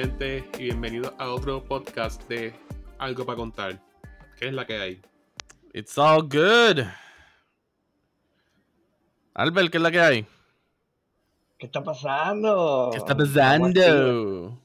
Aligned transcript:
gente, 0.00 0.44
y 0.58 0.64
bienvenidos 0.64 1.14
a 1.18 1.30
otro 1.30 1.64
podcast 1.64 2.22
de 2.28 2.52
Algo 2.98 3.24
para 3.24 3.36
contar. 3.36 3.80
¿Qué 4.38 4.48
es 4.48 4.52
la 4.52 4.66
que 4.66 4.76
hay? 4.76 5.00
It's 5.72 5.96
all 5.96 6.20
good. 6.22 6.84
Albert, 9.32 9.70
¿qué 9.70 9.78
es 9.78 9.82
la 9.82 9.90
que 9.90 10.00
hay? 10.00 10.26
¿Qué 11.58 11.64
está 11.64 11.82
pasando? 11.82 12.90
¿Qué 12.92 12.98
está 12.98 13.14
Estamos 13.14 13.30
activos, 13.30 13.86
pasando? 13.86 14.62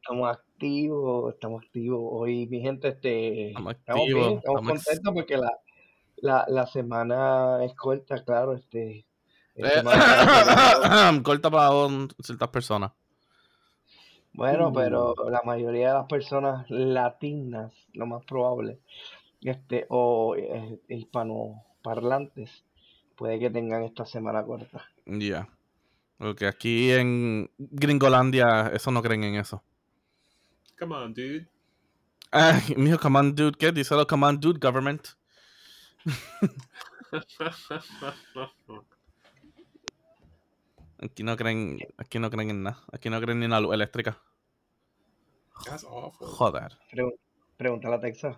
Estamos 0.00 0.30
activos, 0.30 1.34
estamos 1.34 1.62
activos. 1.62 2.00
Hoy, 2.10 2.46
mi 2.46 2.60
gente, 2.62 2.88
este, 2.88 3.48
Estamos 3.48 3.74
estamos 3.74 4.06
bien, 4.06 4.16
activos. 4.18 4.38
estamos 4.38 4.62
contentos 4.62 5.12
porque 5.14 5.36
la, 5.36 5.52
la, 6.16 6.44
la 6.48 6.66
semana 6.66 7.62
es 7.66 7.74
corta, 7.74 8.24
claro. 8.24 8.54
Este, 8.54 9.04
es 9.56 9.66
Eh, 9.66 9.70
semana- 9.74 11.20
Corta 11.22 11.50
para 11.50 11.70
un- 11.70 12.08
ciertas 12.22 12.48
personas. 12.48 12.92
Bueno, 14.34 14.72
pero 14.72 15.14
la 15.30 15.42
mayoría 15.44 15.88
de 15.88 15.94
las 15.94 16.06
personas 16.06 16.68
latinas, 16.68 17.72
lo 17.92 18.06
más 18.06 18.24
probable, 18.24 18.80
este, 19.40 19.86
o 19.88 20.34
eh, 20.36 20.80
hispanoparlantes, 20.88 22.64
puede 23.16 23.38
que 23.38 23.50
tengan 23.50 23.84
esta 23.84 24.04
semana 24.04 24.44
corta. 24.44 24.84
Ya. 25.06 25.48
Porque 26.18 26.46
aquí 26.46 26.90
en 26.90 27.50
Gringolandia, 27.58 28.70
eso 28.72 28.90
no 28.90 29.02
creen 29.02 29.24
en 29.24 29.36
eso. 29.36 29.62
Come 30.78 30.94
on, 30.94 31.14
dude. 31.14 31.48
Ay, 32.30 32.74
mijo, 32.76 32.98
come 32.98 33.18
on, 33.18 33.34
dude. 33.34 33.56
¿Qué? 33.56 33.70
Díselo, 33.70 34.06
come 34.06 34.26
on, 34.26 34.40
dude, 34.40 34.58
government. 34.58 35.08
Aquí 41.04 41.22
no 41.22 41.36
creen, 41.36 41.78
aquí 41.98 42.18
no 42.18 42.30
creen 42.30 42.50
en 42.50 42.62
nada. 42.62 42.78
Aquí 42.92 43.10
no 43.10 43.20
creen 43.20 43.40
ni 43.40 43.44
en 43.44 43.50
la 43.50 43.60
luz 43.60 43.74
eléctrica. 43.74 44.18
That's 45.66 45.84
awful. 45.84 46.26
Joder. 46.26 46.72
Pregun- 46.90 47.14
Pregúntale 47.56 47.94
a 47.96 48.00
Texas. 48.00 48.36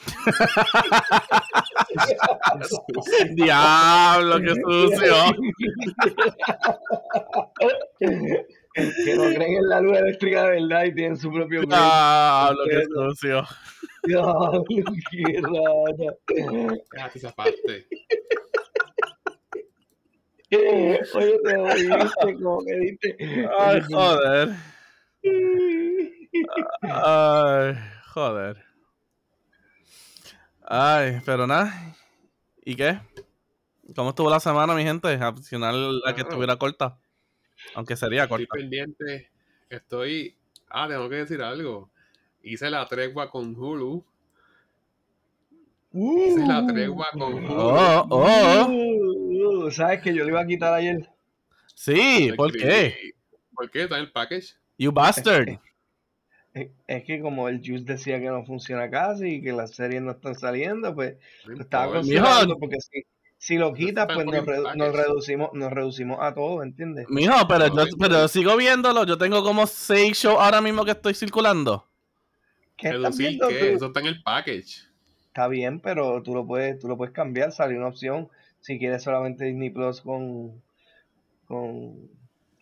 Diablo, 3.34 4.40
qué 4.40 4.54
sucio. 4.54 5.14
que 7.98 9.14
no 9.16 9.24
creen 9.24 9.56
en 9.56 9.68
la 9.68 9.80
luz 9.80 9.98
eléctrica 9.98 10.44
de 10.44 10.50
verdad 10.60 10.84
y 10.84 10.94
tienen 10.94 11.16
su 11.16 11.32
propio. 11.32 11.62
Diablo, 11.62 12.60
qué 12.68 12.84
sucio. 12.84 13.42
Diablo, 14.04 14.64
qué 14.68 15.40
raro. 15.42 15.84
Déjate 16.92 17.18
esa 17.18 17.32
parte. 17.32 17.86
Oye, 21.14 21.38
te 21.44 21.56
oíste, 21.56 22.42
como 22.42 22.64
que 22.64 22.76
diste. 22.76 23.16
Ay, 23.56 23.80
joder. 23.82 24.48
Ay, 26.82 27.74
joder. 28.08 28.56
Ay, 30.62 31.20
pero 31.24 31.46
nada. 31.46 31.94
¿Y 32.64 32.74
qué? 32.74 32.98
¿Cómo 33.94 34.10
estuvo 34.10 34.28
la 34.28 34.40
semana, 34.40 34.74
mi 34.74 34.82
gente? 34.82 35.22
Opcional 35.24 36.00
la 36.00 36.14
que 36.14 36.22
estuviera 36.22 36.56
corta. 36.56 36.98
Aunque 37.74 37.96
sería 37.96 38.24
Estoy 38.24 38.46
corta. 38.46 38.58
pendiente. 38.58 39.30
Estoy. 39.68 40.36
Ah, 40.68 40.88
tengo 40.88 41.08
que 41.08 41.16
decir 41.16 41.42
algo. 41.42 41.90
Hice 42.42 42.70
la 42.70 42.86
tregua 42.86 43.30
con 43.30 43.54
Hulu. 43.54 44.04
Hice 45.92 46.46
la 46.46 46.66
tregua 46.66 47.08
con 47.12 47.34
Hulu. 47.34 47.54
Oh, 47.54 48.06
oh. 48.10 49.29
¿Sabes 49.70 50.00
que 50.00 50.14
yo 50.14 50.24
le 50.24 50.30
iba 50.30 50.40
a 50.40 50.46
quitar 50.46 50.72
ayer? 50.72 51.08
Sí, 51.74 52.30
¿por 52.36 52.52
qué? 52.52 53.12
¿Por 53.54 53.70
qué? 53.70 53.82
¿Está 53.84 53.96
en 53.96 54.02
el 54.02 54.12
package? 54.12 54.54
You 54.78 54.92
bastard. 54.92 55.58
Es, 56.52 56.68
es 56.88 57.04
que 57.04 57.20
como 57.20 57.48
el 57.48 57.58
Juice 57.58 57.84
decía 57.84 58.18
que 58.18 58.26
no 58.26 58.44
funciona 58.44 58.90
casi 58.90 59.34
y 59.34 59.40
que 59.40 59.52
las 59.52 59.70
series 59.70 60.02
no 60.02 60.10
están 60.10 60.34
saliendo, 60.34 60.92
pues 60.96 61.14
No 61.46 61.62
estaba 61.62 61.92
considerando 61.92 62.58
porque 62.58 62.80
si, 62.80 63.04
si 63.38 63.56
lo 63.56 63.72
quitas, 63.72 64.08
pues 64.12 64.26
nos, 64.26 64.44
nos 64.76 64.92
reducimos, 64.92 65.50
nos 65.52 65.72
reducimos 65.72 66.18
a 66.20 66.34
todo, 66.34 66.62
¿entiendes? 66.62 67.08
Mijo, 67.08 67.46
pero 67.46 67.68
yo, 67.68 67.84
pero 67.98 68.26
sigo 68.26 68.56
viéndolo. 68.56 69.06
Yo 69.06 69.16
tengo 69.16 69.42
como 69.42 69.66
seis 69.66 70.18
shows 70.18 70.38
ahora 70.40 70.60
mismo 70.60 70.84
que 70.84 70.90
estoy 70.90 71.14
circulando. 71.14 71.86
¿Qué 72.76 72.92
¿Reducir 72.92 73.28
viendo 73.28 73.48
qué? 73.48 73.58
tú? 73.58 73.64
Eso 73.76 73.86
está 73.86 74.00
en 74.00 74.06
el 74.06 74.22
package. 74.22 74.90
Está 75.28 75.46
bien, 75.46 75.80
pero 75.80 76.22
tú 76.22 76.34
lo 76.34 76.46
puedes, 76.46 76.80
tú 76.80 76.88
lo 76.88 76.96
puedes 76.96 77.14
cambiar, 77.14 77.52
sale 77.52 77.78
una 77.78 77.86
opción. 77.86 78.28
Si 78.60 78.78
quieres 78.78 79.02
solamente 79.02 79.44
Disney 79.44 79.70
Plus 79.70 80.00
con, 80.00 80.62
con, 81.46 82.08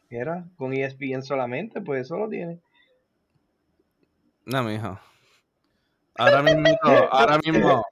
¿qué 0.09 0.19
era? 0.19 0.47
Con 0.57 0.73
ESPN 0.73 1.23
solamente, 1.23 1.81
pues 1.81 2.03
eso 2.03 2.17
lo 2.17 2.29
tiene. 2.29 2.61
No, 4.45 4.63
mijo. 4.63 4.99
Ahora 6.17 6.43
mismo, 6.43 6.69
ahora 7.11 7.39
mismo, 7.39 7.85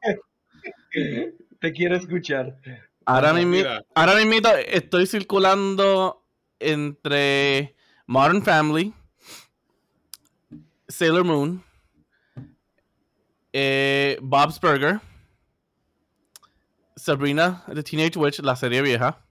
Te 1.60 1.72
quiero 1.72 1.96
escuchar. 1.96 2.56
ahora 3.04 3.32
mismo, 3.32 3.68
ahora 3.94 4.14
mismo 4.16 4.48
estoy 4.68 5.06
circulando 5.06 6.22
entre 6.58 7.74
Modern 8.06 8.42
Family, 8.42 8.92
Sailor 10.88 11.24
Moon, 11.24 11.62
eh, 13.52 14.18
Bob's 14.22 14.60
Burger, 14.60 15.00
Sabrina 17.06 17.62
the 17.72 17.84
Teenage 17.84 18.18
Witch, 18.18 18.40
la 18.40 18.56
serie 18.56 18.82
vieja. 18.82 19.24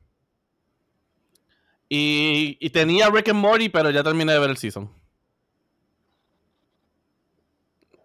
Y, 1.89 2.57
y 2.61 2.69
tenía 2.69 3.09
Rick 3.09 3.27
and 3.27 3.39
Morty, 3.39 3.67
pero 3.67 3.91
ya 3.91 4.01
terminé 4.01 4.31
de 4.31 4.39
ver 4.39 4.49
el 4.49 4.55
season. 4.55 4.89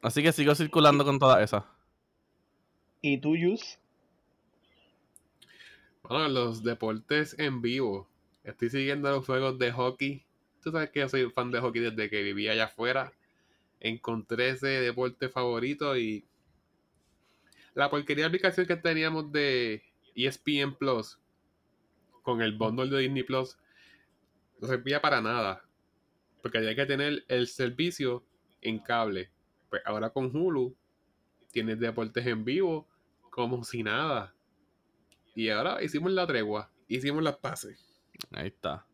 Así 0.03 0.25
que 0.25 0.33
sigo 0.33 0.57
circulando 0.57 1.05
con 1.05 1.21
todas 1.21 1.41
esas. 1.41 1.63
¿Y 3.01 3.19
tú, 3.19 3.37
Yus? 3.37 3.79
Bueno, 6.03 6.29
los 6.29 6.65
deportes 6.65 7.39
en 7.39 7.63
vivo. 7.63 8.09
Estoy 8.43 8.71
siguiendo 8.71 9.09
los 9.09 9.25
juegos 9.25 9.57
de 9.61 9.71
hockey. 9.71 10.25
Tú 10.65 10.73
sabes 10.73 10.91
que 10.91 10.99
yo 10.99 11.09
soy 11.09 11.31
fan 11.31 11.53
de 11.53 11.61
hockey 11.61 11.81
desde 11.81 12.11
que 12.11 12.25
vivía 12.25 12.53
allá 12.53 12.65
afuera. 12.65 13.13
Encontré 13.79 14.51
ese 14.51 14.67
deporte 14.67 15.29
favorito 15.29 15.97
y 15.97 16.25
la 17.75 17.91
porquería 17.91 18.25
de 18.25 18.29
aplicación 18.29 18.67
que 18.67 18.77
teníamos 18.77 19.31
de 19.33 19.83
ESPN 20.15 20.75
Plus 20.77 21.19
con 22.23 22.43
el 22.43 22.57
bundle 22.57 22.89
de 22.91 22.99
Disney 23.03 23.23
Plus 23.23 23.59
no 24.61 24.69
servía 24.69 25.01
para 25.01 25.21
nada. 25.21 25.63
Porque 26.43 26.59
había 26.59 26.75
que 26.75 26.87
tener 26.87 27.25
el 27.29 27.47
servicio 27.49 28.25
en 28.63 28.79
cable. 28.79 29.31
Pues 29.69 29.83
ahora 29.85 30.11
con 30.11 30.35
Hulu 30.35 30.75
tienes 31.53 31.79
deportes 31.79 32.27
en 32.27 32.45
vivo 32.45 32.87
como 33.31 33.63
si 33.65 33.83
nada. 33.83 34.35
Y 35.35 35.49
ahora 35.51 35.83
hicimos 35.83 36.13
la 36.13 36.27
tregua, 36.27 36.71
hicimos 36.89 37.23
las 37.23 37.37
pases. 37.39 37.85
Ahí 38.33 38.49
está. 38.49 38.87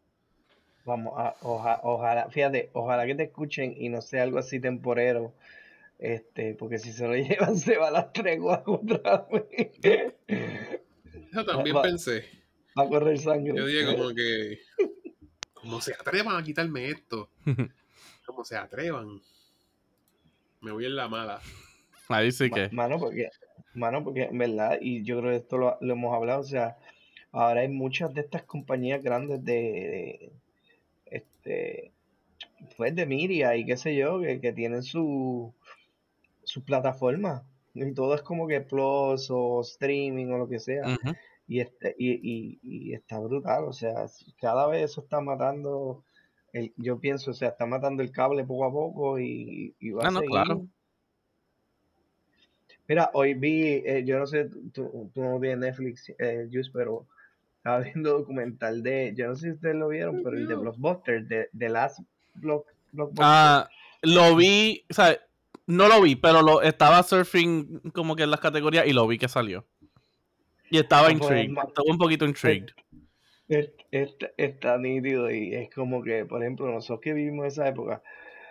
Vamos, 0.84 1.14
a, 1.18 1.34
oja- 1.42 1.80
ojalá, 1.82 2.30
fíjate, 2.30 2.70
ojalá 2.72 3.04
que 3.06 3.14
te 3.14 3.24
escuchen 3.24 3.74
y 3.76 3.88
no 3.88 4.00
sea 4.00 4.22
algo 4.22 4.38
así 4.38 4.60
temporero. 4.60 5.32
Este, 5.98 6.54
porque 6.54 6.78
si 6.78 6.92
se 6.92 7.06
lo 7.06 7.14
llevan, 7.16 7.56
se 7.56 7.76
va 7.76 7.88
a 7.88 7.90
las 7.90 8.12
treguas 8.12 8.62
otra 8.66 9.26
vez. 9.30 10.14
Eso 11.30 11.44
también 11.44 11.76
Va- 11.76 11.82
pensé. 11.82 12.24
Va 12.78 12.84
a 12.84 12.88
correr 12.88 13.18
sangre. 13.18 13.54
Yo 13.56 13.66
dije 13.66 13.86
como 13.96 14.14
que... 14.14 14.58
Como 15.54 15.80
se 15.80 15.94
atrevan 15.94 16.36
a 16.36 16.44
quitarme 16.44 16.90
esto. 16.90 17.30
Como 18.26 18.44
se 18.44 18.56
atrevan. 18.56 19.20
Me 20.60 20.72
voy 20.72 20.84
en 20.84 20.96
la 20.96 21.08
mala. 21.08 21.40
Ahí 22.08 22.32
sí 22.32 22.50
que. 22.50 22.68
Mano, 22.70 22.98
porque, 22.98 23.30
mano, 23.74 24.02
porque 24.02 24.24
en 24.24 24.38
verdad, 24.38 24.78
y 24.80 25.04
yo 25.04 25.18
creo 25.20 25.30
que 25.30 25.36
esto 25.36 25.58
lo, 25.58 25.78
lo 25.80 25.92
hemos 25.92 26.12
hablado, 26.14 26.40
o 26.40 26.44
sea, 26.44 26.76
ahora 27.30 27.60
hay 27.60 27.68
muchas 27.68 28.12
de 28.14 28.22
estas 28.22 28.42
compañías 28.42 29.00
grandes 29.02 29.44
de, 29.44 29.52
de, 29.52 30.32
este, 31.06 31.92
pues 32.76 32.94
de 32.96 33.06
media 33.06 33.56
y 33.56 33.64
qué 33.64 33.76
sé 33.76 33.94
yo, 33.94 34.20
que, 34.20 34.40
que 34.40 34.52
tienen 34.52 34.82
su, 34.82 35.54
su 36.56 36.64
plataforma. 36.64 37.42
Y 37.74 37.92
todo 37.92 38.14
es 38.14 38.22
como 38.22 38.46
que 38.48 38.62
plus 38.62 39.30
o 39.30 39.60
streaming 39.60 40.28
o 40.32 40.38
lo 40.38 40.48
que 40.48 40.58
sea. 40.58 40.96
Y, 41.46 41.60
este, 41.60 41.94
y, 41.98 42.12
y, 42.14 42.58
y 42.62 42.94
está 42.94 43.18
brutal, 43.20 43.64
o 43.64 43.72
sea, 43.72 44.06
cada 44.40 44.66
vez 44.66 44.90
eso 44.90 45.02
está 45.02 45.20
matando, 45.20 46.02
el, 46.52 46.72
yo 46.76 46.98
pienso, 46.98 47.30
o 47.30 47.34
sea, 47.34 47.50
está 47.50 47.66
matando 47.66 48.02
el 48.02 48.10
cable 48.10 48.42
poco 48.44 48.64
a 48.64 48.72
poco 48.72 49.20
y, 49.20 49.74
y 49.78 49.90
va 49.90 50.04
Ah, 50.04 50.08
a 50.08 50.10
no, 50.10 50.18
seguir. 50.20 50.30
claro. 50.30 50.66
Mira, 52.88 53.10
hoy 53.14 53.34
vi, 53.34 53.82
eh, 53.84 54.02
yo 54.04 54.18
no 54.18 54.26
sé, 54.26 54.48
tú, 54.72 55.10
tú 55.12 55.22
no 55.22 55.38
tienes 55.40 55.58
Netflix, 55.58 56.12
eh, 56.18 56.48
Juice, 56.50 56.70
pero 56.72 57.06
estaba 57.58 57.80
viendo 57.80 58.18
documental 58.18 58.82
de, 58.82 59.12
yo 59.16 59.26
no 59.28 59.34
sé 59.36 59.42
si 59.48 59.50
ustedes 59.52 59.76
lo 59.76 59.88
vieron, 59.88 60.22
pero 60.24 60.36
el 60.36 60.48
de 60.48 60.54
Blockbuster, 60.54 61.26
de, 61.26 61.48
de 61.52 61.68
Last 61.68 62.00
Block, 62.34 62.66
Blockbuster. 62.92 63.24
Ah, 63.28 63.68
lo 64.02 64.34
vi, 64.36 64.84
o 64.90 64.94
sea, 64.94 65.16
no 65.66 65.88
lo 65.88 66.00
vi, 66.00 66.16
pero 66.16 66.42
lo 66.42 66.62
estaba 66.62 67.02
surfing 67.02 67.80
como 67.92 68.16
que 68.16 68.22
en 68.24 68.30
las 68.30 68.40
categorías 68.40 68.86
y 68.86 68.92
lo 68.92 69.06
vi 69.06 69.18
que 69.18 69.28
salió. 69.28 69.64
Y 70.70 70.78
estaba 70.78 71.08
Ah, 71.08 71.14
pues, 71.18 71.30
intrigued, 71.30 71.58
estaba 71.68 71.90
un 71.90 71.98
poquito 71.98 72.24
intrigued. 72.24 72.70
Es- 73.48 73.70
es- 73.92 74.16
está 74.36 74.78
nítido 74.78 75.30
y 75.30 75.54
es 75.54 75.70
como 75.70 76.02
que, 76.02 76.24
por 76.24 76.42
ejemplo, 76.42 76.66
nosotros 76.66 77.00
que 77.00 77.12
vivimos 77.12 77.46
esa 77.46 77.68
época, 77.68 78.02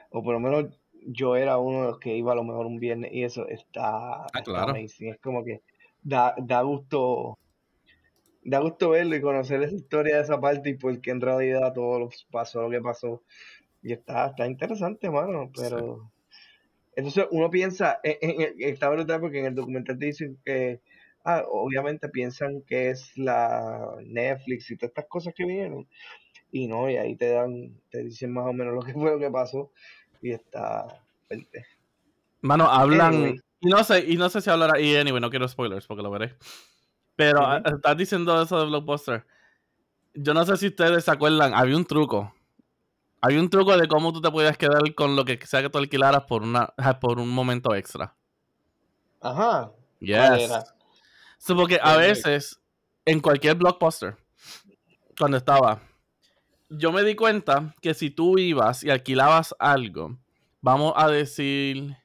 o 0.09 0.23
por 0.23 0.33
lo 0.33 0.39
menos 0.39 0.79
yo 1.07 1.35
era 1.35 1.57
uno 1.57 1.81
de 1.81 1.88
los 1.88 2.00
que 2.00 2.15
iba 2.15 2.31
a 2.31 2.35
lo 2.35 2.44
mejor 2.44 2.65
un 2.65 2.79
viernes 2.79 3.12
y 3.13 3.23
eso 3.23 3.47
está, 3.47 4.25
está 4.27 4.44
claro. 4.44 4.71
amazing. 4.71 5.09
Es 5.09 5.19
como 5.19 5.44
que 5.44 5.62
da, 6.01 6.33
da 6.38 6.62
gusto 6.62 7.38
da 8.44 8.59
gusto 8.59 8.91
verlo 8.91 9.15
y 9.15 9.21
conocer 9.21 9.62
esa 9.63 9.75
historia 9.75 10.17
de 10.17 10.21
esa 10.21 10.39
parte 10.39 10.69
y 10.69 10.73
por 10.75 11.01
qué 11.01 11.12
en 11.12 11.19
realidad 11.19 11.73
todo 11.73 12.00
lo 12.00 12.09
pasó 12.31 12.62
lo 12.62 12.69
que 12.69 12.79
pasó. 12.81 13.23
Y 13.81 13.91
está, 13.91 14.27
está 14.27 14.47
interesante, 14.47 15.09
mano, 15.09 15.51
pero... 15.56 16.12
Entonces 16.95 17.25
uno 17.31 17.50
piensa, 17.50 18.00
en- 18.03 18.42
en- 18.42 18.53
está 18.59 18.89
brutal 18.89 19.19
porque 19.19 19.39
en 19.39 19.45
el 19.47 19.56
documental 19.56 19.97
te 20.00 20.06
dicen 20.06 20.38
que, 20.45 20.81
ah, 21.24 21.44
obviamente 21.50 22.07
piensan 22.09 22.62
que 22.62 22.89
es 22.92 23.18
la 23.18 23.95
Netflix 24.06 24.71
y 24.71 24.77
todas 24.77 24.89
estas 24.92 25.06
cosas 25.06 25.33
que 25.36 25.45
vinieron. 25.45 25.88
Y 26.51 26.68
no, 26.68 26.89
y 26.89 26.95
ahí 26.97 27.15
te 27.15 27.30
dan, 27.30 27.81
te 27.89 28.03
dicen 28.03 28.31
más 28.31 28.45
o 28.47 28.53
menos 28.53 28.74
lo 28.74 28.81
que 28.81 28.94
fue 28.94 29.12
lo 29.12 29.19
que 29.19 29.30
pasó. 29.30 29.71
Y 30.21 30.31
está 30.31 31.01
fuerte. 31.27 31.65
Mano, 32.42 32.65
hablan. 32.65 33.15
Anyway. 33.15 33.41
Y 33.59 33.69
no 33.69 33.83
sé, 33.83 34.06
y 34.07 34.15
no 34.15 34.30
sé 34.30 34.41
si 34.41 34.50
hablará. 34.50 34.80
Y 34.80 34.95
anyway, 34.95 35.19
no 35.19 35.30
quiero 35.30 35.48
spoilers 35.48 35.88
porque 35.88 36.03
lo 36.03 36.12
veré. 36.12 36.36
Pero 37.15 37.39
ah, 37.41 37.62
estás 37.65 37.98
diciendo 37.98 38.41
eso 38.41 38.59
de 38.59 38.68
Blockbuster. 38.68 39.25
Yo 40.13 40.33
no 40.33 40.45
sé 40.45 40.56
si 40.57 40.68
ustedes 40.68 41.03
se 41.03 41.12
acuerdan, 41.12 41.53
había 41.53 41.75
un 41.75 41.86
truco. 41.86 42.35
Había 43.21 43.39
un 43.39 43.50
truco 43.50 43.75
de 43.77 43.88
cómo 43.88 44.13
tú 44.13 44.21
te 44.21 44.29
podías 44.29 44.57
quedar 44.57 44.94
con 44.94 45.15
lo 45.15 45.25
que 45.25 45.39
sea 45.45 45.62
que 45.62 45.69
tú 45.69 45.77
alquilaras 45.77 46.23
por 46.25 46.44
una 46.44 46.67
por 47.00 47.19
un 47.19 47.29
momento 47.29 47.73
extra. 47.73 48.15
Ajá. 49.21 49.71
¿Cuál 50.00 50.39
Yes. 50.39 50.51
So, 51.38 51.56
porque 51.56 51.79
a 51.81 51.97
veces, 51.97 52.59
en 53.06 53.19
cualquier 53.19 53.56
blockbuster, 53.56 54.17
cuando 55.17 55.38
estaba, 55.38 55.79
yo 56.69 56.91
me 56.91 57.03
di 57.03 57.15
cuenta 57.15 57.73
que 57.81 57.94
si 57.94 58.09
tú 58.09 58.38
ibas 58.38 58.83
y 58.83 58.89
alquilabas 58.89 59.56
algo, 59.59 60.17
vamos 60.62 60.94
a 60.95 61.07
decir 61.07 61.95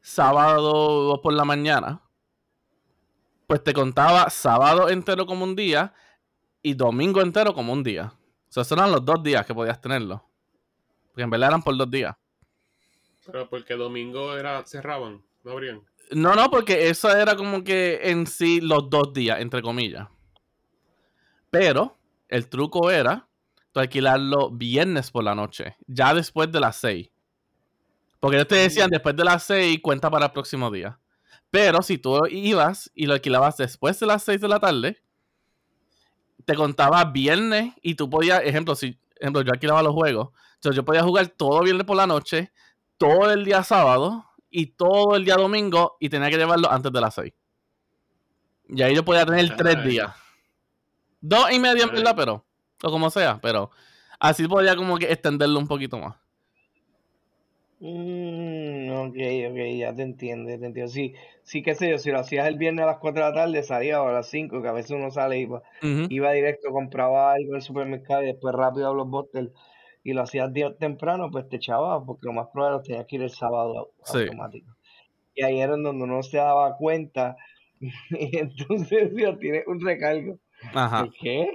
sábado 0.00 1.20
por 1.22 1.32
la 1.32 1.44
mañana, 1.44 2.02
pues 3.46 3.62
te 3.62 3.72
contaba 3.72 4.30
sábado 4.30 4.88
entero 4.88 5.26
como 5.26 5.44
un 5.44 5.54
día 5.54 5.92
y 6.62 6.74
domingo 6.74 7.20
entero 7.20 7.54
como 7.54 7.72
un 7.72 7.82
día. 7.82 8.14
Sea, 8.54 8.62
esos 8.62 8.78
eran 8.78 8.92
los 8.92 9.04
dos 9.04 9.20
días 9.20 9.44
que 9.44 9.52
podías 9.52 9.80
tenerlo. 9.80 10.24
Porque 11.08 11.22
en 11.22 11.30
verdad 11.30 11.48
eran 11.48 11.62
por 11.64 11.76
dos 11.76 11.90
días. 11.90 12.14
Pero 13.26 13.48
porque 13.48 13.74
domingo 13.74 14.36
era 14.36 14.64
cerraban, 14.64 15.24
no 15.42 15.50
abrían. 15.50 15.82
No, 16.12 16.36
no, 16.36 16.48
porque 16.52 16.88
eso 16.88 17.10
era 17.10 17.34
como 17.34 17.64
que 17.64 17.98
en 18.04 18.28
sí 18.28 18.60
los 18.60 18.88
dos 18.88 19.12
días, 19.12 19.40
entre 19.40 19.60
comillas. 19.60 20.06
Pero 21.50 21.96
el 22.28 22.48
truco 22.48 22.92
era 22.92 23.26
tú 23.72 23.80
alquilarlo 23.80 24.52
viernes 24.52 25.10
por 25.10 25.24
la 25.24 25.34
noche, 25.34 25.76
ya 25.88 26.14
después 26.14 26.52
de 26.52 26.60
las 26.60 26.76
6. 26.76 27.10
Porque 28.20 28.36
ellos 28.36 28.46
te 28.46 28.54
decían 28.54 28.88
después 28.88 29.16
de 29.16 29.24
las 29.24 29.42
6 29.42 29.80
cuenta 29.82 30.08
para 30.12 30.26
el 30.26 30.32
próximo 30.32 30.70
día. 30.70 30.96
Pero 31.50 31.82
si 31.82 31.98
tú 31.98 32.20
ibas 32.30 32.88
y 32.94 33.06
lo 33.06 33.14
alquilabas 33.14 33.56
después 33.56 33.98
de 33.98 34.06
las 34.06 34.22
6 34.22 34.40
de 34.40 34.48
la 34.48 34.60
tarde, 34.60 35.03
te 36.44 36.54
contaba 36.54 37.04
viernes 37.04 37.74
y 37.82 37.94
tú 37.94 38.08
podías, 38.08 38.42
ejemplo, 38.42 38.74
si 38.74 38.98
ejemplo, 39.16 39.42
yo 39.42 39.52
alquilaba 39.52 39.82
los 39.82 39.94
juegos, 39.94 40.30
entonces 40.54 40.76
yo 40.76 40.84
podía 40.84 41.02
jugar 41.02 41.28
todo 41.28 41.62
viernes 41.62 41.86
por 41.86 41.96
la 41.96 42.06
noche, 42.06 42.52
todo 42.96 43.30
el 43.30 43.44
día 43.44 43.62
sábado 43.62 44.26
y 44.50 44.66
todo 44.66 45.16
el 45.16 45.24
día 45.24 45.36
domingo 45.36 45.96
y 46.00 46.08
tenía 46.08 46.30
que 46.30 46.36
llevarlo 46.36 46.70
antes 46.70 46.92
de 46.92 47.00
las 47.00 47.14
6. 47.14 47.32
Y 48.68 48.82
ahí 48.82 48.94
yo 48.94 49.04
podía 49.04 49.26
tener 49.26 49.56
tres 49.56 49.84
días. 49.84 50.14
Dos 51.20 51.50
y 51.52 51.58
medio, 51.58 51.84
en 51.84 51.90
verdad, 51.90 52.14
pero. 52.16 52.44
O 52.82 52.90
como 52.90 53.10
sea, 53.10 53.38
pero. 53.40 53.70
Así 54.18 54.46
podía 54.48 54.74
como 54.76 54.96
que 54.96 55.10
extenderlo 55.12 55.58
un 55.58 55.66
poquito 55.66 55.98
más. 55.98 56.16
Mm, 57.86 58.88
ok, 58.96 59.16
ok, 59.50 59.58
ya 59.78 59.94
te 59.94 60.02
entiendo, 60.02 60.48
ya 60.48 60.58
te 60.58 60.64
entiendo. 60.66 60.90
Sí, 60.90 61.14
sí, 61.42 61.62
qué 61.62 61.74
sé 61.74 61.90
yo, 61.90 61.98
si 61.98 62.10
lo 62.10 62.18
hacías 62.20 62.48
el 62.48 62.56
viernes 62.56 62.82
a 62.84 62.86
las 62.86 62.96
4 62.98 63.22
de 63.22 63.30
la 63.30 63.34
tarde, 63.34 63.62
salía 63.62 64.00
a 64.00 64.10
las 64.10 64.28
5, 64.30 64.62
que 64.62 64.68
a 64.68 64.72
veces 64.72 64.92
uno 64.92 65.10
sale 65.10 65.36
y 65.38 65.42
iba, 65.42 65.62
Ujú. 65.82 66.06
iba 66.08 66.32
directo, 66.32 66.70
compraba 66.72 67.32
algo 67.34 67.50
en 67.50 67.56
el 67.56 67.62
supermercado 67.62 68.22
y 68.22 68.26
después 68.26 68.54
rápido 68.54 68.88
a 68.88 68.92
Blockbuster 68.92 69.50
y 70.02 70.14
lo 70.14 70.22
hacías 70.22 70.50
día 70.54 70.74
temprano, 70.78 71.30
pues 71.30 71.46
te 71.50 71.56
echabas, 71.56 72.02
porque 72.06 72.26
lo 72.26 72.32
más 72.32 72.46
probable 72.54 72.80
tenías 72.84 73.04
que 73.06 73.16
ir 73.16 73.22
el 73.22 73.30
sábado 73.30 73.74
au- 73.74 73.90
Sí. 74.04 74.18
automático. 74.20 74.74
Y 75.34 75.44
ahí 75.44 75.60
era 75.60 75.74
en 75.74 75.82
donde 75.82 76.04
uno 76.04 76.22
se 76.22 76.38
daba 76.38 76.76
cuenta 76.78 77.36
y 78.10 78.38
entonces 78.38 79.10
decía, 79.14 79.36
tienes 79.38 79.66
un 79.66 79.80
recargo. 79.84 80.38
Ajá. 80.74 81.04
¿Por 81.04 81.14
qué? 81.14 81.48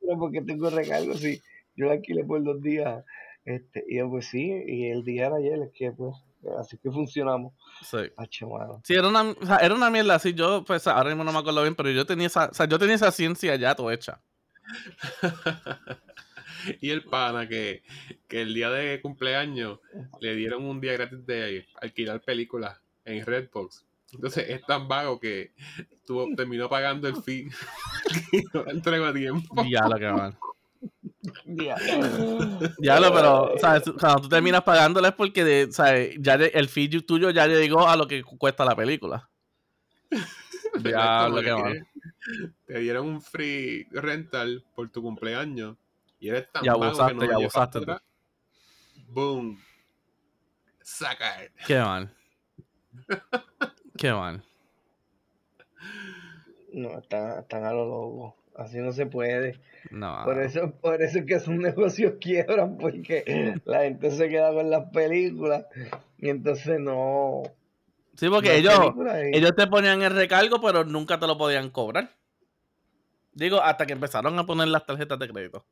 ¿Pero 0.00 0.18
por 0.18 0.32
qué 0.32 0.42
tengo 0.42 0.70
recargo 0.70 1.14
si 1.14 1.38
yo 1.76 1.86
lo 1.86 1.92
alquilé 1.92 2.24
por 2.24 2.42
dos 2.42 2.60
días? 2.62 3.04
Este, 3.48 3.82
y 3.88 3.96
yo, 3.96 4.10
pues 4.10 4.26
sí, 4.26 4.52
y 4.66 4.90
el 4.90 5.04
día 5.04 5.28
era 5.28 5.36
ayer, 5.36 5.58
es 5.62 5.72
que 5.72 5.90
pues, 5.90 6.14
así 6.60 6.76
que 6.76 6.90
funcionamos. 6.90 7.54
Sí. 7.82 7.96
Sí, 8.84 8.92
era 8.92 9.08
una, 9.08 9.22
o 9.22 9.46
sea, 9.46 9.56
era 9.56 9.74
una 9.74 9.88
mierda 9.88 10.16
así. 10.16 10.34
Yo, 10.34 10.62
pues, 10.66 10.86
ahora 10.86 11.08
mismo 11.08 11.24
no 11.24 11.32
me 11.32 11.38
acuerdo 11.38 11.62
bien, 11.62 11.74
pero 11.74 11.90
yo 11.90 12.04
tenía 12.04 12.26
esa, 12.26 12.50
o 12.50 12.54
sea, 12.54 12.66
yo 12.66 12.78
tenía 12.78 12.96
esa 12.96 13.10
ciencia 13.10 13.56
ya 13.56 13.74
todo 13.74 13.90
hecha. 13.90 14.20
y 16.82 16.90
el 16.90 17.04
pana 17.04 17.48
que, 17.48 17.84
que 18.28 18.42
el 18.42 18.52
día 18.52 18.68
de 18.68 19.00
cumpleaños 19.00 19.80
le 20.20 20.34
dieron 20.34 20.66
un 20.66 20.82
día 20.82 20.92
gratis 20.92 21.24
de 21.24 21.66
alquilar 21.80 22.20
películas 22.20 22.78
en 23.06 23.24
Redbox. 23.24 23.86
Entonces 24.12 24.44
es 24.50 24.60
tan 24.66 24.88
vago 24.88 25.18
que 25.18 25.54
tuvo, 26.06 26.26
terminó 26.36 26.68
pagando 26.68 27.08
el 27.08 27.16
fee 27.22 27.48
y 28.32 28.42
no 28.52 28.64
lo 28.64 28.70
entregó 28.70 29.06
a 29.06 29.14
tiempo. 29.14 29.64
Ya 29.70 29.88
lo 29.88 29.96
que 29.96 30.12
mal. 30.12 30.36
Ya. 31.44 31.76
Diablo, 32.78 33.12
pero, 33.12 33.54
¿sabes? 33.60 33.84
Cuando 33.98 34.22
tú 34.22 34.28
terminas 34.28 34.62
pagándole 34.62 35.08
es 35.08 35.14
porque. 35.14 35.68
Ya 36.18 36.34
el 36.34 36.68
fee 36.68 36.88
tuyo 37.02 37.30
ya 37.30 37.46
llegó 37.46 37.88
a 37.88 37.96
lo 37.96 38.06
que 38.06 38.22
cuesta 38.22 38.64
la 38.64 38.76
película. 38.76 39.28
Diablo, 40.82 41.40
qué 41.40 41.46
que 41.46 41.54
mal. 41.54 41.86
Te 42.66 42.78
dieron 42.80 43.06
un 43.06 43.22
free 43.22 43.86
rental 43.90 44.64
por 44.74 44.90
tu 44.90 45.02
cumpleaños 45.02 45.76
y 46.20 46.28
eres 46.28 46.50
tan 46.52 46.64
Y 46.64 46.68
vago 46.68 46.80
que 46.80 46.86
abusaste, 46.86 47.14
no 47.14 47.24
y 47.24 47.34
abusaste. 47.34 47.80
Boom. 49.08 49.58
Saca 50.82 51.44
it. 51.44 51.52
Qué 51.66 51.78
mal. 51.78 52.14
Qué 53.98 54.12
mal. 54.12 54.42
No, 56.72 56.98
están, 56.98 57.40
están 57.40 57.64
a 57.64 57.72
lo 57.72 57.86
loco. 57.86 58.37
Así 58.58 58.78
no 58.78 58.90
se 58.92 59.06
puede. 59.06 59.60
No. 59.90 60.24
Por 60.24 60.40
eso, 60.40 60.72
por 60.72 61.00
eso 61.00 61.20
es 61.20 61.26
que 61.26 61.34
esos 61.34 61.54
negocios 61.54 62.14
quiebran, 62.20 62.76
porque 62.76 63.60
la 63.64 63.82
gente 63.82 64.10
se 64.10 64.28
queda 64.28 64.52
con 64.52 64.68
las 64.68 64.90
películas 64.90 65.66
y 66.18 66.28
entonces 66.28 66.80
no. 66.80 67.44
Sí, 68.16 68.28
porque 68.28 68.48
no 68.48 68.54
ellos, 68.56 68.94
ellos 69.32 69.52
te 69.56 69.68
ponían 69.68 70.02
el 70.02 70.12
recargo, 70.12 70.60
pero 70.60 70.82
nunca 70.84 71.20
te 71.20 71.28
lo 71.28 71.38
podían 71.38 71.70
cobrar. 71.70 72.10
Digo, 73.32 73.62
hasta 73.62 73.86
que 73.86 73.92
empezaron 73.92 74.36
a 74.36 74.44
poner 74.44 74.66
las 74.66 74.84
tarjetas 74.84 75.20
de 75.20 75.28
crédito. 75.28 75.64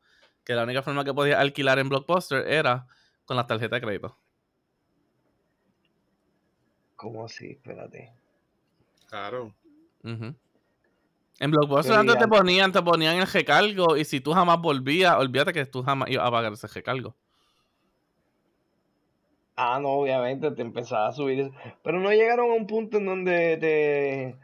Que 0.44 0.54
la 0.54 0.62
única 0.62 0.82
forma 0.82 1.04
que 1.04 1.12
podías 1.12 1.40
alquilar 1.40 1.80
en 1.80 1.88
Blockbuster 1.88 2.46
era 2.46 2.86
con 3.24 3.36
las 3.36 3.48
tarjetas 3.48 3.80
de 3.80 3.84
crédito. 3.84 4.16
¿Cómo 6.94 7.24
así? 7.24 7.50
Espérate. 7.50 8.12
Claro. 9.08 9.52
Ujú. 10.04 10.36
En 11.38 11.50
Blockbuster 11.50 11.94
antes 11.96 12.18
te 12.18 12.26
ponían, 12.28 12.72
te 12.72 12.80
ponían 12.82 13.16
el 13.16 13.26
recargo 13.26 13.96
y 13.96 14.04
si 14.04 14.20
tú 14.20 14.32
jamás 14.32 14.58
volvías, 14.60 15.16
olvídate 15.16 15.52
que 15.52 15.66
tú 15.66 15.82
jamás 15.82 16.10
ibas 16.10 16.26
a 16.26 16.30
pagar 16.30 16.52
ese 16.52 16.66
recargo. 16.66 17.14
Ah, 19.54 19.78
no, 19.80 19.88
obviamente 19.90 20.50
te 20.50 20.62
empezaba 20.62 21.08
a 21.08 21.12
subir. 21.12 21.40
eso. 21.40 21.52
Pero 21.82 21.98
no 22.00 22.10
llegaron 22.10 22.50
a 22.50 22.54
un 22.54 22.66
punto 22.66 22.98
en 22.98 23.06
donde 23.06 23.56
te. 23.58 24.36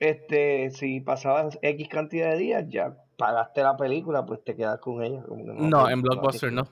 Este, 0.00 0.70
si 0.70 1.00
pasabas 1.00 1.58
X 1.60 1.88
cantidad 1.88 2.30
de 2.30 2.38
días, 2.38 2.64
ya 2.68 2.96
pagaste 3.16 3.62
la 3.62 3.76
película, 3.76 4.24
pues 4.24 4.44
te 4.44 4.54
quedas 4.54 4.78
con 4.78 5.02
ella. 5.02 5.22
como 5.22 5.44
que 5.44 5.52
No, 5.54 5.86
te- 5.86 5.92
en 5.92 6.02
Blockbuster 6.02 6.52
no. 6.52 6.68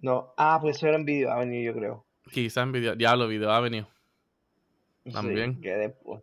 No, 0.00 0.32
ah, 0.38 0.58
pues 0.60 0.76
eso 0.76 0.86
era 0.86 0.96
en 0.96 1.04
Video 1.04 1.30
Avenue, 1.32 1.62
yo 1.62 1.74
creo. 1.74 2.04
Quizás 2.30 2.64
en 2.64 2.72
video, 2.72 2.94
Diablo, 2.96 3.26
Video 3.28 3.50
Avenue. 3.50 3.86
Sí, 5.04 5.12
También. 5.12 5.60
que 5.60 5.70
después. 5.76 6.22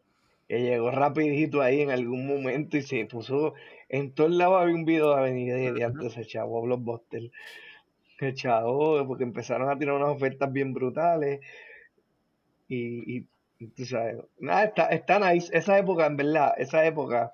Que 0.51 0.59
llegó 0.63 0.91
rapidito 0.91 1.61
ahí 1.61 1.79
en 1.79 1.91
algún 1.91 2.27
momento 2.27 2.75
y 2.75 2.81
se 2.81 3.05
puso. 3.05 3.53
En 3.87 4.11
todos 4.11 4.31
lados 4.31 4.61
había 4.61 4.75
un 4.75 4.83
Video 4.83 5.15
de, 5.15 5.71
de 5.71 5.83
antes 5.85 6.11
ese 6.11 6.25
chavo 6.25 6.61
Blockbuster. 6.61 7.31
Que 8.17 8.33
chavo, 8.33 9.07
porque 9.07 9.23
empezaron 9.23 9.69
a 9.69 9.79
tirar 9.79 9.95
unas 9.95 10.09
ofertas 10.09 10.51
bien 10.51 10.73
brutales. 10.73 11.39
Y, 12.67 13.15
y, 13.19 13.27
y 13.59 13.67
tú 13.67 13.85
sabes. 13.85 14.17
Nada, 14.39 14.65
está, 14.65 14.87
está 14.87 15.19
nice. 15.19 15.57
Esa 15.57 15.79
época, 15.79 16.05
en 16.05 16.17
verdad, 16.17 16.53
esa 16.57 16.85
época 16.85 17.31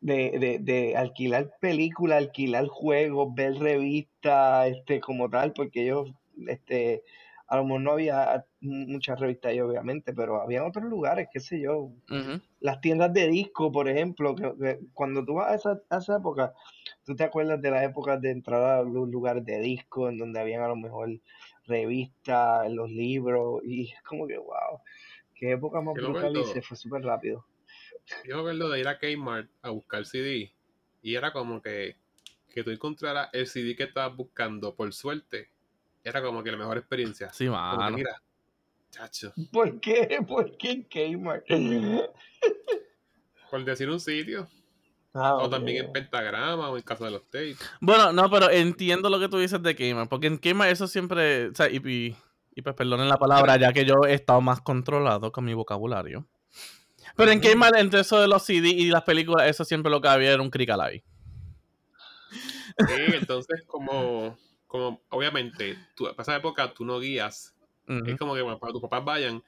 de, 0.00 0.38
de, 0.38 0.58
de 0.60 0.96
alquilar 0.96 1.50
películas, 1.58 2.18
alquilar 2.18 2.68
juegos, 2.68 3.34
ver 3.34 3.54
revistas, 3.54 4.68
este, 4.68 5.00
como 5.00 5.28
tal, 5.28 5.52
porque 5.54 5.82
ellos, 5.82 6.12
este, 6.46 7.02
a 7.46 7.56
lo 7.56 7.64
mejor 7.64 7.80
no 7.80 7.92
había 7.92 8.46
muchas 8.60 9.18
revistas 9.20 9.50
ahí, 9.50 9.60
obviamente, 9.60 10.12
pero 10.12 10.40
había 10.40 10.64
otros 10.64 10.84
lugares, 10.84 11.28
qué 11.32 11.40
sé 11.40 11.60
yo, 11.60 11.92
las 12.60 12.80
tiendas 12.80 13.12
de 13.12 13.28
disco, 13.28 13.72
por 13.72 13.88
ejemplo, 13.88 14.34
que, 14.34 14.52
que 14.58 14.80
cuando 14.92 15.24
tú 15.24 15.34
vas 15.34 15.50
a 15.50 15.54
esa, 15.54 15.82
a 15.90 15.98
esa 15.98 16.16
época, 16.16 16.54
tú 17.04 17.14
te 17.16 17.24
acuerdas 17.24 17.60
de 17.60 17.70
las 17.70 17.84
épocas 17.84 18.20
de 18.20 18.30
entrar 18.30 18.62
a 18.62 18.82
los 18.82 19.08
lugares 19.08 19.44
de 19.44 19.60
disco, 19.60 20.08
en 20.08 20.18
donde 20.18 20.40
habían 20.40 20.62
a 20.62 20.68
lo 20.68 20.76
mejor 20.76 21.10
revistas, 21.66 22.70
los 22.70 22.90
libros, 22.90 23.62
y 23.64 23.92
es 23.92 24.02
como 24.02 24.26
que, 24.26 24.38
wow, 24.38 24.80
qué 25.34 25.52
época 25.52 25.80
más 25.80 25.94
brutal 25.94 26.36
y 26.36 26.44
se 26.44 26.62
fue 26.62 26.76
súper 26.76 27.02
rápido. 27.02 27.44
Yo 28.24 28.36
me 28.36 28.40
acuerdo 28.40 28.70
de 28.70 28.80
ir 28.80 28.88
a 28.88 28.98
Kmart 28.98 29.50
a 29.62 29.70
buscar 29.70 30.04
CD 30.04 30.52
y 31.02 31.14
era 31.14 31.32
como 31.32 31.60
que, 31.60 31.96
que 32.52 32.62
tú 32.62 32.70
encontraras 32.70 33.28
el 33.32 33.46
CD 33.46 33.74
que 33.74 33.84
estabas 33.84 34.16
buscando 34.16 34.74
por 34.74 34.92
suerte. 34.92 35.50
Era 36.04 36.22
como 36.22 36.42
que 36.42 36.50
la 36.50 36.56
mejor 36.58 36.78
experiencia. 36.78 37.32
Sí, 37.32 37.48
mano. 37.48 37.96
mira, 37.96 38.20
chacho, 38.90 39.32
¿Por 39.52 39.80
qué? 39.80 40.18
¿Por 40.26 40.56
qué 40.56 40.70
en 40.90 41.18
Kmart? 41.18 41.46
por 43.50 43.64
decir 43.64 43.88
un 43.90 44.00
sitio. 44.00 44.48
Ah, 45.14 45.34
O 45.36 45.50
también 45.50 45.84
en 45.84 45.92
pentagrama 45.92 46.70
o 46.70 46.76
en 46.76 46.82
caso 46.82 47.04
de 47.04 47.10
los 47.10 47.22
tapes. 47.28 47.58
Bueno, 47.80 48.12
no, 48.12 48.30
pero 48.30 48.50
entiendo 48.50 49.10
lo 49.10 49.20
que 49.20 49.28
tú 49.28 49.38
dices 49.38 49.62
de 49.62 49.76
Kmart, 49.76 50.08
porque 50.08 50.26
en 50.26 50.38
Kmart 50.38 50.70
eso 50.72 50.86
siempre, 50.86 51.48
o 51.48 51.54
sea, 51.54 51.68
y, 51.68 51.76
y, 51.76 52.16
y 52.54 52.62
pues 52.62 52.74
perdonen 52.74 53.08
la 53.08 53.18
palabra, 53.18 53.56
ya 53.58 53.72
que 53.72 53.84
yo 53.84 53.94
he 54.06 54.14
estado 54.14 54.40
más 54.40 54.62
controlado 54.62 55.30
con 55.30 55.44
mi 55.44 55.52
vocabulario. 55.52 56.26
Pero 57.14 57.30
en 57.30 57.40
Kmart, 57.40 57.76
entre 57.76 58.00
eso 58.00 58.18
de 58.20 58.28
los 58.28 58.42
CD 58.42 58.68
y 58.70 58.86
las 58.88 59.02
películas, 59.02 59.46
eso 59.48 59.64
siempre 59.66 59.90
lo 59.90 60.00
que 60.00 60.08
había 60.08 60.32
era 60.32 60.40
un 60.42 60.50
cricalay. 60.50 61.04
Sí, 62.78 63.02
entonces 63.12 63.64
como, 63.66 64.38
como 64.72 65.02
obviamente, 65.10 65.76
tú, 65.94 66.04
para 66.04 66.22
esa 66.22 66.36
época 66.36 66.72
tú 66.72 66.86
no 66.86 66.98
guías. 66.98 67.54
Es 68.06 68.16
como 68.16 68.34
que 68.34 68.40
cuando 68.40 68.72
tus 68.72 68.80
papás 68.80 69.04
vayan, 69.04 69.42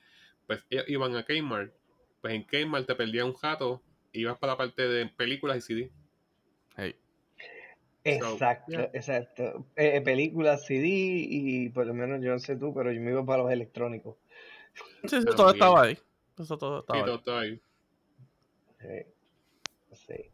pues 0.46 0.62
ellos 0.68 0.84
iban 0.86 1.16
a 1.16 1.24
Kmart. 1.24 1.72
Pues 2.20 2.34
en 2.34 2.44
Kmart 2.44 2.86
te 2.86 2.94
perdías 2.94 3.24
un 3.24 3.32
jato 3.32 3.80
y 4.12 4.20
ibas 4.20 4.36
para 4.38 4.52
la 4.52 4.58
parte 4.58 4.86
de 4.86 5.06
películas 5.06 5.56
y 5.56 5.60
CD. 5.62 5.90
Hey. 6.76 6.94
Exacto, 8.04 8.72
yeah. 8.72 8.90
exacto. 8.92 9.64
Eh, 9.76 10.02
películas, 10.02 10.66
CD 10.66 10.86
y 10.86 11.70
por 11.70 11.86
lo 11.86 11.94
menos 11.94 12.22
yo 12.22 12.32
no 12.32 12.38
sé 12.38 12.56
tú, 12.56 12.74
pero 12.74 12.92
yo 12.92 13.00
me 13.00 13.12
iba 13.12 13.24
para 13.24 13.44
los 13.44 13.50
electrónicos. 13.52 14.16
Sí, 15.04 15.20
sí, 15.20 15.24
todo 15.24 15.52
estaba 15.52 15.84
ahí. 15.84 15.98
Eso 16.38 16.58
todo 16.58 16.80
Sí, 16.80 16.82
estaba 16.82 16.98
ahí. 16.98 17.04
todo, 17.06 17.20
todo 17.20 17.38
ahí. 17.38 17.60
Sí. 18.78 19.14
Sí. 20.06 20.33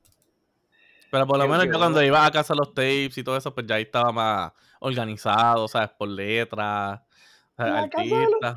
Pero 1.11 1.26
por 1.26 1.38
lo 1.38 1.49
menos 1.49 1.67
yo 1.67 1.79
cuando 1.79 2.02
iba 2.02 2.25
a 2.25 2.31
casa 2.31 2.55
los 2.55 2.73
tapes 2.73 3.19
y 3.19 3.25
todo 3.25 3.37
eso, 3.37 3.52
pues 3.55 3.67
ya 3.67 3.75
ahí 3.76 3.83
estaba 3.83 4.12
más 4.12 4.52
organizado, 4.81 5.67
¿sabes? 5.67 5.90
Por 5.99 6.09
letras, 6.09 7.00
artistas. 7.57 8.55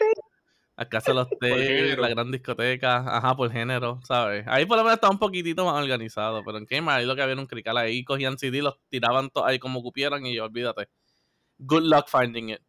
A 0.76 0.86
casa 0.86 1.12
de 1.12 1.16
los 1.16 1.30
tapes, 1.40 1.98
la 1.98 2.10
gran 2.10 2.32
discoteca, 2.32 3.18
ajá, 3.18 3.36
por 3.36 3.52
género, 3.52 4.00
¿sabes? 4.04 4.46
Ahí 4.48 4.66
por 4.66 4.78
lo 4.78 4.84
menos 4.84 4.96
estaba 4.96 5.14
un 5.14 5.20
poquitito 5.20 5.66
más 5.66 5.82
organizado, 5.82 6.44
pero 6.44 6.58
en 6.58 6.66
Kmart 6.66 7.00
ahí 7.00 7.06
lo 7.06 7.16
que 7.16 7.22
había 7.22 7.34
era 7.34 7.42
un 7.42 7.48
crical 7.48 7.78
ahí, 7.78 8.04
cogían 8.04 8.38
CD, 8.38 8.62
los 8.62 8.80
tiraban 8.90 9.30
todos 9.30 9.48
ahí 9.48 9.60
como 9.60 9.82
cupieran 9.82 10.26
y 10.26 10.38
olvídate. 10.40 10.90
Good 11.60 11.84
luck 11.84 12.08
finding 12.08 12.50
it. 12.50 12.62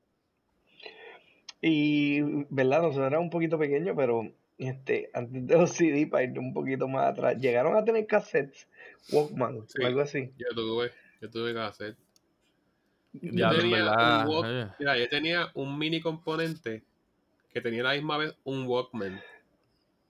Y, 1.61 2.21
¿verdad? 2.51 2.83
Nosotros 2.83 3.07
éramos 3.07 3.25
un 3.25 3.31
poquito 3.31 3.59
pequeños, 3.59 3.95
pero 3.97 4.31
este, 4.59 5.11
antes 5.15 5.47
de 5.47 5.55
los 5.57 5.71
CD, 5.71 6.07
para 6.07 6.25
ir 6.25 6.39
un 6.39 6.53
poquito 6.53 6.87
más 6.89 7.11
atrás, 7.13 7.37
llegaron 7.39 7.77
a 7.77 7.85
tener 7.85 8.07
cassettes, 8.07 8.69
Walkman 9.11 9.67
Sí. 9.69 9.83
o 9.83 9.87
algo 9.87 10.01
así. 10.01 10.31
Yo 10.39 10.47
tuve, 10.55 10.91
yo 11.21 11.31
tuve 11.31 11.53
que 11.53 11.61
hacer. 11.61 11.97
Ya, 13.13 13.51
en 13.51 13.57
tenía 13.59 13.85
un 14.25 14.27
walk- 14.29 14.47
eh. 14.49 14.75
Mira, 14.79 14.99
yo 14.99 15.09
tenía 15.09 15.51
un 15.55 15.79
mini 15.79 16.01
componente 16.01 16.83
que 17.53 17.61
tenía 17.61 17.83
la 17.85 17.95
misma 17.95 18.17
vez 18.19 18.35
un 18.45 18.67
Walkman. 18.67 19.21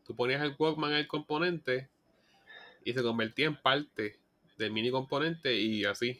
Tú 0.07 0.15
ponías 0.17 0.43
el 0.43 0.55
Walkman 0.59 0.93
en 0.93 0.99
el 0.99 1.07
componente 1.07 1.89
y 2.85 2.93
se 2.93 3.03
convertía 3.03 3.47
en 3.47 3.57
parte 3.57 4.17
del 4.57 4.73
mini 4.73 4.91
componente 4.91 5.55
y 5.55 5.85
así. 5.85 6.19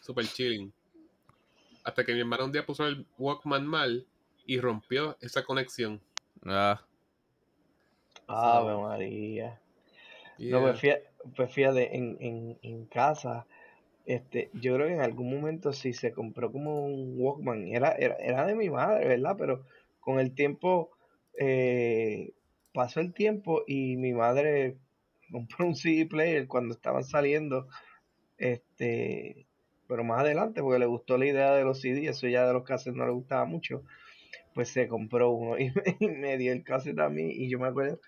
Super 0.00 0.26
chilling. 0.26 0.72
Hasta 1.82 2.04
que 2.04 2.14
mi 2.14 2.20
hermano 2.20 2.46
un 2.46 2.52
día 2.52 2.64
puso 2.64 2.86
el 2.86 3.04
Walkman 3.18 3.66
mal 3.66 4.06
y 4.46 4.58
rompió 4.60 5.18
esa 5.20 5.42
conexión. 5.44 6.00
Ah, 6.46 6.80
Ave 8.26 8.76
María. 8.76 9.60
Yeah. 10.38 10.58
No, 10.58 10.62
pues 10.62 10.80
fíjate, 10.80 11.04
pues 11.36 11.52
fíjate, 11.52 11.96
en, 11.96 12.16
en, 12.20 12.58
en 12.62 12.86
casa, 12.86 13.46
este, 14.06 14.50
yo 14.54 14.74
creo 14.74 14.88
que 14.88 14.94
en 14.94 15.00
algún 15.00 15.30
momento 15.30 15.72
sí 15.72 15.92
se 15.92 16.12
compró 16.12 16.52
como 16.52 16.84
un 16.84 17.14
Walkman, 17.16 17.68
era, 17.68 17.92
era, 17.92 18.16
era 18.16 18.46
de 18.46 18.54
mi 18.54 18.68
madre, 18.68 19.08
¿verdad? 19.08 19.36
Pero 19.38 19.64
con 20.00 20.18
el 20.18 20.34
tiempo, 20.34 20.90
eh, 21.38 22.32
pasó 22.72 23.00
el 23.00 23.14
tiempo 23.14 23.62
y 23.66 23.96
mi 23.96 24.12
madre 24.12 24.76
compró 25.32 25.66
un 25.66 25.74
CD 25.76 26.06
player 26.06 26.46
cuando 26.46 26.74
estaban 26.74 27.04
saliendo, 27.04 27.68
este, 28.36 29.46
pero 29.88 30.04
más 30.04 30.20
adelante, 30.20 30.60
porque 30.60 30.78
le 30.78 30.86
gustó 30.86 31.16
la 31.16 31.26
idea 31.26 31.54
de 31.54 31.64
los 31.64 31.80
CD, 31.80 32.06
eso 32.08 32.28
ya 32.28 32.46
de 32.46 32.52
los 32.52 32.64
cassettes 32.64 32.96
no 32.96 33.06
le 33.06 33.12
gustaba 33.12 33.44
mucho, 33.46 33.84
pues 34.54 34.68
se 34.68 34.86
compró 34.88 35.30
uno 35.30 35.58
y 35.58 35.70
me, 35.70 35.96
y 35.98 36.08
me 36.08 36.36
dio 36.36 36.52
el 36.52 36.64
cassette 36.64 36.98
a 37.00 37.08
mí 37.08 37.30
y 37.32 37.48
yo 37.48 37.58
me 37.58 37.68
acuerdo, 37.68 38.00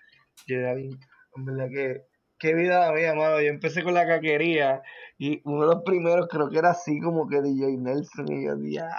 yo 0.45 0.57
era 0.57 0.73
bien, 0.73 0.99
en 1.35 1.45
verdad 1.45 1.69
que 1.69 2.01
qué 2.39 2.53
vida 2.53 2.87
la 2.87 2.93
mía, 2.93 3.13
mano. 3.15 3.41
Yo 3.41 3.47
empecé 3.47 3.83
con 3.83 3.93
la 3.93 4.05
caquería 4.07 4.81
y 5.17 5.41
uno 5.45 5.61
de 5.67 5.75
los 5.75 5.83
primeros 5.83 6.27
creo 6.27 6.49
que 6.49 6.57
era 6.59 6.71
así 6.71 6.99
como 6.99 7.27
que 7.27 7.41
DJ 7.41 7.77
Nelson 7.77 8.31
y 8.31 8.45
yo 8.45 8.55
decía, 8.55 8.89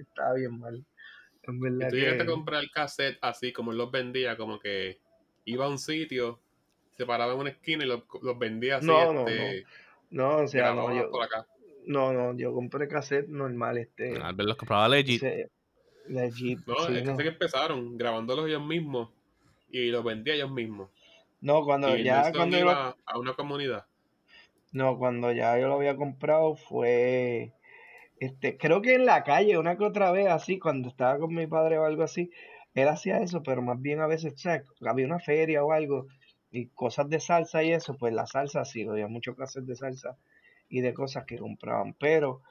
estaba 0.00 0.34
bien 0.34 0.58
mal. 0.58 0.84
En 1.42 1.56
Y 1.56 1.60
verdad 1.60 1.90
tú 1.90 1.96
llegaste 1.96 2.22
a 2.22 2.26
que 2.26 2.32
comprar 2.32 2.62
el 2.62 2.70
cassette 2.70 3.18
así 3.22 3.52
como 3.52 3.72
él 3.72 3.78
los 3.78 3.90
vendía, 3.90 4.36
como 4.36 4.58
que 4.58 4.98
iba 5.44 5.66
a 5.66 5.68
un 5.68 5.78
sitio, 5.78 6.40
se 6.92 7.06
paraba 7.06 7.32
en 7.34 7.40
una 7.40 7.50
esquina 7.50 7.84
y 7.84 7.88
los, 7.88 8.02
los 8.22 8.38
vendía 8.38 8.76
así. 8.76 8.86
No, 8.86 9.12
no, 9.12 9.26
este, 9.26 9.64
no, 10.10 10.36
o 10.38 10.46
sea, 10.48 10.74
no, 10.74 10.94
yo, 10.94 11.10
por 11.10 11.24
acá. 11.24 11.46
no, 11.86 12.12
no, 12.12 12.36
yo 12.36 12.52
compré 12.52 12.88
cassette 12.88 13.28
normal, 13.28 13.78
este, 13.78 14.16
Albert 14.16 14.48
los 14.48 14.56
compraba 14.56 14.88
legit. 14.88 15.22
ese- 15.22 15.50
legit, 16.08 16.60
No, 16.66 16.76
sí, 16.86 16.92
es 16.94 17.02
que 17.02 17.04
no. 17.06 17.16
sé 17.16 17.22
que 17.22 17.28
empezaron 17.30 17.96
grabándolos 17.96 18.46
ellos 18.48 18.64
mismos 18.64 19.10
y 19.70 19.90
los 19.90 20.04
vendía 20.04 20.34
ellos 20.34 20.50
mismos. 20.50 20.90
No, 21.40 21.64
cuando 21.64 21.96
y 21.96 22.04
ya 22.04 22.32
cuando 22.32 22.58
iba 22.58 22.96
a 23.04 23.18
una 23.18 23.34
comunidad. 23.34 23.86
No, 24.72 24.98
cuando 24.98 25.32
ya 25.32 25.58
yo 25.58 25.68
lo 25.68 25.74
había 25.74 25.96
comprado 25.96 26.54
fue, 26.54 27.52
este, 28.20 28.56
creo 28.56 28.82
que 28.82 28.94
en 28.94 29.06
la 29.06 29.24
calle, 29.24 29.58
una 29.58 29.76
que 29.76 29.84
otra 29.84 30.12
vez 30.12 30.28
así, 30.28 30.58
cuando 30.58 30.88
estaba 30.88 31.18
con 31.18 31.34
mi 31.34 31.46
padre 31.46 31.78
o 31.78 31.84
algo 31.84 32.02
así, 32.04 32.30
él 32.74 32.86
hacía 32.88 33.18
eso, 33.18 33.42
pero 33.42 33.62
más 33.62 33.80
bien 33.80 34.00
a 34.00 34.06
veces, 34.06 34.34
o 34.34 34.38
sea, 34.38 34.62
había 34.86 35.06
una 35.06 35.18
feria 35.18 35.64
o 35.64 35.72
algo, 35.72 36.06
y 36.52 36.66
cosas 36.68 37.08
de 37.08 37.20
salsa 37.20 37.64
y 37.64 37.72
eso, 37.72 37.96
pues 37.96 38.12
la 38.12 38.26
salsa 38.26 38.64
sí, 38.64 38.86
había 38.86 39.08
muchos 39.08 39.36
casos 39.36 39.66
de 39.66 39.74
salsa 39.74 40.18
y 40.68 40.82
de 40.82 40.94
cosas 40.94 41.24
que 41.24 41.38
compraban, 41.38 41.94
pero 41.94 42.42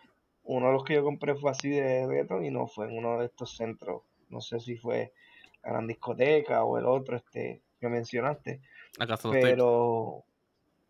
uno 0.43 0.67
de 0.67 0.73
los 0.73 0.83
que 0.83 0.95
yo 0.95 1.03
compré 1.03 1.35
fue 1.35 1.51
así 1.51 1.69
de 1.69 2.05
retro 2.07 2.43
y 2.43 2.49
no 2.49 2.67
fue 2.67 2.87
en 2.87 2.97
uno 2.97 3.19
de 3.19 3.27
estos 3.27 3.55
centros, 3.55 4.01
no 4.29 4.41
sé 4.41 4.59
si 4.59 4.75
fue 4.75 5.13
gran 5.63 5.87
discoteca 5.87 6.63
o 6.63 6.77
el 6.77 6.85
otro, 6.85 7.17
este, 7.17 7.61
que 7.79 7.89
mencionaste, 7.89 8.61
casa 9.07 9.29
de 9.29 9.41
pero, 9.41 10.23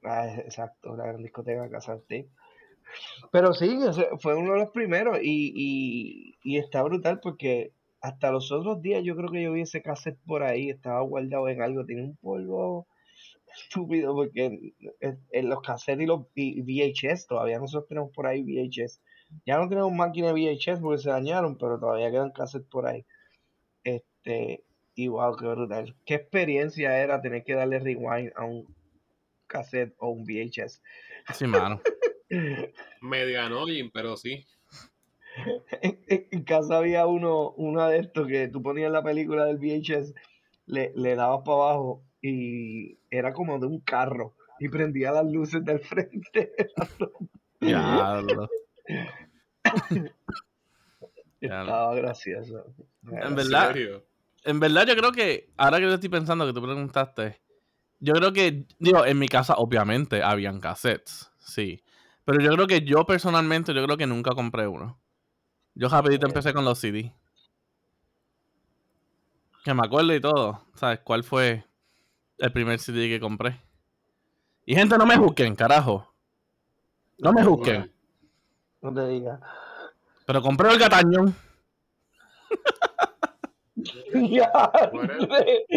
ah, 0.03 0.27
exacto, 0.37 0.95
la 0.95 1.07
gran 1.07 1.21
discoteca 1.23 1.69
Casa 1.69 1.93
del 1.93 2.01
Tape. 2.03 2.27
Pero 3.31 3.53
sí, 3.53 3.77
fue 4.19 4.35
uno 4.35 4.53
de 4.53 4.59
los 4.59 4.69
primeros 4.71 5.19
y, 5.21 5.51
y, 5.55 6.35
y 6.43 6.57
está 6.57 6.81
brutal 6.83 7.19
porque 7.21 7.71
hasta 8.01 8.31
los 8.31 8.51
otros 8.51 8.81
días 8.81 9.03
yo 9.03 9.15
creo 9.15 9.29
que 9.29 9.43
yo 9.43 9.51
vi 9.51 9.61
ese 9.61 9.81
cassette 9.81 10.17
por 10.25 10.41
ahí, 10.43 10.69
estaba 10.69 11.01
guardado 11.01 11.47
en 11.49 11.61
algo, 11.61 11.85
tiene 11.85 12.03
un 12.03 12.15
polvo 12.15 12.87
estúpido 13.63 14.13
porque 14.15 14.45
en, 14.45 14.73
en- 15.01 15.19
en 15.31 15.49
los 15.49 15.61
cassettes 15.61 16.03
y 16.03 16.05
los 16.07 16.21
VHS, 16.35 17.27
todavía 17.27 17.59
nosotros 17.59 17.87
tenemos 17.87 18.11
por 18.11 18.25
ahí 18.25 18.41
VHS. 18.43 19.01
Ya 19.45 19.57
no 19.59 19.69
tenemos 19.69 19.91
máquinas 19.91 20.33
VHS 20.33 20.79
porque 20.81 21.03
se 21.03 21.09
dañaron, 21.09 21.57
pero 21.57 21.79
todavía 21.79 22.09
quedan 22.09 22.31
cassettes 22.31 22.69
por 22.69 22.87
ahí. 22.87 23.05
Este, 24.23 24.63
y 24.95 25.07
wow, 25.07 25.35
qué 25.35 25.45
brutal. 25.47 25.95
Qué 26.05 26.15
experiencia 26.15 26.97
era 26.99 27.21
tener 27.21 27.43
que 27.43 27.53
darle 27.53 27.79
rewind 27.79 28.31
a 28.35 28.43
un 28.43 28.65
cassette 29.47 29.95
o 29.97 30.09
un 30.09 30.23
VHS. 30.25 30.81
Sí, 31.33 31.47
mano. 31.47 31.81
Medio 33.01 33.41
annoying, 33.41 33.89
pero 33.91 34.17
sí. 34.17 34.45
En, 35.81 35.99
en- 36.07 36.27
en 36.31 36.43
casa 36.43 36.77
había 36.77 37.05
uno, 37.07 37.51
una 37.51 37.87
de 37.87 37.99
estos 37.99 38.27
que 38.27 38.47
tú 38.49 38.61
ponías 38.61 38.91
la 38.91 39.03
película 39.03 39.45
del 39.45 39.57
VHS, 39.57 40.13
le, 40.65 40.91
le 40.95 41.15
dabas 41.15 41.41
para 41.45 41.57
abajo 41.57 42.03
y 42.21 42.99
era 43.09 43.31
como 43.33 43.57
de 43.57 43.67
un 43.67 43.79
carro 43.79 44.35
y 44.59 44.67
prendía 44.69 45.11
las 45.11 45.25
luces 45.31 45.63
del 45.63 45.79
frente. 45.79 46.51
Diablo. 47.61 48.49
Estaba 51.41 51.95
gracioso. 51.95 52.65
En 53.07 53.23
¿En 53.23 53.35
verdad, 53.35 53.73
serio? 53.73 54.05
en 54.43 54.59
verdad 54.59 54.87
yo 54.87 54.95
creo 54.95 55.11
que, 55.11 55.49
ahora 55.57 55.77
que 55.77 55.83
yo 55.83 55.93
estoy 55.93 56.09
pensando 56.09 56.45
que 56.45 56.53
tú 56.53 56.61
preguntaste, 56.61 57.41
yo 57.99 58.13
creo 58.13 58.33
que, 58.33 58.65
digo, 58.79 59.05
en 59.05 59.19
mi 59.19 59.27
casa 59.27 59.55
obviamente 59.55 60.23
habían 60.23 60.59
cassettes, 60.59 61.31
sí. 61.39 61.83
Pero 62.25 62.41
yo 62.41 62.51
creo 62.51 62.67
que 62.67 62.81
yo 62.81 63.05
personalmente, 63.05 63.73
yo 63.73 63.83
creo 63.83 63.97
que 63.97 64.07
nunca 64.07 64.31
compré 64.31 64.67
uno. 64.67 64.99
Yo 65.73 65.89
rapidito 65.89 66.27
empecé 66.27 66.53
con 66.53 66.65
los 66.65 66.77
CD. 66.79 67.13
Que 69.63 69.73
me 69.73 69.81
acuerdo 69.85 70.13
y 70.13 70.21
todo. 70.21 70.65
¿Sabes 70.75 70.99
cuál 70.99 71.23
fue 71.23 71.65
el 72.37 72.51
primer 72.51 72.79
CD 72.79 73.09
que 73.09 73.19
compré? 73.19 73.61
Y 74.65 74.75
gente, 74.75 74.97
no 74.97 75.05
me 75.05 75.17
juzguen, 75.17 75.55
carajo. 75.55 76.13
No 77.17 77.33
me 77.33 77.43
juzguen. 77.43 77.91
No 78.81 78.93
te 78.93 79.07
digas. 79.07 79.39
Pero 80.29 80.43
compré 80.43 80.71
el 80.71 80.77
gatañón. 80.77 81.35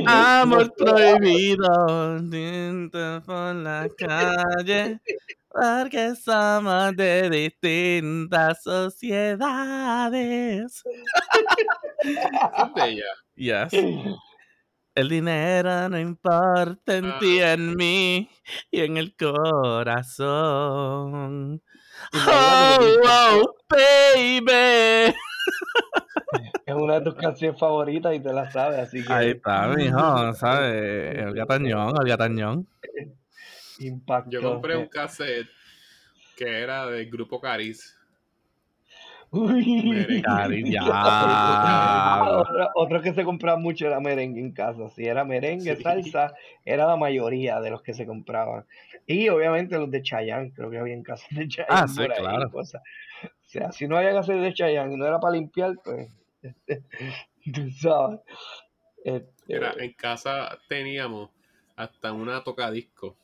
Amor 0.07 0.75
prohibido, 0.77 2.21
tinta 2.31 3.23
por 3.25 3.55
la 3.55 3.89
calle, 3.97 5.01
porque 5.49 6.15
somos 6.17 6.95
de 6.97 7.31
distintas 7.31 8.63
sociedades. 8.63 9.23
De 12.05 12.89
ella. 12.89 13.07
Yes. 13.35 13.73
El 14.95 15.09
dinero 15.09 15.89
no 15.89 15.99
importa 15.99 16.99
en 16.99 17.19
ti, 17.21 17.41
en 17.41 17.75
mí 17.75 18.29
y 18.71 18.81
en 18.83 18.99
el 18.99 19.17
corazón. 19.17 20.53
Oh, 22.15 22.97
oh, 23.05 23.55
baby. 23.69 25.15
Es 26.65 26.75
una 26.75 27.01
de 27.01 27.03
tus 27.03 27.15
canciones 27.15 27.59
favoritas 27.59 28.15
y 28.15 28.21
te 28.21 28.33
la 28.33 28.51
sabes, 28.51 28.79
así 28.79 29.05
que 29.05 29.13
Ahí 29.13 29.31
está, 29.31 29.69
mijo, 29.69 30.33
¿sabes? 30.35 31.19
El 31.19 31.35
gatañón, 31.35 31.95
el 32.01 32.09
gatañón. 32.09 32.67
impacto. 33.79 34.31
Yo 34.31 34.43
compré 34.43 34.77
un 34.77 34.87
cassette 34.87 35.49
que 36.37 36.61
era 36.63 36.87
del 36.87 37.11
grupo 37.11 37.41
Cariz. 37.41 37.99
Uy. 39.33 40.23
Otro, 42.25 42.71
otro 42.75 43.03
que 43.03 43.15
se 43.15 43.25
compraba 43.25 43.59
mucho 43.59 43.87
era 43.87 43.99
merengue 43.99 44.41
en 44.41 44.53
casa. 44.53 44.91
Si 44.91 45.05
era 45.07 45.25
merengue, 45.25 45.77
Sí. 45.77 45.83
salsa, 45.83 46.35
era 46.65 46.87
la 46.87 46.97
mayoría 46.97 47.61
de 47.61 47.71
los 47.71 47.83
que 47.83 47.95
se 47.95 48.07
compraban. 48.07 48.65
Y 49.07 49.29
obviamente 49.31 49.79
los 49.79 49.91
de 49.91 50.03
Chayanne, 50.03 50.53
creo 50.55 50.71
que 50.71 50.79
había 50.79 50.95
en 50.95 51.03
casa 51.03 51.27
de 51.31 51.49
Chayanne 51.49 51.67
Ah, 51.71 51.89
sí, 51.89 51.97
por 52.01 52.13
ahí, 52.13 52.19
claro. 52.21 52.51
O 52.55 52.65
sea, 53.47 53.73
si 53.73 53.89
no 53.89 53.97
había 53.97 54.13
cassette 54.13 54.41
de 54.41 54.55
Chayanne 54.55 54.95
y 54.95 54.97
no 54.97 55.07
era 55.07 55.19
para 55.19 55.35
limpiar, 55.35 55.75
pues, 55.83 56.11
tú 57.55 57.71
sabes. 57.71 58.21
Este, 59.05 59.57
Era, 59.57 59.75
en 59.79 59.93
casa 59.95 60.59
teníamos 60.69 61.31
hasta 61.77 62.13
una 62.13 62.45
tocadisco. 62.45 63.17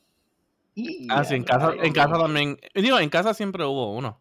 y 0.75 1.07
Ah, 1.09 1.23
sí, 1.23 1.35
en 1.35 1.43
casa, 1.43 1.73
en 1.81 1.93
casa 1.93 2.17
también. 2.17 2.57
Digo, 2.75 2.99
en 2.99 3.09
casa 3.09 3.33
siempre 3.33 3.63
hubo 3.63 3.93
uno. 3.95 4.19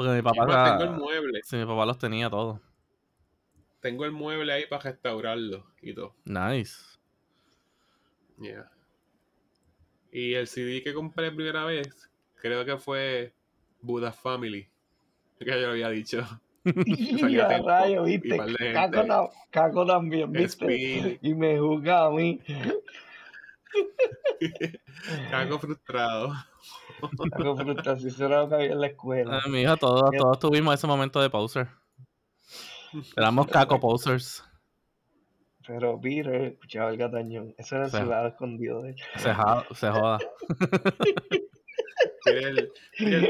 Porque 0.00 0.12
mi 0.14 0.22
papá, 0.22 0.42
Igual 0.44 0.78
tengo 0.78 0.92
el 0.94 0.98
mueble. 0.98 1.40
sí, 1.44 1.56
mi 1.56 1.66
papá 1.66 1.84
los 1.84 1.98
tenía 1.98 2.30
todos. 2.30 2.58
Tengo 3.80 4.06
el 4.06 4.12
mueble 4.12 4.50
ahí 4.50 4.64
para 4.66 4.84
restaurarlo 4.84 5.66
y 5.82 5.92
todo. 5.92 6.14
Nice. 6.24 6.98
Yeah. 8.40 8.70
Y 10.10 10.32
el 10.32 10.46
CD 10.46 10.82
que 10.82 10.94
compré 10.94 11.30
primera 11.30 11.66
vez, 11.66 12.10
creo 12.40 12.64
que 12.64 12.78
fue 12.78 13.34
Buddha 13.82 14.10
Family. 14.10 14.66
Que 15.38 15.44
yo 15.44 15.56
lo 15.56 15.72
había 15.72 15.90
dicho. 15.90 16.26
Y 16.64 17.38
a 17.38 17.88
y 17.90 18.18
viste. 18.18 18.38
Caco, 18.72 19.04
ta- 19.04 19.30
Caco 19.50 19.84
también, 19.84 20.32
viste. 20.32 21.18
Y 21.20 21.34
me 21.34 21.58
juzga 21.58 22.06
a 22.06 22.10
mí. 22.10 22.40
Cago 25.30 25.58
frustrado. 25.58 26.32
Caco 27.30 27.56
frustrado, 27.56 27.98
si 27.98 28.08
eso 28.08 28.26
era 28.26 28.42
lo 28.42 28.48
que 28.48 28.54
había 28.56 28.72
en 28.72 28.80
la 28.80 28.86
escuela. 28.88 29.40
Ah, 29.44 29.48
mi 29.48 29.62
hijo, 29.62 29.76
todos, 29.76 30.10
todos 30.16 30.38
tuvimos 30.38 30.74
ese 30.74 30.86
momento 30.86 31.20
de 31.20 31.30
poser. 31.30 31.68
Éramos 33.16 33.46
caco 33.48 33.78
posers. 33.78 34.44
Pero 35.66 36.00
Peter 36.00 36.34
escuchaba 36.42 36.90
el 36.90 36.96
gatañón. 36.96 37.54
Eso 37.56 37.76
era 37.76 37.84
el 37.84 37.90
celular 37.90 38.26
escondido 38.26 38.82
de 38.82 38.90
él. 38.90 38.96
Se, 39.16 39.32
ja- 39.32 39.64
se 39.74 39.88
joda. 39.90 40.18
Fidel, 42.24 42.72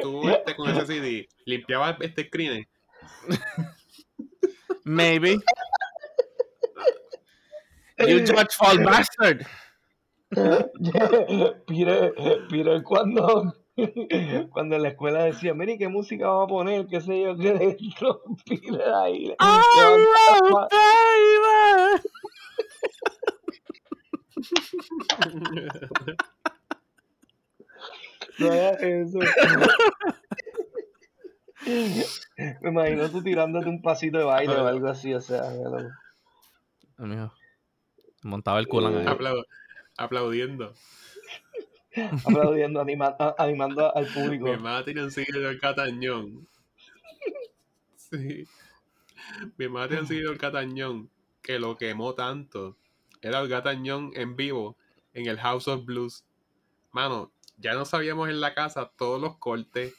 tú 0.01 0.29
este, 0.29 0.57
con 0.57 0.71
ese 0.71 0.87
CD, 0.87 1.29
limpiabas 1.45 1.97
este 2.01 2.27
screen. 2.27 2.67
Maybe. 4.85 5.39
You 7.99 8.21
judge 8.25 8.55
fall 8.57 8.83
bastard. 8.83 9.45
Peter, 11.67 12.15
Peter 12.49 12.83
cuando, 12.85 13.53
cuando 14.53 14.77
en 14.77 14.83
la 14.83 14.89
escuela 14.91 15.25
decía, 15.25 15.55
mire, 15.55 15.77
¿qué 15.77 15.89
música 15.89 16.29
vamos 16.29 16.45
a 16.45 16.49
poner? 16.49 16.87
¿Qué 16.87 17.01
sé 17.01 17.21
yo? 17.21 17.37
¿Qué 17.37 17.53
dentro? 17.53 18.23
Peter 18.47 18.81
ahí. 18.95 19.35
Baby. 19.39 20.07
No 28.39 28.53
eso. 28.53 29.19
Me 32.63 32.71
imagino 32.71 33.11
tú 33.11 33.23
tirándote 33.23 33.69
un 33.69 33.83
pasito 33.83 34.19
de 34.19 34.25
baile 34.25 34.55
o 34.55 34.67
algo 34.67 34.89
así, 34.89 35.13
o 35.13 35.21
sea, 35.21 35.43
mijo. 36.99 37.33
Montaba 38.23 38.61
el 38.61 38.69
culo 38.69 38.89
ahí. 38.89 39.05
Aplau- 40.01 40.07
aplaudiendo. 40.07 40.75
aplaudiendo, 42.27 42.81
anima- 42.81 43.17
animando 43.39 43.95
al 43.95 44.07
público. 44.07 44.45
Mi 44.47 44.51
hermana 44.53 44.85
tiene 44.85 45.03
un 45.05 45.11
del 45.11 45.61
Catañón. 45.61 46.49
Sí. 47.97 48.47
Mi 49.59 49.65
hermana 49.67 49.89
tiene 49.89 50.03
un 50.03 50.09
del 50.09 50.39
Catañón 50.39 51.11
que 51.43 51.59
lo 51.59 51.77
quemó 51.77 52.15
tanto. 52.15 52.77
Era 53.21 53.41
el 53.41 53.49
Catañón 53.51 54.13
en 54.15 54.37
vivo 54.37 54.77
en 55.13 55.27
el 55.27 55.39
House 55.39 55.69
of 55.69 55.85
Blues. 55.85 56.25
Mano, 56.93 57.31
ya 57.59 57.75
no 57.75 57.85
sabíamos 57.85 58.29
en 58.31 58.41
la 58.41 58.55
casa 58.55 58.91
todos 58.97 59.21
los 59.21 59.37
cortes, 59.37 59.95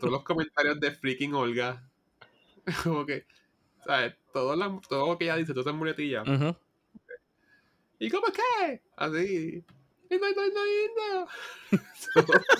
todos 0.00 0.12
los 0.12 0.24
comentarios 0.24 0.80
de 0.80 0.90
freaking 0.90 1.34
Olga. 1.34 1.88
Como 2.84 3.06
que, 3.06 3.26
¿sabes? 3.86 4.14
Todo, 4.32 4.56
la- 4.56 4.80
todo 4.88 5.06
lo 5.06 5.18
que 5.18 5.24
ella 5.26 5.36
dice, 5.36 5.52
todas 5.52 5.66
esas 5.66 5.78
muletillas. 5.78 6.26
Ujú. 6.26 6.56
¿Y 7.98 8.10
cómo 8.10 8.26
qué? 8.32 8.80
Así. 8.96 9.62
Lindo, 10.10 10.26
lindo, 10.26 10.42
lindo, 10.44 10.60
lindo. 10.64 11.28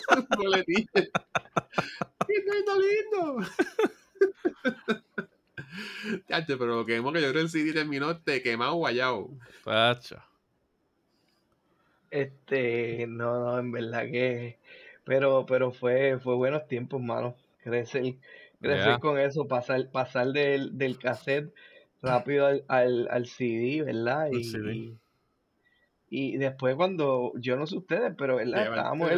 Son 0.08 0.26
boletines. 0.36 1.10
Lindo, 2.28 2.54
lindo, 2.54 2.74
lindo. 2.80 3.46
Chacho, 6.28 6.58
pero 6.58 6.76
lo 6.76 6.86
que 6.86 6.92
vemos 6.92 7.12
que 7.12 7.20
yo 7.20 7.28
creo 7.30 7.40
que 7.40 7.40
el 7.40 7.48
CD 7.50 7.72
terminó 7.72 8.16
te 8.20 8.42
quemado 8.42 8.74
guayao. 8.76 9.30
Tacho. 9.64 10.22
Este, 12.10 13.06
no, 13.08 13.40
no, 13.40 13.58
en 13.58 13.72
verdad 13.72 14.02
que, 14.04 14.58
pero, 15.04 15.44
pero 15.46 15.72
fue, 15.72 16.18
fue 16.20 16.36
buenos 16.36 16.66
tiempos, 16.68 17.00
mano. 17.02 17.36
Crecer, 17.62 18.02
crecer 18.60 18.86
Yeah. 18.86 18.98
con 19.00 19.18
eso, 19.18 19.46
pasar, 19.48 19.90
pasar 19.90 20.28
del, 20.28 20.78
del 20.78 20.98
cassette 20.98 21.52
rápido 22.00 22.46
al, 22.46 22.64
al, 22.68 23.08
al 23.10 23.26
CD, 23.26 23.82
¿verdad? 23.82 24.28
Y, 24.32 24.44
CD. 24.44 24.74
y, 24.74 24.98
y 26.16 26.36
después 26.36 26.76
cuando, 26.76 27.32
yo 27.36 27.56
no 27.56 27.66
sé 27.66 27.76
ustedes, 27.76 28.14
pero 28.16 28.38
Estábamos 28.40 29.10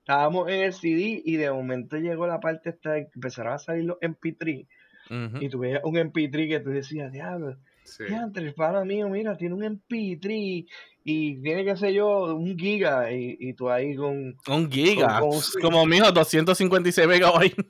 estábamos 0.00 0.48
en 0.48 0.60
el 0.62 0.72
CD 0.72 1.22
y 1.24 1.36
de 1.36 1.50
momento 1.52 1.96
llegó 1.96 2.26
la 2.26 2.40
parte 2.40 2.70
esta 2.70 2.92
de 2.92 3.04
que 3.04 3.10
empezaron 3.14 3.52
a 3.52 3.58
salir 3.58 3.84
los 3.84 3.98
MP3 4.00 4.66
Ujú. 5.10 5.36
y 5.40 5.48
tú 5.48 5.58
veías 5.60 5.80
un 5.84 5.94
MP3 5.94 6.48
que 6.48 6.60
tú 6.60 6.70
decías, 6.70 7.12
diablo, 7.12 7.56
Sí. 7.84 8.04
Diantre, 8.04 8.44
el 8.44 8.54
pana 8.54 8.84
mío, 8.84 9.08
mira, 9.08 9.36
tiene 9.36 9.56
un 9.56 9.62
MP3 9.62 10.66
y 11.04 11.42
tiene, 11.42 11.64
qué 11.64 11.76
sé 11.76 11.92
yo, 11.92 12.34
un 12.36 12.56
giga 12.56 13.10
y, 13.12 13.36
y 13.40 13.54
tú 13.54 13.68
ahí 13.70 13.96
con... 13.96 14.36
Un 14.48 14.70
giga. 14.70 15.18
Con- 15.18 15.30
con- 15.30 15.38
Pss, 15.40 15.56
Como 15.60 15.84
mijo, 15.84 16.10
256 16.12 17.08
megabytes. 17.08 17.66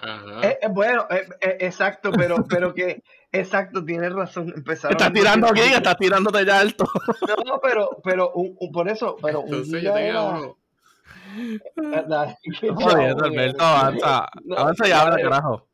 Ajá. 0.00 0.48
Eh, 0.48 0.58
eh, 0.62 0.68
bueno, 0.70 1.06
eh, 1.10 1.22
eh, 1.40 1.56
exacto, 1.60 2.10
pero, 2.12 2.44
pero 2.48 2.72
que, 2.72 3.02
exacto, 3.32 3.84
tienes 3.84 4.12
razón, 4.12 4.52
empezaron... 4.56 4.92
Estás 4.96 5.08
a- 5.08 5.12
tirando 5.12 5.48
giga, 5.48 5.76
estás 5.76 5.96
tirándote 5.98 6.44
ya 6.44 6.60
alto. 6.60 6.84
No, 7.46 7.60
pero, 7.60 7.90
pero, 8.04 8.32
un, 8.32 8.56
un- 8.58 8.72
por 8.72 8.88
eso, 8.88 9.16
pero 9.22 9.40
un 9.40 9.46
Entonces 9.46 9.72
yo 9.72 9.78
giga 9.80 9.94
tenía 9.94 10.10
era... 10.10 10.22
uno. 10.30 10.58
chavo, 12.78 13.24
Alberto, 13.24 13.64
avanza. 13.64 14.28
No, 14.44 14.56
Avanza 14.56 14.84
ahora, 14.98 15.10
dale. 15.10 15.22
carajo. 15.22 15.68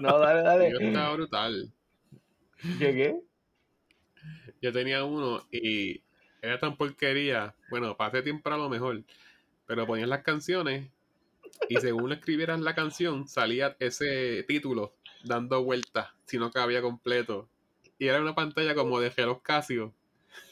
No, 0.00 0.18
dale, 0.18 0.42
dale. 0.42 0.70
Yo 0.72 0.78
estaba 0.80 1.14
brutal. 1.14 1.72
Llegué. 2.78 3.20
Yo 4.60 4.72
tenía 4.72 5.04
uno 5.04 5.42
y 5.50 6.02
era 6.40 6.58
tan 6.58 6.76
porquería. 6.76 7.54
Bueno, 7.70 7.96
ese 7.98 8.22
tiempo 8.22 8.48
era 8.48 8.56
lo 8.58 8.68
mejor. 8.68 9.02
Pero 9.66 9.86
ponías 9.86 10.08
las 10.08 10.22
canciones 10.22 10.88
y 11.68 11.76
según 11.76 12.08
le 12.10 12.16
escribieras 12.16 12.60
la 12.60 12.74
canción, 12.74 13.26
salía 13.28 13.76
ese 13.80 14.44
título 14.44 14.94
dando 15.24 15.62
vueltas, 15.64 16.08
si 16.26 16.38
no 16.38 16.50
cabía 16.50 16.82
completo. 16.82 17.48
Y 17.98 18.08
era 18.08 18.20
una 18.20 18.34
pantalla 18.34 18.74
como 18.74 19.00
de 19.00 19.10
Gelos 19.10 19.40
Casio. 19.42 19.92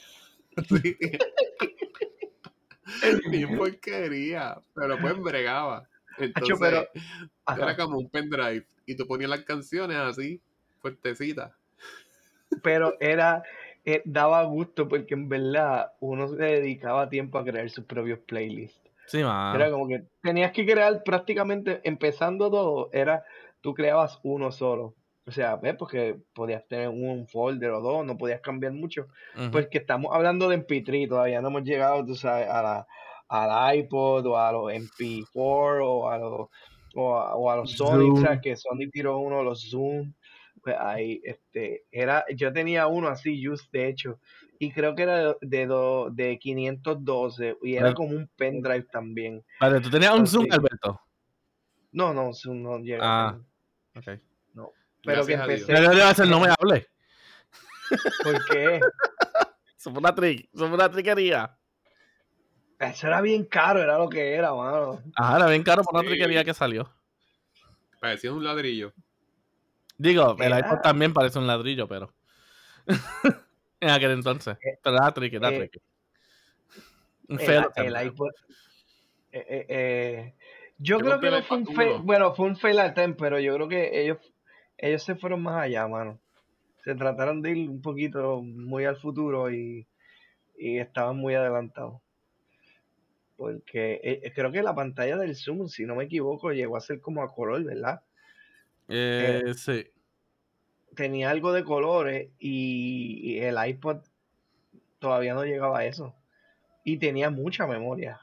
Así. 0.56 0.96
Bien 3.30 3.56
porquería. 3.56 4.60
Pero 4.74 4.98
pues 5.00 5.18
bregaba. 5.20 5.88
Entonces, 6.18 6.58
pero- 6.60 6.88
era 7.56 7.76
como 7.76 7.98
un 7.98 8.10
pendrive. 8.10 8.66
Y 8.86 8.96
tú 8.96 9.06
ponías 9.06 9.30
las 9.30 9.44
canciones 9.44 9.96
así, 9.96 10.40
fuertecitas. 10.80 11.52
pero 12.62 12.96
era, 13.00 13.42
eh, 13.84 14.02
daba 14.04 14.42
gusto 14.42 14.88
porque 14.88 15.14
en 15.14 15.28
verdad 15.28 15.92
uno 16.00 16.28
se 16.28 16.42
dedicaba 16.42 17.08
tiempo 17.08 17.38
a 17.38 17.44
crear 17.44 17.70
sus 17.70 17.84
propios 17.84 18.18
playlists. 18.20 18.80
Sí, 19.06 19.22
man. 19.22 19.54
Era 19.54 19.70
como 19.70 19.86
que 19.88 20.02
tenías 20.22 20.52
que 20.52 20.66
crear 20.66 21.02
prácticamente, 21.04 21.80
empezando 21.84 22.50
todo, 22.50 22.90
era, 22.92 23.24
tú 23.60 23.74
creabas 23.74 24.18
uno 24.22 24.50
solo. 24.52 24.94
O 25.26 25.32
sea, 25.32 25.56
¿ves? 25.56 25.76
Porque 25.76 26.16
podías 26.34 26.66
tener 26.66 26.88
un 26.88 27.26
folder 27.28 27.70
o 27.70 27.80
dos, 27.80 28.04
no 28.04 28.16
podías 28.16 28.40
cambiar 28.40 28.72
mucho. 28.72 29.06
Ujú. 29.36 29.50
Porque 29.52 29.78
estamos 29.78 30.12
hablando 30.14 30.48
de 30.48 30.56
MP3, 30.66 31.08
todavía 31.08 31.40
no 31.40 31.48
hemos 31.48 31.62
llegado, 31.62 32.04
tú 32.04 32.14
sabes, 32.16 32.48
a 32.48 32.62
la, 32.62 32.86
al 33.28 33.76
iPod 33.76 34.26
o 34.26 34.36
a 34.38 34.50
los 34.50 34.72
MP4 34.72 35.26
o 35.34 36.08
a 36.10 36.18
los, 36.18 36.48
o 36.94 37.16
a, 37.16 37.34
o 37.36 37.50
a 37.50 37.56
los 37.56 37.72
Sony. 37.72 38.16
¿sabes? 38.20 38.40
Que 38.42 38.56
Sony 38.56 38.88
tiró 38.90 39.18
uno, 39.18 39.42
los 39.42 39.70
Zoom. 39.70 40.14
Pues 40.62 40.76
ahí, 40.78 41.20
este, 41.24 41.84
era, 41.90 42.24
yo 42.36 42.52
tenía 42.52 42.86
uno 42.86 43.08
así, 43.08 43.42
just 43.42 43.72
de 43.72 43.88
hecho, 43.88 44.20
y 44.58 44.70
creo 44.72 44.94
que 44.94 45.04
era 45.04 45.18
de, 45.18 45.36
de, 45.40 45.66
do- 45.66 46.10
de 46.10 46.38
512 46.38 47.56
y 47.62 47.76
era 47.76 47.94
como 47.94 48.10
un 48.10 48.28
pendrive 48.36 48.84
también. 48.92 49.42
Vale, 49.58 49.80
tú 49.80 49.88
tenías 49.88 50.14
un 50.14 50.26
Zoom. 50.26 50.46
Alberto. 50.50 51.00
No, 51.92 52.12
no, 52.12 52.34
Zoom 52.34 52.62
no 52.62 52.78
llega. 52.78 52.98
Ah. 53.02 53.40
Ok. 53.96 54.04
Pero 55.02 55.24
que 55.26 55.32
Gracias 55.32 55.40
empecé, 55.40 55.66
Pero 55.66 55.78
yo 55.78 55.88
le 55.88 55.94
voy 55.94 56.00
a 56.00 56.10
hacer, 56.10 56.28
no 56.28 56.40
me 56.40 56.48
hable. 56.48 56.88
¿por 58.22 58.44
qué? 58.46 58.80
Eso 59.78 59.90
fue 59.90 59.98
una 59.98 60.14
trick, 60.14 60.48
eso 60.54 60.66
fue 60.66 60.74
una 60.74 60.90
triquería. 60.90 61.56
Eso 62.78 63.06
era 63.06 63.22
bien 63.22 63.44
caro, 63.46 63.80
era 63.82 63.96
lo 63.96 64.10
que 64.10 64.34
era, 64.34 64.52
mano. 64.52 65.02
Ajá, 65.16 65.36
era 65.38 65.46
bien 65.46 65.62
caro 65.62 65.82
por 65.82 65.94
una 65.94 66.02
Sí. 66.02 66.08
triquería 66.08 66.44
que 66.44 66.52
salió. 66.52 66.92
Parecía 67.98 68.30
un 68.32 68.44
ladrillo. 68.44 68.92
Digo, 69.96 70.36
el 70.38 70.52
Era- 70.52 70.58
iPod 70.58 70.80
también 70.82 71.14
parece 71.14 71.38
un 71.38 71.46
ladrillo, 71.46 71.88
pero. 71.88 72.12
en 73.80 73.88
aquel 73.90 74.10
entonces. 74.10 74.58
Pero 74.82 74.96
era 74.96 75.12
tricky, 75.12 75.36
era 75.36 75.48
eh, 75.50 75.58
tricky. 75.58 75.80
Un 77.28 77.40
El, 77.40 77.66
el 77.76 78.06
iPod. 78.06 78.30
eh, 79.32 79.46
eh, 79.48 79.66
eh, 79.68 80.34
yo 80.82 80.98
creo 80.98 81.20
que 81.20 81.30
no 81.30 81.42
fue 81.42 81.58
un 81.58 81.66
fail, 81.66 81.98
bueno, 82.02 82.34
fue 82.34 82.46
un 82.46 82.56
fail 82.56 82.80
attempt, 82.80 83.20
pero 83.20 83.38
yo 83.38 83.54
creo 83.54 83.68
que 83.68 84.02
ellos, 84.02 84.18
ellos 84.78 85.02
se 85.02 85.14
fueron 85.14 85.42
más 85.42 85.62
allá, 85.62 85.86
mano. 85.86 86.18
Se 86.84 86.94
trataron 86.94 87.42
de 87.42 87.50
ir 87.50 87.68
un 87.68 87.82
poquito 87.82 88.40
muy 88.42 88.86
al 88.86 88.96
futuro 88.96 89.52
y, 89.52 89.86
y 90.56 90.78
estaban 90.78 91.18
muy 91.18 91.34
adelantados. 91.34 92.00
Porque 93.36 94.00
eh, 94.02 94.32
creo 94.34 94.50
que 94.50 94.62
la 94.62 94.74
pantalla 94.74 95.18
del 95.18 95.36
Zoom, 95.36 95.68
si 95.68 95.84
no 95.84 95.96
me 95.96 96.04
equivoco, 96.04 96.50
llegó 96.50 96.78
a 96.78 96.80
ser 96.80 97.00
como 97.00 97.22
a 97.22 97.32
color, 97.32 97.62
¿verdad? 97.62 98.00
Eh, 98.88 99.52
sí. 99.56 99.86
Tenía 100.96 101.28
algo 101.28 101.52
de 101.52 101.64
colores 101.64 102.30
y, 102.38 103.34
y 103.34 103.38
el 103.40 103.56
iPod 103.66 103.98
todavía 104.98 105.34
no 105.34 105.44
llegaba 105.44 105.80
a 105.80 105.84
eso. 105.84 106.14
Y 106.84 106.96
tenía 106.96 107.28
mucha 107.28 107.66
memoria. 107.66 108.20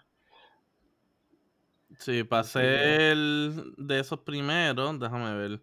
Sí, 2.00 2.24
pasé 2.24 3.12
el 3.12 3.74
de 3.78 4.00
esos 4.00 4.20
primeros. 4.20 5.00
Déjame 5.00 5.36
ver. 5.36 5.62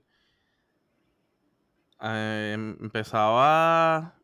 Eh, 2.00 2.52
empezaba. 2.54 4.14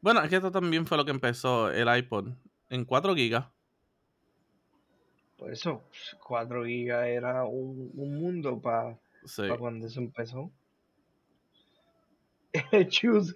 Bueno, 0.00 0.22
es 0.22 0.28
que 0.28 0.36
esto 0.36 0.50
también 0.52 0.86
fue 0.86 0.96
lo 0.98 1.04
que 1.04 1.10
empezó 1.10 1.70
el 1.70 1.94
iPod. 1.96 2.28
En 2.68 2.84
4 2.84 3.14
gigas. 3.14 3.46
Por 5.38 5.50
eso, 5.52 5.82
4 6.22 6.64
gigas 6.64 7.06
era 7.06 7.44
un, 7.44 7.90
un 7.94 8.18
mundo 8.20 8.60
para 8.60 8.98
Sí. 9.24 9.42
cuando 9.58 9.86
eso 9.86 10.00
empezó. 10.00 10.52
Chus, 12.88 13.34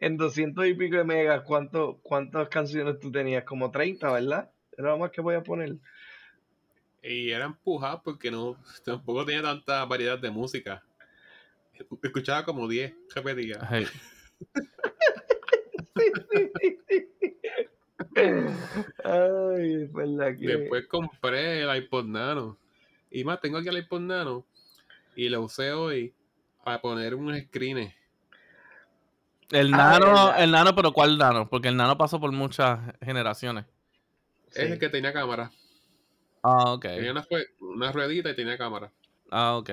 en 0.00 0.16
200 0.16 0.66
y 0.66 0.74
pico 0.74 0.96
de 0.96 1.04
megas, 1.04 1.42
¿cuánto, 1.42 1.98
¿cuántas 2.02 2.48
canciones 2.48 3.00
tú 3.00 3.10
tenías? 3.10 3.44
Como 3.44 3.70
30, 3.70 4.12
¿verdad? 4.12 4.52
Era 4.76 4.90
lo 4.90 4.98
más 4.98 5.10
que 5.10 5.20
voy 5.20 5.34
a 5.34 5.42
poner. 5.42 5.76
Y 7.02 7.30
era 7.30 7.46
empujado 7.46 8.02
porque 8.02 8.30
no 8.30 8.56
tampoco 8.84 9.24
tenía 9.24 9.42
tanta 9.42 9.84
variedad 9.84 10.18
de 10.18 10.30
música. 10.30 10.82
Escuchaba 12.02 12.44
como 12.44 12.68
10 12.68 12.92
repetía. 13.14 13.58
Hey, 13.70 13.86
Ay, 19.04 19.82
es 19.84 19.92
verdad 19.92 20.36
que... 20.38 20.46
Después 20.46 20.86
compré 20.86 21.62
el 21.62 21.76
iPod 21.84 22.04
Nano. 22.04 22.58
Y 23.10 23.24
más, 23.24 23.40
tengo 23.40 23.58
aquí 23.58 23.68
el 23.68 23.78
iPod 23.78 24.00
Nano. 24.00 24.46
Y 25.16 25.28
lo 25.28 25.42
usé 25.42 25.72
hoy 25.72 26.14
para 26.64 26.80
poner 26.80 27.14
unos 27.14 27.38
screens. 27.38 27.94
El 29.50 29.74
Ah, 29.74 29.98
nano, 29.98 30.36
el 30.36 30.50
nano, 30.52 30.74
pero 30.74 30.92
¿cuál 30.92 31.18
nano? 31.18 31.48
Porque 31.48 31.68
el 31.68 31.76
nano 31.76 31.98
pasó 31.98 32.20
por 32.20 32.30
muchas 32.30 32.78
generaciones. 33.02 33.64
Sí. 34.50 34.62
Es 34.62 34.70
el 34.70 34.78
que 34.78 34.88
tenía 34.88 35.12
cámara. 35.12 35.50
Ah, 36.42 36.72
ok. 36.72 36.82
Tenía 36.82 37.12
una, 37.12 37.22
fue- 37.22 37.46
una 37.60 37.92
ruedita 37.92 38.30
y 38.30 38.36
tenía 38.36 38.56
cámara. 38.56 38.90
Ah, 39.30 39.56
ok. 39.56 39.70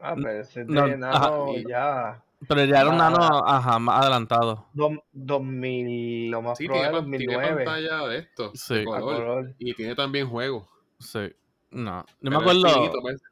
Ah, 0.00 0.14
pero 0.16 0.30
ese 0.30 0.64
No, 0.64 0.86
de 0.86 0.92
ajá, 0.94 0.98
nano 0.98 1.46
y- 1.56 1.68
ya... 1.68 2.22
Pero 2.48 2.64
ya 2.64 2.80
era 2.80 2.90
un 2.90 2.96
nano, 2.98 3.18
ajá, 3.46 3.78
más 3.78 4.00
adelantado. 4.02 4.66
Dos- 4.72 4.98
2000, 5.12 6.28
lo 6.30 6.42
más 6.42 6.58
Sí, 6.58 6.66
tiene, 6.66 6.88
probable, 6.88 7.18
tiene 7.18 7.34
2009. 7.36 7.64
pantalla 7.64 8.06
de 8.08 8.18
esto. 8.18 8.50
Sí. 8.54 8.74
de 8.74 8.80
a 8.82 8.84
color. 8.84 9.00
color. 9.16 9.54
Y 9.60 9.74
tiene 9.74 9.94
también 9.94 10.28
juegos. 10.28 10.66
Sí. 10.98 11.32
No. 11.70 12.04
Yo 12.20 12.30
me 12.30 12.36
acuerdo. 12.36 12.68
finito, 12.68 12.98
pues. 13.00 13.22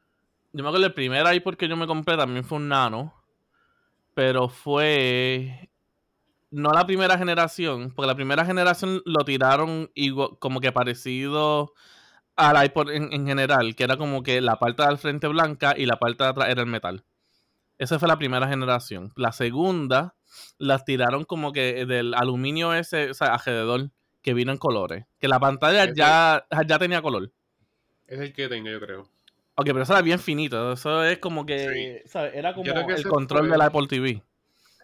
Yo 0.53 0.63
me 0.63 0.69
acuerdo 0.69 0.87
el 0.87 0.95
primer 0.95 1.35
iPod 1.35 1.57
que 1.57 1.67
yo 1.69 1.77
me 1.77 1.89
compré 1.89 2.17
también 2.17 2.45
fue 2.45 2.59
un 2.59 2.69
nano. 2.69 3.13
Pero 4.15 4.49
fue. 4.49 5.69
No 6.53 6.71
la 6.71 6.87
primera 6.87 7.19
generación. 7.19 7.93
Porque 7.95 8.07
la 8.07 8.15
primera 8.15 8.45
generación 8.45 9.03
lo 9.05 9.25
tiraron 9.25 9.91
igual, 9.95 10.31
como 10.39 10.61
que 10.61 10.71
parecido 10.71 11.73
al 12.49 12.65
iPod 12.65 12.91
en, 12.91 13.13
en 13.13 13.27
general. 13.27 13.75
Que 13.77 13.85
era 13.85 13.97
como 13.97 14.23
que 14.23 14.41
la 14.41 14.59
parte 14.59 14.85
del 14.85 14.99
frente 14.99 15.27
blanca 15.29 15.75
y 15.77 15.87
la 15.87 15.99
parte 15.99 16.25
de 16.25 16.31
atrás 16.31 16.49
era 16.49 16.61
el 16.63 16.67
metal. 16.67 17.05
Esa 17.79 17.99
fue 17.99 18.09
la 18.09 18.19
primera 18.19 18.49
generación. 18.49 19.13
La 19.17 19.33
segunda 19.33 20.15
las 20.59 20.85
tiraron 20.85 21.25
como 21.25 21.53
que 21.53 21.87
del 21.87 22.15
aluminio 22.15 22.75
ese, 22.75 23.11
o 23.11 23.15
sea, 23.15 23.35
alrededor, 23.35 23.91
que 24.23 24.35
vino 24.35 24.53
en 24.53 24.59
colores. 24.59 25.07
Que 25.19 25.29
la 25.29 25.41
pantalla 25.41 25.93
ya, 25.93 26.47
ya 26.67 26.79
tenía 26.79 27.01
color. 27.03 27.31
Es 28.07 28.21
el 28.21 28.33
que 28.33 28.49
tengo, 28.49 28.69
yo 28.69 28.81
creo. 28.81 29.01
Ok, 29.55 29.67
pero 29.67 29.83
eso 29.83 29.93
era 29.93 30.03
bien 30.03 30.19
finito. 30.19 30.73
Eso 30.73 31.05
es 31.05 31.19
como 31.19 31.47
que. 31.47 32.03
¿sabes? 32.07 32.35
Era 32.35 32.55
como 32.55 32.71
el 32.71 33.03
control 33.07 33.41
fue- 33.43 33.51
del 33.51 33.61
Apple 33.61 33.87
TV. 33.89 34.23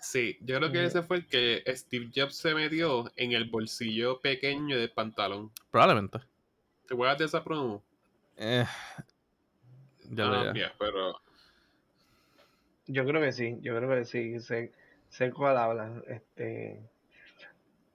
Sí, 0.01 0.39
yo 0.41 0.59
creo 0.59 0.71
que 0.71 0.85
ese 0.85 1.03
fue 1.03 1.17
el 1.19 1.27
que 1.27 1.65
Steve 1.75 2.11
Jobs 2.15 2.37
se 2.37 2.55
metió 2.55 3.11
en 3.17 3.33
el 3.33 3.47
bolsillo 3.51 4.21
pequeño 4.21 4.77
del 4.79 4.91
pantalón. 4.93 5.51
Probablemente. 5.71 6.21
¿Te 6.87 6.95
acuerdas 6.95 7.19
de 7.19 7.25
esa 7.25 7.43
promo? 7.43 7.83
Eh, 8.37 8.65
ya 10.11 10.25
Ah, 10.27 10.53
pero 10.79 11.21
Yo 12.87 13.05
creo 13.05 13.21
que 13.21 13.33
sí, 13.33 13.59
yo 13.61 13.77
creo 13.77 13.91
que 13.91 14.05
sí, 14.05 14.41
sé, 14.41 14.73
sé 15.09 15.33
cuál 15.33 15.57
habla, 15.57 16.03
este, 16.07 16.81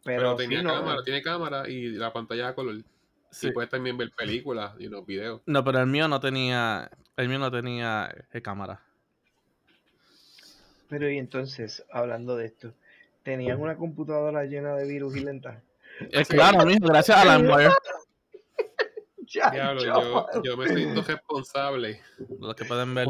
Pero, 0.04 0.22
pero, 0.22 0.36
tenía 0.36 0.60
sí, 0.60 0.66
no, 0.66 0.74
cámara, 0.74 1.04
tiene 1.04 1.22
cámara 1.22 1.70
y 1.70 1.90
la 1.92 2.12
pantalla 2.12 2.50
a 2.50 2.56
color. 2.56 2.84
Sí. 3.30 3.48
Y 3.48 3.52
puedes 3.52 3.70
también 3.70 3.98
ver 3.98 4.12
películas 4.12 4.74
y 4.78 4.88
los 4.90 5.06
videos. 5.06 5.42
No, 5.46 5.64
pero 5.64 5.80
el 5.80 5.88
mío 5.88 6.08
no 6.10 6.20
tenía. 6.20 6.92
El 7.16 7.30
mío 7.30 7.40
no 7.40 7.50
tenía 7.50 8.14
eh, 8.34 8.42
cámara. 8.42 8.82
pero 10.90 11.10
y 11.10 11.18
entonces, 11.18 11.86
hablando 11.92 12.36
de 12.36 12.48
esto, 12.48 12.74
¿tenían 13.24 13.62
una 13.62 13.78
computadora 13.78 14.44
llena 14.44 14.76
de 14.76 14.86
virus 14.86 15.16
y 15.16 15.22
lenta? 15.22 15.62
Es 16.12 16.28
claro, 16.28 16.66
mijo, 16.66 16.88
gracias 16.88 17.18
a 17.18 17.38
LimeWire. 17.38 17.70
Diablo, 19.52 19.84
yo, 19.84 20.28
yo 20.44 20.58
me 20.58 20.68
siento 20.68 21.02
responsable. 21.04 22.02
Los 22.40 22.56
que 22.56 22.66
pueden 22.66 22.94
ver. 22.94 23.08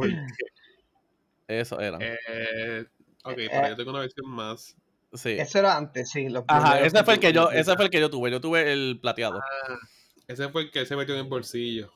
Eso 1.48 1.80
era. 1.80 1.98
Eh, 2.02 2.86
ok, 3.24 3.38
Eh, 3.38 3.50
pero 3.52 3.68
yo 3.70 3.76
tengo 3.76 3.92
una 3.92 4.00
versión 4.00 4.30
más. 4.30 4.76
Sí. 5.14 5.32
Eso 5.32 5.60
era 5.60 5.76
antes, 5.76 6.10
sí. 6.10 6.30
Los 6.30 6.46
Ajá, 6.48 6.80
ese 6.80 7.04
fue 7.04 7.16
el 7.16 7.20
que 7.20 7.34
yo, 7.34 7.52
ese 7.52 7.76
fue 7.76 7.86
el 7.86 7.92
que 7.92 8.00
yo 8.00 8.10
tuve. 8.10 8.32
Yo 8.32 8.40
tuve 8.40 8.72
el 8.72 9.00
plateado. 9.02 9.42
Ese 10.28 10.48
fue 10.50 10.64
el 10.64 10.72
que 10.72 10.86
se 10.86 10.96
metió 10.96 11.14
en 11.16 11.22
el 11.22 11.28
bolsillo, 11.28 11.92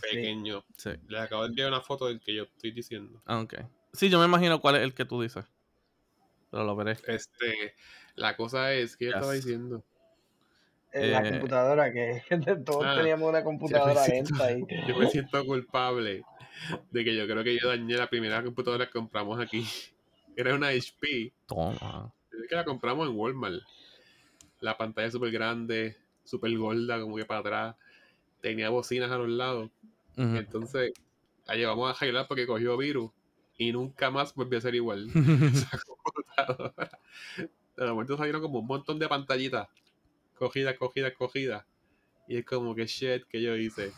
pequeño. 0.00 0.64
Sí. 0.76 0.90
Les 1.08 1.20
acabo 1.20 1.42
de 1.42 1.48
enviar 1.48 1.68
una 1.68 1.80
foto 1.80 2.06
del 2.06 2.20
que 2.20 2.34
yo 2.34 2.44
estoy 2.44 2.70
diciendo. 2.70 3.20
Ah, 3.26 3.40
ok. 3.40 3.54
Sí, 3.92 4.08
yo 4.08 4.18
me 4.20 4.26
imagino 4.26 4.60
cuál 4.60 4.76
es 4.76 4.82
el 4.82 4.94
que 4.94 5.04
tú 5.04 5.20
dices. 5.20 5.44
Pero 6.50 6.64
lo 6.64 6.76
veré. 6.76 6.98
Este, 7.08 7.74
la 8.14 8.36
cosa 8.36 8.72
es 8.72 8.96
que 8.96 9.06
yo 9.06 9.10
estaba 9.12 9.32
diciendo. 9.32 9.82
En 10.92 11.10
la 11.10 11.26
Eh, 11.26 11.30
computadora, 11.32 11.92
que 11.92 12.22
todos 12.66 12.84
ah, 12.84 12.96
teníamos 12.98 13.28
una 13.28 13.42
computadora 13.42 14.06
lenta 14.06 14.44
ahí. 14.44 14.62
Yo 14.88 14.96
me 14.96 15.08
siento 15.08 15.44
culpable 15.44 16.22
de 16.90 17.04
que 17.04 17.16
yo 17.16 17.26
creo 17.26 17.42
que 17.42 17.58
yo 17.58 17.68
dañé 17.68 17.96
la 17.96 18.08
primera 18.08 18.42
computadora 18.42 18.86
que 18.86 18.92
compramos 18.92 19.40
aquí. 19.40 19.66
Era 20.36 20.54
una 20.54 20.68
HP. 20.68 21.32
Toma. 21.46 22.12
Es 22.30 22.48
que 22.48 22.54
la 22.54 22.64
compramos 22.64 23.08
en 23.08 23.16
Walmart. 23.16 23.62
La 24.60 24.76
pantalla 24.76 25.10
súper 25.10 25.30
grande, 25.32 25.96
súper 26.24 26.56
gorda, 26.56 27.00
como 27.00 27.16
que 27.16 27.24
para 27.24 27.40
atrás. 27.40 27.76
Tenía 28.40 28.70
bocinas 28.70 29.10
a 29.10 29.18
los 29.18 29.28
lados. 29.28 29.70
Entonces, 30.16 30.92
la 31.46 31.54
llevamos 31.54 31.88
a 31.88 31.96
arreglar 31.96 32.26
porque 32.28 32.46
cogió 32.46 32.76
virus. 32.76 33.10
Y 33.58 33.72
nunca 33.72 34.10
más 34.10 34.34
volvió 34.34 34.58
a 34.58 34.62
ser 34.62 34.74
igual. 34.74 35.08
Esa 35.08 35.78
computadora. 35.78 36.98
De 37.76 37.86
momento 37.86 38.16
salieron 38.16 38.40
como 38.40 38.60
un 38.60 38.66
montón 38.66 38.98
de 38.98 39.08
pantallitas. 39.08 39.68
Cogidas, 40.34 40.76
cogidas, 40.78 41.12
cogidas. 41.12 41.64
Y 42.28 42.36
es 42.38 42.44
como 42.44 42.74
que 42.74 42.86
shit 42.86 43.24
que 43.28 43.42
yo 43.42 43.56
hice. 43.56 43.92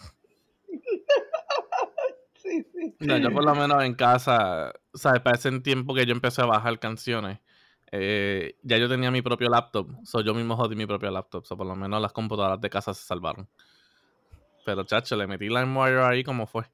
Sí, 2.37 2.63
sí. 2.75 2.95
No, 3.01 3.17
yo 3.17 3.33
por 3.33 3.43
lo 3.43 3.55
menos 3.55 3.83
en 3.85 3.95
casa 3.95 4.71
¿sabes? 4.95 5.21
Para 5.21 5.37
ese 5.37 5.61
tiempo 5.61 5.95
que 5.95 6.07
yo 6.07 6.13
empecé 6.13 6.43
a 6.43 6.47
bajar 6.47 6.79
canciones, 6.79 7.39
eh, 7.91 8.57
ya 8.63 8.79
yo 8.79 8.89
tenía 8.89 9.11
mi 9.11 9.23
propio 9.23 9.49
laptop. 9.49 9.91
So 10.05 10.21
yo 10.21 10.35
mismo 10.35 10.57
jodí 10.57 10.77
mi 10.77 10.87
propio 10.87 11.11
laptop. 11.11 11.45
So 11.45 11.57
por 11.57 11.67
lo 11.67 11.77
menos 11.77 12.01
las 12.01 12.13
computadoras 12.13 12.61
de 12.61 12.71
casa 12.71 12.95
se 12.95 13.05
salvaron. 13.05 13.49
Pero 14.65 14.85
chacho, 14.85 15.17
le 15.17 15.27
metí 15.27 15.49
LimeWire 15.49 16.03
ahí 16.03 16.25
como 16.25 16.47
fue. 16.47 16.65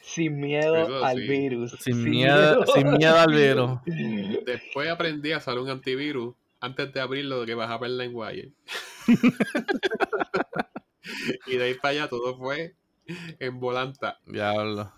Sin 0.00 0.40
miedo 0.40 0.76
Eso 0.76 1.04
al 1.04 1.18
sí. 1.18 1.28
virus. 1.28 1.72
Sin 1.80 2.04
miedo, 2.04 2.66
sin 2.66 2.90
miedo 2.92 3.18
al 3.18 3.32
virus. 3.32 3.78
Después 4.46 4.90
aprendí 4.90 5.32
a 5.32 5.38
usar 5.38 5.58
un 5.58 5.70
antivirus 5.70 6.34
antes 6.62 6.92
de 6.92 7.00
abrirlo 7.00 7.44
que 7.44 7.54
bajaba 7.54 7.86
el 7.86 7.98
LimeWire. 7.98 8.52
y 11.46 11.56
de 11.56 11.64
ahí 11.64 11.74
para 11.74 11.90
allá 11.90 12.08
todo 12.08 12.36
fue 12.38 12.74
en 13.38 13.60
volanta. 13.60 14.18
Diablo. 14.26 14.92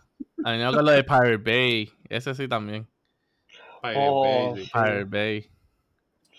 A 0.44 0.52
mí 0.52 0.58
me 0.58 0.64
acuerdo 0.64 0.90
de 0.90 1.02
Pirate 1.04 1.36
Bay. 1.38 1.92
Ese 2.08 2.34
sí 2.34 2.46
también. 2.46 2.86
Pirate 3.82 3.98
Oh, 4.00 4.52
Bay. 4.52 4.64
sí. 4.64 4.70
Pirate 4.72 5.04
Bay. 5.04 5.50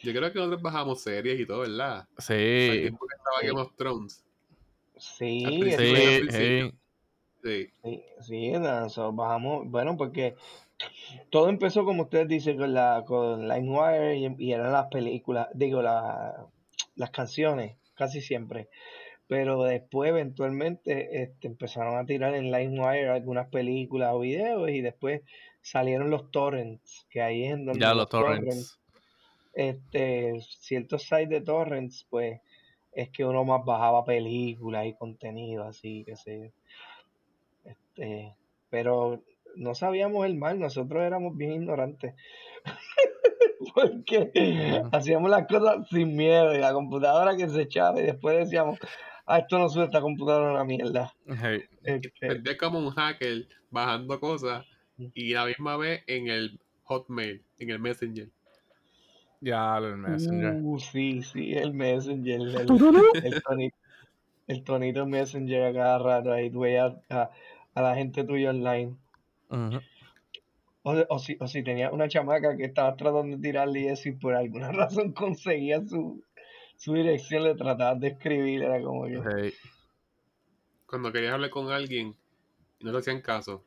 Yo 0.03 0.13
creo 0.13 0.31
que 0.31 0.37
nosotros 0.37 0.61
bajamos 0.61 1.01
series 1.01 1.39
y 1.39 1.45
todo, 1.45 1.61
¿verdad? 1.61 2.07
Sí. 2.19 2.69
tiempo 2.81 3.07
que 3.07 3.15
estaba 3.15 3.39
Sí. 3.41 3.47
Game 3.47 3.61
of 3.61 3.75
Thrones. 3.75 4.23
Sí, 4.97 5.43
Sí, 5.77 6.27
sí. 6.29 6.71
Sí. 7.43 7.69
sí, 7.83 8.03
sí, 8.21 8.51
bajamos, 9.13 9.69
bueno, 9.69 9.97
porque 9.97 10.35
todo 11.29 11.49
empezó 11.49 11.85
como 11.85 12.03
ustedes 12.03 12.27
dicen 12.27 12.57
con 12.57 12.73
la 12.73 13.03
con 13.05 13.47
LimeWire 13.47 14.17
y, 14.17 14.35
y 14.39 14.51
eran 14.53 14.71
las 14.73 14.87
películas, 14.87 15.47
digo, 15.53 15.81
la- 15.81 16.47
las 16.95 17.11
canciones, 17.11 17.77
casi 17.95 18.21
siempre. 18.21 18.69
Pero 19.27 19.63
después 19.63 20.09
eventualmente 20.09 21.23
este, 21.23 21.47
empezaron 21.47 21.97
a 21.97 22.05
tirar 22.05 22.35
en 22.35 22.51
LimeWire 22.51 23.09
algunas 23.09 23.47
películas 23.49 24.11
o 24.13 24.19
videos 24.19 24.69
y 24.69 24.81
después 24.81 25.21
salieron 25.61 26.09
los 26.11 26.31
torrents, 26.31 27.07
que 27.09 27.21
ahí 27.21 27.45
es 27.45 27.53
en 27.53 27.65
donde 27.65 27.79
Ya 27.79 27.93
los 27.93 28.09
torrents 28.09 28.45
torrents. 28.45 28.79
este, 29.53 30.39
ciertos 30.41 31.03
sites 31.03 31.29
de 31.29 31.41
torrents, 31.41 32.05
pues 32.09 32.41
es 32.91 33.09
que 33.09 33.25
uno 33.25 33.43
más 33.45 33.65
bajaba 33.65 34.05
películas 34.05 34.85
y 34.85 34.93
contenido 34.95 35.63
así, 35.63 36.03
que 36.05 36.15
sé. 36.15 36.53
Este, 37.63 38.35
pero 38.69 39.23
no 39.57 39.75
sabíamos 39.75 40.25
el 40.25 40.35
mal, 40.35 40.59
nosotros 40.59 41.03
éramos 41.03 41.35
bien 41.37 41.53
ignorantes. 41.53 42.15
Porque 43.73 44.81
hacíamos 44.91 45.29
las 45.29 45.47
cosas 45.47 45.87
sin 45.89 46.15
miedo 46.15 46.53
y 46.53 46.59
la 46.59 46.73
computadora 46.73 47.35
que 47.35 47.49
se 47.49 47.63
echaba 47.63 47.99
y 47.99 48.03
después 48.03 48.37
decíamos, 48.37 48.79
ah, 49.25 49.39
esto 49.39 49.57
no 49.57 49.69
sube, 49.69 49.85
esta 49.85 50.01
computadora 50.01 50.47
es 50.49 50.55
una 50.55 50.63
mierda. 50.65 51.13
Hey, 51.27 51.63
Este, 51.83 52.57
como 52.57 52.79
un 52.79 52.91
hacker 52.91 53.47
bajando 53.71 54.19
cosas 54.19 54.65
y 54.97 55.33
la 55.33 55.45
misma 55.45 55.77
vez 55.77 56.03
en 56.07 56.27
el 56.27 56.59
Hotmail, 56.83 57.43
en 57.59 57.69
el 57.69 57.79
Messenger. 57.79 58.29
Ya, 59.41 59.77
el 59.77 59.97
Messenger. 59.97 60.55
uh, 60.63 60.79
sí, 60.79 61.21
sí, 61.21 61.53
el 61.53 61.73
Messenger, 61.73 62.41
el, 62.41 62.55
el 63.23 63.41
tonito, 63.41 63.75
el 64.47 64.63
tonito 64.63 65.05
Messenger 65.05 65.63
a 65.63 65.73
cada 65.73 65.99
rato 65.99 66.31
ahí, 66.31 66.49
tú 66.49 66.61
veías 66.61 66.93
a, 67.09 67.31
a 67.73 67.81
la 67.81 67.95
gente 67.95 68.23
tuya 68.23 68.51
online. 68.51 68.95
O, 69.49 70.93
o, 71.09 71.19
si, 71.19 71.37
o, 71.39 71.47
si, 71.47 71.63
tenía 71.63 71.89
una 71.91 72.07
chamaca 72.07 72.55
que 72.55 72.65
estaba 72.65 72.95
tratando 72.95 73.35
de 73.35 73.41
tirarle 73.41 73.91
eso 73.91 74.09
y 74.09 74.11
por 74.13 74.35
alguna 74.35 74.71
razón 74.71 75.13
conseguía 75.13 75.83
su, 75.85 76.23
su 76.77 76.93
dirección, 76.93 77.43
le 77.43 77.55
tratabas 77.55 77.99
de 77.99 78.09
escribir, 78.09 78.63
era 78.63 78.81
como 78.81 79.07
yo. 79.07 79.23
Cuando 80.85 81.11
querías 81.11 81.33
hablar 81.33 81.49
con 81.49 81.71
alguien 81.71 82.15
y 82.79 82.85
no 82.85 82.91
te 82.91 82.99
hacían 82.99 83.21
caso, 83.21 83.63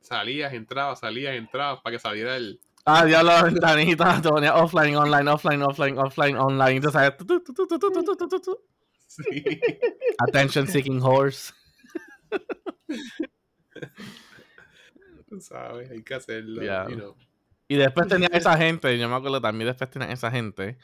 salías, 0.00 0.52
entrabas, 0.52 1.00
salías, 1.00 1.34
entrabas 1.34 1.80
para 1.82 1.96
que 1.96 2.00
saliera 2.00 2.36
el. 2.36 2.60
Ah, 2.86 3.06
ya 3.06 3.22
la 3.22 3.42
ventanita, 3.42 4.22
te 4.22 4.28
offline, 4.28 4.96
online, 4.96 5.30
offline, 5.30 5.62
offline, 5.62 5.98
offline, 5.98 6.36
online. 6.38 6.80
Te 6.80 6.90
sabes. 6.90 7.14
Sí. 9.06 9.60
Attention 10.18 10.66
seeking 10.66 11.02
horse. 11.02 11.52
Tú 15.30 15.40
sabes, 15.40 15.90
hay 15.90 16.02
que 16.02 16.14
hacerlo. 16.14 16.62
You 16.88 16.96
know. 16.96 17.16
Y 17.68 17.76
después 17.76 18.08
tenía 18.08 18.28
esa 18.32 18.56
gente, 18.56 18.98
yo 18.98 19.08
me 19.08 19.14
acuerdo 19.16 19.40
también 19.40 19.68
después 19.68 19.90
tenía 19.90 20.10
esa 20.10 20.30
gente 20.30 20.78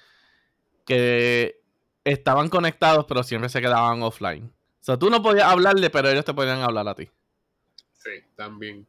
que 0.85 1.62
estaban 2.04 2.50
conectados 2.50 3.07
pero 3.07 3.22
siempre 3.22 3.48
se 3.48 3.62
quedaban 3.62 4.02
offline. 4.02 4.44
O 4.44 4.85
sea, 4.85 4.98
tú 4.98 5.09
no 5.09 5.22
podías 5.22 5.46
hablarle, 5.46 5.88
pero 5.88 6.11
ellos 6.11 6.26
te 6.26 6.35
podían 6.35 6.61
hablar 6.61 6.87
a 6.87 6.94
ti. 6.94 7.09
Sí, 7.94 8.11
también. 8.37 8.87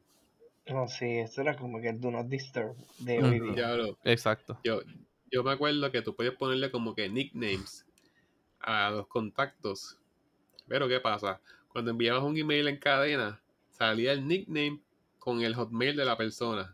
No, 0.68 0.90
sí, 0.90 1.20
eso 1.20 1.42
era 1.42 1.56
como 1.56 1.80
que 1.80 1.90
el 1.90 2.02
Do 2.02 2.12
Not 2.12 2.28
Disturb 2.28 2.76
de 3.00 3.24
hoy 3.24 3.40
día. 3.40 3.56
Ya 3.56 4.12
Exacto. 4.12 4.60
yo, 4.64 4.82
yo 5.32 5.44
me 5.44 5.54
acuerdo 5.54 5.90
que 5.92 6.02
tú 6.02 6.14
podías 6.14 6.36
ponerle 6.36 6.70
como 6.70 6.94
que 6.96 7.08
nicknames 7.08 7.86
a 8.60 8.90
los 8.90 9.08
contactos. 9.08 9.98
Pero 10.68 10.90
¿qué 10.90 11.00
pasa? 11.00 11.40
Cuando 11.70 11.92
enviabas 11.92 12.24
un 12.24 12.36
email 12.36 12.68
en 12.68 12.78
cadena, 12.78 13.42
salía 13.70 14.12
el 14.12 14.28
nickname 14.28 14.82
con 15.26 15.42
el 15.42 15.56
hotmail 15.56 15.96
de 15.98 16.06
la 16.06 16.16
persona. 16.16 16.74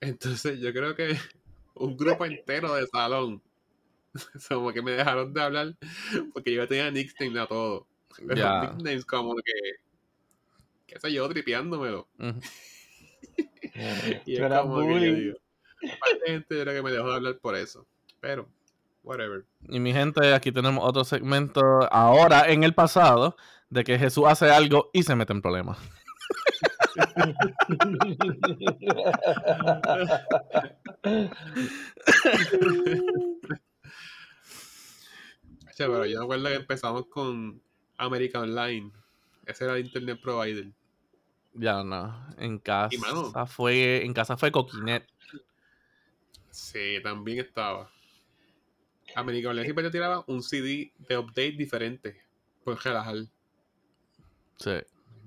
Entonces 0.00 0.60
yo 0.60 0.72
creo 0.72 0.94
que 0.94 1.16
un 1.74 1.96
grupo 1.96 2.24
entero 2.26 2.74
de 2.74 2.86
salón, 2.86 3.42
como 4.48 4.72
que 4.72 4.82
me 4.82 4.92
dejaron 4.92 5.32
de 5.32 5.42
hablar 5.42 5.74
porque 6.32 6.52
yo 6.54 6.68
tenía 6.68 6.90
nickname 6.90 7.40
a 7.40 7.46
todo. 7.46 7.86
Pero 8.16 8.34
Ya. 8.36 8.60
nicknames 8.60 9.04
como 9.06 9.34
que, 9.36 9.52
qué 10.86 11.00
sé 11.00 11.12
yo, 11.12 11.28
tripeándomelo. 11.28 12.06
Ujú. 12.18 12.40
Y 14.24 14.24
Tú 14.24 14.32
es 14.32 14.38
eras 14.40 14.62
como 14.62 14.80
que 14.80 15.06
yo 15.06 15.14
digo, 15.14 15.36
parte 16.00 16.18
de 16.26 16.32
gente 16.32 16.56
yo 16.56 16.62
creo 16.62 16.74
que 16.74 16.82
me 16.82 16.90
dejó 16.90 17.08
de 17.08 17.14
hablar 17.14 17.38
por 17.38 17.54
eso. 17.56 17.86
Pero, 18.20 18.48
whatever. 19.02 19.44
Y 19.68 19.78
mi 19.80 19.92
gente, 19.92 20.34
aquí 20.34 20.52
tenemos 20.52 20.84
otro 20.86 21.04
segmento 21.04 21.60
ahora 21.92 22.50
en 22.50 22.64
el 22.64 22.74
pasado 22.74 23.36
de 23.70 23.84
que 23.84 23.98
Jesús 23.98 24.24
hace 24.26 24.50
algo 24.50 24.90
y 24.92 25.02
se 25.04 25.14
mete 25.14 25.32
en 25.32 25.40
problemas. 25.40 25.78
Pero 35.76 36.04
yo 36.06 36.18
me 36.18 36.24
acuerdo 36.24 36.48
que 36.48 36.54
empezamos 36.54 37.06
con 37.06 37.62
America 37.96 38.40
Online. 38.40 38.92
Ese 39.46 39.64
era 39.64 39.76
el 39.76 39.86
internet 39.86 40.20
provider. 40.22 40.70
Ya 41.54 41.82
no, 41.82 42.14
en 42.38 42.58
casa 42.58 42.96
mano. 42.98 43.46
fue 43.46 44.04
en 44.04 44.12
casa 44.12 44.36
fue 44.36 44.52
Coquinet. 44.52 45.06
Sí, 46.50 46.98
también 47.02 47.40
estaba. 47.40 47.90
America 49.16 49.48
Online 49.48 49.64
siempre 49.64 49.84
te 49.84 49.90
tiraba 49.90 50.24
un 50.28 50.42
CD 50.42 50.92
de 50.98 51.18
update 51.18 51.52
diferente. 51.52 52.22
Por 52.62 52.78
relajar. 52.82 53.16
Sí. 54.56 54.72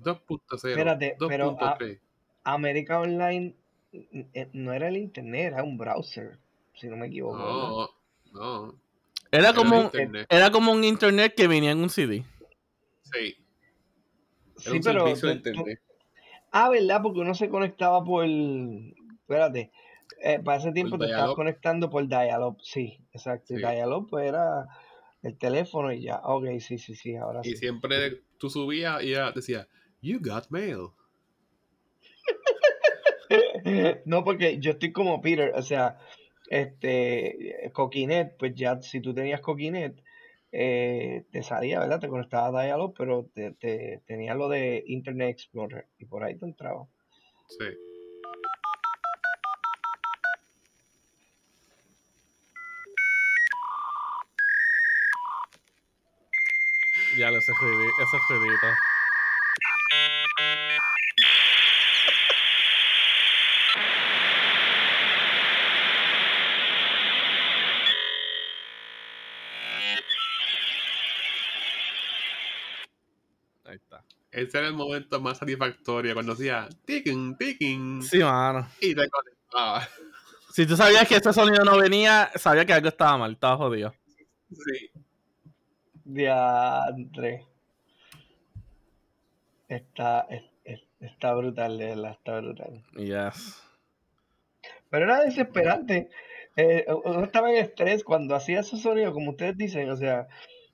2.0. 0.04 0.68
Espérate, 0.68 1.16
pero, 1.28 1.56
ah, 1.60 1.76
2.3. 1.78 1.98
América 2.44 3.00
Online 3.00 3.54
eh, 3.92 4.48
no 4.52 4.72
era 4.72 4.88
el 4.88 4.96
internet, 4.96 5.52
era 5.52 5.62
un 5.62 5.78
browser, 5.78 6.38
si 6.74 6.88
no 6.88 6.96
me 6.96 7.06
equivoco. 7.06 7.36
No, 7.38 7.88
no. 8.32 8.80
Era 9.30 9.48
Era 9.48 9.54
como, 9.54 9.78
un, 9.78 9.84
internet. 9.86 10.26
era 10.30 10.50
como 10.50 10.72
un 10.72 10.84
internet 10.84 11.34
que 11.36 11.48
venía 11.48 11.70
en 11.72 11.78
un 11.78 11.90
CD. 11.90 12.24
Sí, 13.02 13.36
era 14.56 14.70
Sí, 14.70 14.70
un 14.76 14.82
pero 14.82 15.04
servicio 15.06 15.28
de 15.28 15.34
tú- 15.36 15.42
tú- 15.42 15.48
internet. 15.50 15.80
Ah, 16.52 16.68
¿verdad? 16.68 17.00
Porque 17.02 17.18
uno 17.20 17.34
se 17.34 17.48
conectaba 17.48 18.04
por... 18.04 18.24
Espérate. 18.26 19.72
eh, 20.22 20.38
para 20.38 20.58
ese 20.58 20.70
tiempo 20.72 20.98
te 20.98 21.06
estabas 21.06 21.34
conectando 21.34 21.90
por 21.90 22.06
dial-up. 22.06 22.58
Sí, 22.62 23.00
exacto. 23.12 23.54
Y 23.54 23.56
Sí. 23.56 23.62
dial-up 23.62 24.08
pues 24.08 24.28
era 24.28 24.68
el 25.22 25.36
teléfono 25.36 25.92
y 25.92 26.02
ya. 26.02 26.18
Ok, 26.22 26.44
sí, 26.60 26.78
sí, 26.78 26.94
sí, 26.94 27.16
ahora 27.16 27.40
Y 27.42 27.50
sí. 27.52 27.56
siempre 27.56 28.22
tú 28.38 28.50
subías 28.50 29.02
y 29.02 29.08
ella 29.08 29.32
decía, 29.32 29.66
You 30.04 30.20
got 30.20 30.50
mail. 30.50 30.92
No, 34.04 34.22
porque 34.22 34.58
yo 34.60 34.72
estoy 34.72 34.92
como 34.92 35.22
Peter, 35.22 35.52
o 35.54 35.62
sea, 35.62 35.98
este, 36.50 37.70
Coquinet, 37.72 38.36
pues 38.36 38.54
ya 38.54 38.80
si 38.82 39.00
tú 39.00 39.14
tenías 39.14 39.40
Coquinet, 39.40 40.02
eh, 40.52 41.24
te 41.32 41.42
salía, 41.42 41.80
¿verdad? 41.80 42.00
Te 42.00 42.08
conectaba 42.08 42.60
a 42.60 42.64
Dialog, 42.64 42.92
pero 42.96 43.30
te, 43.34 43.52
te, 43.52 44.02
tenía 44.06 44.34
lo 44.34 44.50
de 44.50 44.84
Internet 44.86 45.30
Explorer 45.30 45.86
y 45.98 46.04
por 46.04 46.22
ahí 46.22 46.36
te 46.36 46.44
entraba. 46.44 46.86
Sí. 47.48 47.64
Ya 57.18 57.30
lo 57.30 57.40
sé, 57.40 57.52
ese 57.52 58.18
jueguito. 58.28 58.66
Ahí 73.74 73.76
está. 73.76 74.04
Ese 74.34 74.58
era 74.58 74.68
el 74.68 74.74
momento 74.74 75.20
más 75.20 75.38
satisfactorio 75.38 76.14
cuando 76.14 76.32
hacía 76.32 76.68
ticking, 76.84 77.36
ticking 77.36 78.02
Sí, 78.02 78.18
mano. 78.18 78.68
y 78.80 78.94
te 78.94 79.08
conectaba. 79.08 79.88
Si 80.52 80.66
tú 80.66 80.76
sabías 80.76 81.08
que 81.08 81.16
ese 81.16 81.32
sonido 81.32 81.64
no 81.64 81.76
venía, 81.78 82.30
sabía 82.36 82.64
que 82.64 82.72
algo 82.72 82.88
estaba 82.88 83.16
mal, 83.18 83.32
estaba 83.32 83.56
jodido. 83.56 83.94
Sí. 84.50 84.90
Diantre. 86.04 87.46
Está, 89.68 90.26
es- 90.30 90.44
es- 90.64 90.82
está 91.00 91.34
brutal, 91.34 91.78
de 91.78 91.86
verdad, 91.86 92.12
está 92.12 92.40
brutal. 92.40 92.84
Yes. 92.96 93.62
Pero 94.90 95.04
era 95.06 95.20
desesperante. 95.24 96.10
Eh, 96.56 96.84
uno 97.04 97.24
estaba 97.24 97.50
en 97.50 97.56
estrés 97.56 98.04
cuando 98.04 98.36
hacía 98.36 98.60
esos 98.60 98.80
sonidos, 98.82 99.12
como 99.12 99.30
ustedes 99.32 99.56
dicen, 99.56 99.90
o 99.90 99.96
sea, 99.96 100.28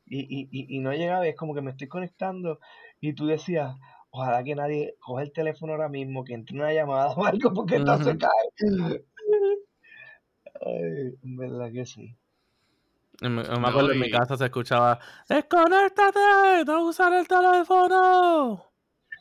y, 0.06 0.20
y, 0.20 0.48
y, 0.50 0.76
y 0.76 0.78
no 0.80 0.92
llegaba, 0.92 1.26
y 1.26 1.30
es 1.30 1.36
como 1.36 1.54
que 1.54 1.62
me 1.62 1.70
estoy 1.70 1.88
conectando, 1.88 2.60
y 3.00 3.14
tú 3.14 3.26
decías, 3.26 3.76
ojalá 4.10 4.42
que 4.44 4.54
nadie 4.54 4.96
coja 5.00 5.22
el 5.22 5.32
teléfono 5.32 5.72
ahora 5.72 5.88
mismo, 5.88 6.24
que 6.24 6.34
entre 6.34 6.56
una 6.56 6.72
llamada 6.72 7.12
o 7.16 7.24
algo, 7.24 7.52
porque 7.52 7.76
esto 7.76 7.96
se 8.02 8.16
cae. 8.18 8.30
Ay, 10.64 11.18
en 11.22 11.36
verdad 11.36 11.70
que 11.72 11.84
sí. 11.84 12.16
En 13.22 13.34
me 13.34 13.42
No, 13.42 13.68
acuerdo 13.68 13.92
en 13.92 14.00
mi 14.00 14.10
casa 14.10 14.36
se 14.36 14.44
escuchaba, 14.46 14.98
¡Desconéctate! 15.28 16.64
¡No 16.66 16.84
usar 16.86 17.12
el 17.14 17.26
teléfono! 17.28 18.64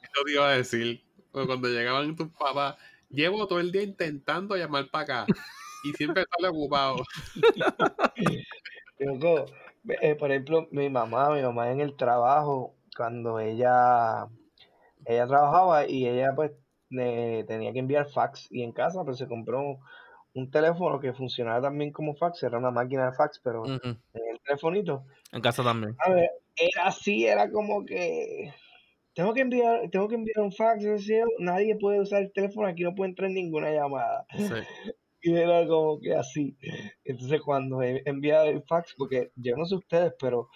Eso 0.04 0.24
te 0.26 0.32
iba 0.32 0.50
a 0.50 0.58
decir. 0.58 1.04
o 1.32 1.46
Cuando 1.46 1.68
llegaban 1.68 2.16
tus 2.16 2.30
papás, 2.30 2.78
llevo 3.10 3.48
todo 3.48 3.60
el 3.60 3.72
día 3.72 3.84
intentando 3.84 4.56
llamar 4.56 4.90
para 4.90 5.04
acá 5.04 5.26
y 5.82 5.94
siempre 5.94 6.24
sale 6.36 6.50
ocupado. 6.50 7.04
Loco, 9.00 9.46
eh, 10.02 10.16
por 10.16 10.32
ejemplo, 10.32 10.68
mi 10.72 10.90
mamá, 10.90 11.30
mi 11.32 11.42
mamá 11.42 11.72
en 11.72 11.82
el 11.82 11.96
trabajo, 11.96 12.76
cuando 13.00 13.40
ella, 13.40 14.28
ella 15.06 15.26
trabajaba 15.26 15.88
y 15.88 16.06
ella 16.06 16.34
pues 16.36 16.52
le 16.90 17.46
tenía 17.46 17.72
que 17.72 17.80
enviar 17.80 18.10
fax 18.10 18.48
y 18.52 18.62
en 18.62 18.74
casa 18.74 19.06
pues 19.06 19.18
se 19.20 19.28
compró 19.28 19.62
un, 19.62 19.80
un 20.34 20.52
teléfono 20.52 21.00
que 21.00 21.14
funcionaba 21.14 21.62
también 21.62 21.94
como 21.94 22.14
fax, 22.14 22.44
era 22.44 22.58
una 22.58 22.72
máquina 22.72 23.06
de 23.06 23.14
fax, 23.16 23.40
pero 23.42 23.66
en 23.66 23.82
el 24.14 24.40
telefonito. 24.44 25.06
En 25.32 25.40
casa 25.42 25.64
también. 25.64 25.96
A 26.06 26.10
ver, 26.12 26.30
era 26.58 26.88
así, 26.88 27.26
era 27.26 27.50
como 27.50 27.86
que 27.86 28.54
tengo 29.14 29.34
que 29.34 29.40
enviar, 29.42 29.90
tengo 29.92 30.10
que 30.10 30.16
enviar 30.16 30.42
un 30.42 30.52
fax, 30.52 30.84
nadie 31.40 31.78
puede 31.78 32.02
usar 32.02 32.24
el 32.24 32.34
teléfono, 32.34 32.68
aquí 32.68 32.84
no 32.84 32.96
puede 32.96 33.12
entrar 33.12 33.32
ninguna 33.32 33.72
llamada. 33.72 34.26
Sí. 34.36 34.44
Y 35.22 35.36
era 35.36 35.68
como 35.68 36.00
que 36.00 36.16
así. 36.16 36.56
Entonces 37.04 37.42
cuando 37.42 37.82
he- 37.84 38.02
envía 38.06 38.44
el 38.46 38.64
fax, 38.64 38.96
porque 38.98 39.32
yo 39.36 39.58
no 39.58 39.66
sé 39.66 39.76
ustedes, 39.76 40.14
pero 40.18 40.48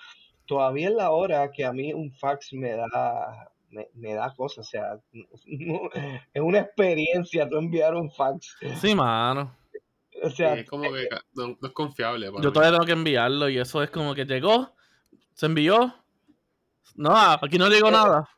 todavía 0.46 0.90
es 0.90 0.94
la 0.96 1.12
hora 1.12 1.52
que 1.52 1.66
a 1.66 1.74
mí 1.74 1.94
un 1.94 2.12
fax 2.12 2.54
me 2.54 2.72
da, 2.72 3.50
me, 3.70 3.88
me 3.94 4.14
da 4.14 4.34
cosas. 4.36 4.68
O 4.68 4.70
sea, 4.70 5.00
no- 5.46 5.90
es 6.34 6.42
una 6.42 6.60
experiencia 6.60 7.48
tú 7.50 7.58
enviar 7.58 7.96
un 7.96 8.12
fax. 8.12 8.56
Sí, 8.82 8.94
mano. 8.96 9.56
O 10.22 10.30
sea, 10.30 10.54
es 10.56 10.70
como 10.70 10.92
que 10.94 11.08
ca- 11.10 11.22
no, 11.34 11.48
no 11.60 11.68
es 11.68 11.74
confiable. 11.74 12.30
para 12.32 12.42
Yo 12.44 12.50
mí. 12.50 12.54
todavía 12.54 12.72
tengo 12.78 12.86
que 12.86 12.92
enviarlo 12.94 13.50
y 13.50 13.58
eso 13.58 13.82
es 13.84 13.90
como 13.90 14.14
que 14.16 14.26
llegó, 14.26 14.74
se 15.34 15.48
envió. 15.48 15.94
No, 16.96 17.16
aquí 17.16 17.58
no 17.58 17.68
llegó 17.68 17.90
nada. 17.92 18.30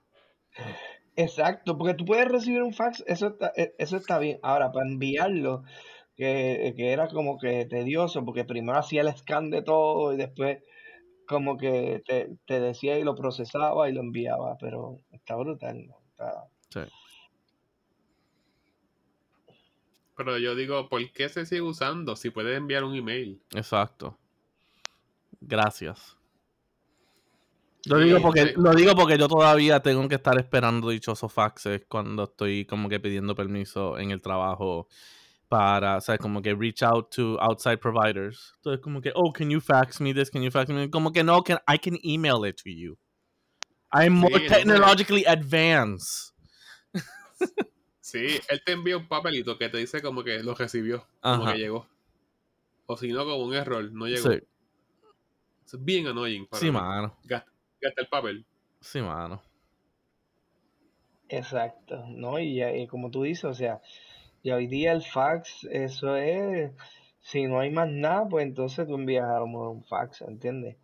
exacto, 1.15 1.77
porque 1.77 1.93
tú 1.93 2.05
puedes 2.05 2.27
recibir 2.27 2.61
un 2.63 2.73
fax, 2.73 3.03
eso 3.07 3.27
está, 3.27 3.51
e- 3.55 3.75
eso 3.77 3.97
está 3.97 4.17
bien. 4.19 4.39
Ahora, 4.43 4.71
para 4.71 4.87
enviarlo, 4.87 5.63
que, 6.15 6.73
que 6.77 6.91
era 6.91 7.07
como 7.09 7.37
que 7.37 7.65
tedioso, 7.65 8.23
porque 8.25 8.45
primero 8.45 8.77
hacía 8.79 9.01
el 9.01 9.15
scan 9.15 9.49
de 9.49 9.61
todo 9.61 10.13
y 10.13 10.17
después 10.17 10.59
como 11.25 11.57
que 11.57 12.01
te, 12.05 12.29
te 12.45 12.59
decía 12.59 12.97
y 12.99 13.03
lo 13.03 13.15
procesaba 13.15 13.89
y 13.89 13.93
lo 13.93 14.01
enviaba, 14.01 14.57
pero 14.59 14.99
está 15.11 15.35
brutal, 15.35 15.87
¿no? 15.87 15.97
Está- 16.11 16.45
Sí. 16.69 16.81
Pero 20.17 20.37
yo 20.37 20.55
digo, 20.55 20.87
¿por 20.89 21.11
qué 21.11 21.27
se 21.29 21.45
sigue 21.45 21.61
usando 21.61 22.15
si 22.15 22.29
puedes 22.29 22.57
enviar 22.57 22.83
un 22.83 22.95
email? 22.95 23.41
Exacto. 23.53 24.17
Gracias. 25.41 26.17
Lo 27.87 27.99
digo, 27.99 28.19
porque, 28.19 28.53
lo 28.57 28.73
digo 28.73 28.95
porque 28.95 29.17
yo 29.17 29.27
todavía 29.27 29.79
tengo 29.81 30.07
que 30.09 30.15
estar 30.15 30.37
esperando 30.39 30.89
dichosos 30.89 31.31
faxes 31.31 31.85
cuando 31.87 32.23
estoy 32.23 32.65
como 32.65 32.89
que 32.89 32.99
pidiendo 32.99 33.35
permiso 33.35 33.99
en 33.99 34.09
el 34.09 34.21
trabajo 34.21 34.87
para, 35.47 35.97
o 35.97 36.01
sea, 36.01 36.17
como 36.17 36.41
que 36.41 36.53
reach 36.53 36.83
out 36.83 37.09
to 37.15 37.37
outside 37.41 37.77
providers. 37.77 38.53
Entonces, 38.57 38.81
como 38.81 39.01
que, 39.01 39.11
oh, 39.15 39.31
can 39.31 39.49
you 39.49 39.59
fax 39.61 39.99
me 40.01 40.13
this? 40.13 40.29
Can 40.29 40.41
you 40.41 40.51
fax 40.51 40.69
me? 40.69 40.89
Como 40.89 41.11
que 41.11 41.23
no, 41.23 41.41
can, 41.43 41.59
I 41.67 41.77
can 41.77 41.97
email 42.03 42.45
it 42.45 42.57
to 42.63 42.69
you. 42.69 42.97
I'm 43.91 44.13
more 44.13 44.39
technologically 44.47 45.23
advanced. 45.25 46.33
Sí, 48.01 48.39
él 48.49 48.61
te 48.63 48.73
envía 48.73 48.97
un 48.97 49.07
papelito 49.07 49.57
que 49.57 49.67
te 49.69 49.77
dice 49.77 50.01
como 50.01 50.23
que 50.23 50.43
lo 50.43 50.53
recibió, 50.53 51.07
como 51.21 51.43
Ajá. 51.43 51.53
que 51.53 51.59
llegó. 51.59 51.87
O 52.85 52.97
si 52.97 53.11
no, 53.11 53.23
como 53.25 53.43
un 53.43 53.53
error, 53.55 53.91
no 53.91 54.05
llegó. 54.05 54.31
Sí, 54.31 54.39
es 55.65 55.83
bien 55.83 56.07
annoying 56.07 56.45
para 56.45 56.59
sí, 56.59 56.71
mano. 56.71 57.17
Gasta, 57.23 57.51
gasta 57.81 58.01
el 58.01 58.07
papel. 58.07 58.45
Sí, 58.79 59.01
mano. 59.01 59.41
Exacto, 61.29 62.05
¿no? 62.09 62.37
Y, 62.39 62.55
ya- 62.55 62.75
y 62.75 62.85
como 62.87 63.09
tú 63.09 63.23
dices, 63.23 63.45
o 63.45 63.53
sea, 63.53 63.81
y 64.45 64.51
hoy 64.51 64.67
día 64.67 64.91
el 64.91 65.01
fax, 65.01 65.63
eso 65.71 66.15
es, 66.15 66.71
si 67.19 67.47
no 67.47 67.59
hay 67.61 67.71
más 67.71 67.89
nada, 67.89 68.29
pues 68.29 68.45
entonces 68.45 68.85
tú 68.85 68.93
envías 68.93 69.25
a 69.27 69.39
lo 69.39 69.47
mejor 69.47 69.69
un 69.69 69.83
fax, 69.83 70.21
¿entiendes? 70.21 70.77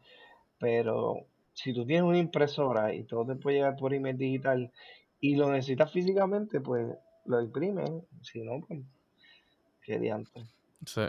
Pero 0.58 1.28
si 1.54 1.72
tú 1.72 1.86
tienes 1.86 2.02
una 2.02 2.18
impresora 2.18 2.92
y 2.96 3.04
todo 3.04 3.24
te 3.28 3.36
puede 3.36 3.58
llegar 3.58 3.76
por 3.76 3.94
email 3.94 4.18
digital 4.18 4.72
y 5.20 5.36
lo 5.36 5.52
necesitas 5.52 5.92
físicamente, 5.92 6.60
pues 6.60 6.88
lo 7.26 7.40
imprimes, 7.40 7.88
si 8.24 8.42
no, 8.42 8.62
pues, 8.68 8.80
qué 9.84 10.00
diantre. 10.00 10.44
Sí. 10.84 11.04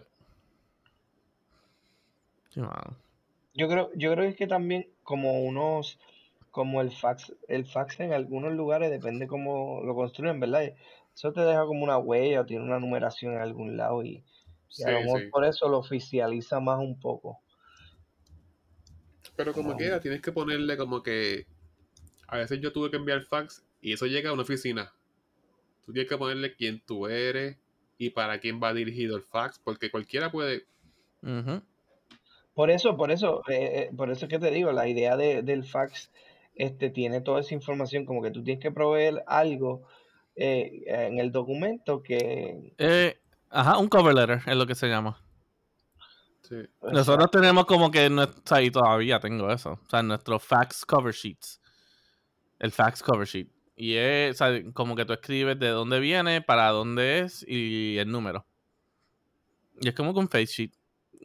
Yo 3.55 3.67
creo, 3.67 3.91
yo 3.95 4.13
creo 4.13 4.37
que 4.37 4.47
también 4.47 4.89
como 5.05 5.41
unos, 5.41 5.99
como 6.51 6.83
el 6.83 6.93
fax, 6.93 7.33
el 7.49 7.65
fax 7.65 8.01
en 8.01 8.13
algunos 8.13 8.53
lugares 8.53 8.91
depende 8.91 9.27
cómo 9.27 9.81
lo 9.83 9.95
construyen, 9.95 10.39
¿verdad? 10.39 10.75
Eso 11.15 11.33
te 11.33 11.41
deja 11.43 11.65
como 11.67 11.85
una 11.85 11.99
huella 11.99 12.41
o 12.41 12.47
tiene 12.47 12.65
una 12.65 12.79
numeración 12.81 13.35
en 13.35 13.41
algún 13.41 13.77
lado 13.77 14.03
y, 14.03 14.09
y 14.11 14.25
Sí, 14.69 14.83
a 14.85 14.91
lo 14.93 15.01
mejor 15.03 15.21
sí. 15.21 15.27
por 15.31 15.45
eso 15.45 15.69
lo 15.69 15.79
oficializa 15.79 16.59
más 16.61 16.79
un 16.79 16.99
poco. 16.99 17.41
Pero 19.37 19.53
como 19.53 19.71
No. 19.71 19.77
quiera, 19.77 20.01
tienes 20.01 20.21
que 20.21 20.33
ponerle 20.33 20.77
como 20.77 21.03
que. 21.03 21.47
A 22.29 22.39
veces 22.39 22.61
yo 22.61 22.73
tuve 22.73 22.91
que 22.91 22.97
enviar 22.97 23.23
fax 23.23 23.63
y 23.81 23.93
eso 23.93 24.07
llega 24.07 24.31
a 24.31 24.33
una 24.33 24.43
oficina. 24.43 24.93
Tú 25.85 25.93
tienes 25.93 26.09
que 26.09 26.17
ponerle 26.17 26.55
quién 26.55 26.81
tú 26.87 27.07
eres 27.07 27.59
y 27.99 28.11
para 28.11 28.41
quién 28.41 28.61
va 28.63 28.73
dirigido 28.73 29.17
el 29.17 29.23
fax, 29.23 29.59
porque 29.63 29.91
cualquiera 29.91 30.31
puede. 30.33 30.67
Ujú. 31.23 31.63
Por 32.55 32.71
eso, 32.71 32.97
por 32.97 33.11
eso, 33.11 33.43
eh, 33.49 33.89
eh, 33.91 33.91
por 33.97 34.11
eso 34.11 34.27
es 34.27 34.31
que 34.31 34.39
te 34.39 34.51
digo, 34.51 34.73
la 34.73 34.89
idea 34.89 35.17
de- 35.17 35.43
del 35.43 35.65
fax 35.65 36.11
este, 36.55 36.91
tiene 36.91 37.21
toda 37.23 37.41
esa 37.41 37.55
información, 37.55 38.05
como 38.05 38.23
que 38.23 38.31
tú 38.31 38.43
tienes 38.43 38.63
que 38.63 38.71
proveer 38.71 39.25
algo 39.27 39.83
eh, 40.37 40.83
en 40.87 41.19
el 41.19 41.31
documento 41.33 42.03
que... 42.03 42.75
Eh, 42.79 43.21
ajá, 43.51 43.79
un 43.79 43.89
cover 43.89 44.15
letter 44.15 44.41
es 44.47 44.57
lo 44.57 44.67
que 44.67 44.75
se 44.75 44.89
llama. 44.89 45.23
Sí. 46.43 46.57
Nosotros 46.83 47.31
tenemos 47.31 47.67
como 47.67 47.91
que, 47.91 48.11
nues- 48.11 48.37
o 48.37 48.43
sea, 48.45 48.61
y 48.63 48.71
todavía 48.71 49.21
tengo 49.21 49.51
eso, 49.51 49.73
o 49.85 49.89
sea, 49.91 50.03
nuestro 50.03 50.39
fax 50.39 50.85
cover 50.85 51.15
sheets. 51.15 51.61
El 52.59 52.73
fax 52.73 53.03
cover 53.03 53.27
sheet. 53.27 53.49
Y 53.75 53.95
es, 53.95 54.41
o 54.41 54.45
sea, 54.45 54.73
como 54.73 54.95
que 54.95 55.05
tú 55.05 55.13
escribes 55.13 55.59
de 55.59 55.69
dónde 55.69 55.99
viene, 55.99 56.43
para 56.43 56.69
dónde 56.69 57.21
es 57.21 57.45
y 57.49 57.97
el 57.99 58.11
número. 58.11 58.47
Y 59.81 59.89
es 59.89 59.95
como 59.95 60.13
que 60.13 60.21
un 60.21 60.29
face 60.29 60.47
sheet. 60.47 60.73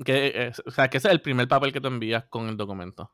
Que, 0.06 0.48
es- 0.48 0.62
o 0.66 0.72
sea, 0.72 0.90
que 0.90 0.98
ese 0.98 1.08
es 1.08 1.14
el 1.14 1.22
primer 1.22 1.48
papel 1.48 1.74
que 1.74 1.82
tú 1.82 1.88
envías 1.88 2.26
con 2.26 2.48
el 2.48 2.56
documento. 2.58 3.12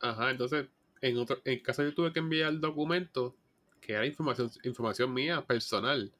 Ajá, 0.00 0.30
entonces, 0.30 0.68
en 1.00 1.18
otro, 1.18 1.38
en 1.44 1.60
caso 1.60 1.82
yo 1.82 1.94
tuve 1.94 2.12
que 2.12 2.20
enviar 2.20 2.48
el 2.50 2.60
documento, 2.60 3.36
que 3.82 3.92
era 3.92 4.06
información, 4.06 4.50
información 4.64 5.12
mía, 5.12 5.44
personal. 5.44 6.10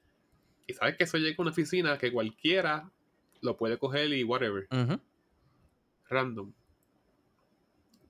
Y 0.66 0.74
sabes 0.74 0.96
que 0.96 1.04
eso 1.04 1.16
llega 1.16 1.36
a 1.38 1.42
una 1.42 1.50
oficina 1.52 1.96
que 1.96 2.12
cualquiera 2.12 2.90
lo 3.40 3.56
puede 3.56 3.78
coger 3.78 4.12
y 4.12 4.22
whatever, 4.24 4.68
random. 6.10 6.52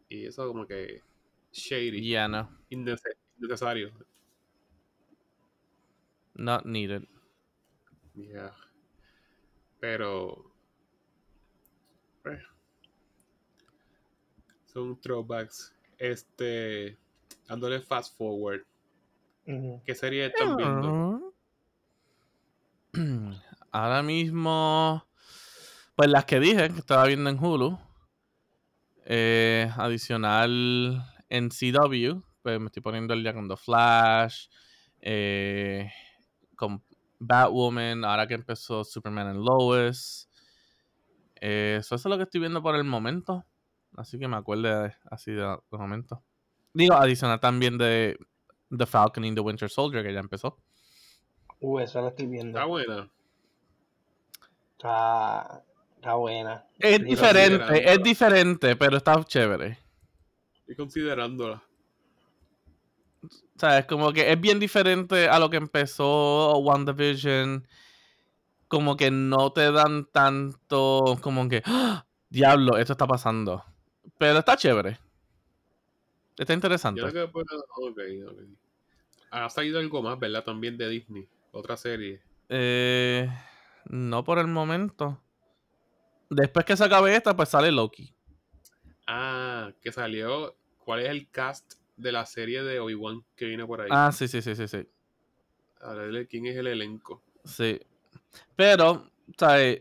Y 0.08 0.26
eso 0.26 0.46
como 0.48 0.66
que 0.66 1.02
shady, 1.52 2.02
Yeah, 2.02 2.26
no. 2.28 2.50
innece- 2.70 3.16
innecesario. 3.38 3.92
Not 6.34 6.64
needed. 6.64 7.04
Yeah. 8.14 8.52
Pero. 9.80 10.50
eh, 12.24 12.40
son 14.66 14.98
throwbacks. 15.00 15.74
Este. 15.98 16.96
Dándole 17.48 17.80
fast 17.80 18.16
forward. 18.16 18.64
¿Qué 19.44 19.94
serie 19.94 20.26
están 20.26 20.56
viendo? 20.56 21.34
Ahora 23.72 24.02
mismo, 24.02 25.04
pues 25.96 26.08
las 26.08 26.24
que 26.26 26.38
dije 26.38 26.70
que 26.70 26.78
estaba 26.78 27.06
viendo 27.06 27.28
en 27.28 27.42
Hulu, 27.42 27.78
eh, 29.04 29.68
adicional 29.76 31.04
en 31.28 31.48
CW, 31.48 32.22
pues 32.42 32.60
me 32.60 32.66
estoy 32.66 32.82
poniendo 32.82 33.14
el 33.14 33.22
día 33.22 33.34
con 33.34 33.48
The 33.48 33.56
Flash, 33.56 34.46
eh, 35.00 35.90
con 36.54 36.84
Batwoman, 37.18 38.04
ahora 38.04 38.28
que 38.28 38.34
empezó 38.34 38.84
Superman 38.84 39.28
and 39.28 39.44
Lois. 39.44 40.28
Eh, 41.40 41.78
eso 41.80 41.96
es 41.96 42.04
lo 42.04 42.16
que 42.16 42.24
estoy 42.24 42.40
viendo 42.40 42.62
por 42.62 42.76
el 42.76 42.84
momento. 42.84 43.44
Así 43.96 44.18
que 44.18 44.28
me 44.28 44.36
acuerde 44.36 44.94
así 45.10 45.32
de, 45.32 45.42
de 45.42 45.78
momento. 45.78 46.22
Digo, 46.74 46.94
adicional 46.94 47.40
también 47.40 47.76
de 47.76 48.16
The 48.76 48.86
Falcon 48.86 49.24
and 49.24 49.36
the 49.36 49.40
Winter 49.40 49.68
Soldier, 49.68 50.02
que 50.02 50.12
ya 50.12 50.20
empezó. 50.20 50.58
Uh, 51.60 51.80
esa 51.80 52.00
la 52.00 52.08
estoy 52.08 52.26
viendo. 52.26 52.58
Está 52.58 52.66
buena. 52.66 53.10
Está, 54.72 55.64
está 55.94 56.14
buena. 56.14 56.66
Es 56.78 57.04
diferente, 57.04 57.92
es 57.92 58.02
diferente, 58.02 58.76
pero 58.76 58.96
está 58.96 59.22
chévere. 59.24 59.78
Estoy 60.60 60.76
considerándola. 60.76 61.62
O 63.22 63.58
sea, 63.58 63.78
es 63.78 63.86
como 63.86 64.12
que 64.12 64.32
es 64.32 64.40
bien 64.40 64.58
diferente 64.58 65.28
a 65.28 65.38
lo 65.38 65.50
que 65.50 65.58
empezó 65.58 66.58
WandaVision. 66.58 67.66
Como 68.66 68.96
que 68.96 69.10
no 69.10 69.52
te 69.52 69.70
dan 69.70 70.06
tanto, 70.06 71.18
como 71.20 71.48
que, 71.48 71.62
¡Ah! 71.66 72.06
diablo, 72.30 72.78
esto 72.78 72.94
está 72.94 73.06
pasando. 73.06 73.62
Pero 74.18 74.38
está 74.38 74.56
chévere. 74.56 74.98
Está 76.36 76.54
interesante. 76.54 77.02
Yo 77.02 77.08
creo 77.10 77.26
que 77.26 77.32
puedo... 77.32 77.46
Ha 79.32 79.48
salido 79.48 79.78
algo 79.78 80.02
más, 80.02 80.18
¿verdad? 80.18 80.44
También 80.44 80.76
de 80.76 80.90
Disney. 80.90 81.26
Otra 81.52 81.78
serie. 81.78 82.20
Eh, 82.50 83.26
no 83.86 84.22
por 84.24 84.38
el 84.38 84.46
momento. 84.46 85.22
Después 86.28 86.66
que 86.66 86.76
se 86.76 86.84
acabe 86.84 87.16
esta, 87.16 87.34
pues 87.34 87.48
sale 87.48 87.72
Loki. 87.72 88.14
Ah, 89.06 89.72
que 89.80 89.90
salió. 89.90 90.54
¿Cuál 90.84 91.00
es 91.00 91.08
el 91.08 91.30
cast 91.30 91.74
de 91.96 92.12
la 92.12 92.26
serie 92.26 92.62
de 92.62 92.78
Obi-Wan 92.78 93.24
que 93.34 93.46
viene 93.46 93.66
por 93.66 93.80
ahí? 93.80 93.88
Ah, 93.90 94.12
sí, 94.12 94.28
sí, 94.28 94.42
sí, 94.42 94.54
sí, 94.54 94.68
sí. 94.68 94.86
A 95.80 95.94
ver 95.94 96.28
quién 96.28 96.44
es 96.44 96.56
el 96.56 96.66
elenco. 96.66 97.22
Sí. 97.42 97.80
Pero, 98.54 99.10
¿sabes? 99.38 99.80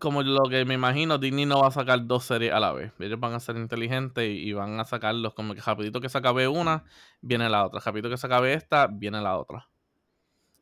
Como 0.00 0.22
lo 0.22 0.42
que 0.50 0.64
me 0.64 0.74
imagino, 0.74 1.18
Disney 1.18 1.46
no 1.46 1.60
va 1.60 1.68
a 1.68 1.70
sacar 1.70 2.04
dos 2.06 2.24
series 2.24 2.52
a 2.52 2.58
la 2.58 2.72
vez. 2.72 2.92
Ellos 2.98 3.20
van 3.20 3.32
a 3.34 3.40
ser 3.40 3.56
inteligentes 3.56 4.28
y, 4.28 4.48
y 4.48 4.52
van 4.52 4.80
a 4.80 4.84
sacarlos 4.84 5.34
como 5.34 5.54
que 5.54 5.60
rapidito 5.60 6.00
que 6.00 6.08
se 6.08 6.18
acabe 6.18 6.48
una, 6.48 6.84
viene 7.20 7.48
la 7.48 7.64
otra. 7.64 7.80
Rapidito 7.80 8.10
que 8.10 8.16
se 8.16 8.26
acabe 8.26 8.54
esta, 8.54 8.88
viene 8.88 9.20
la 9.20 9.38
otra. 9.38 9.68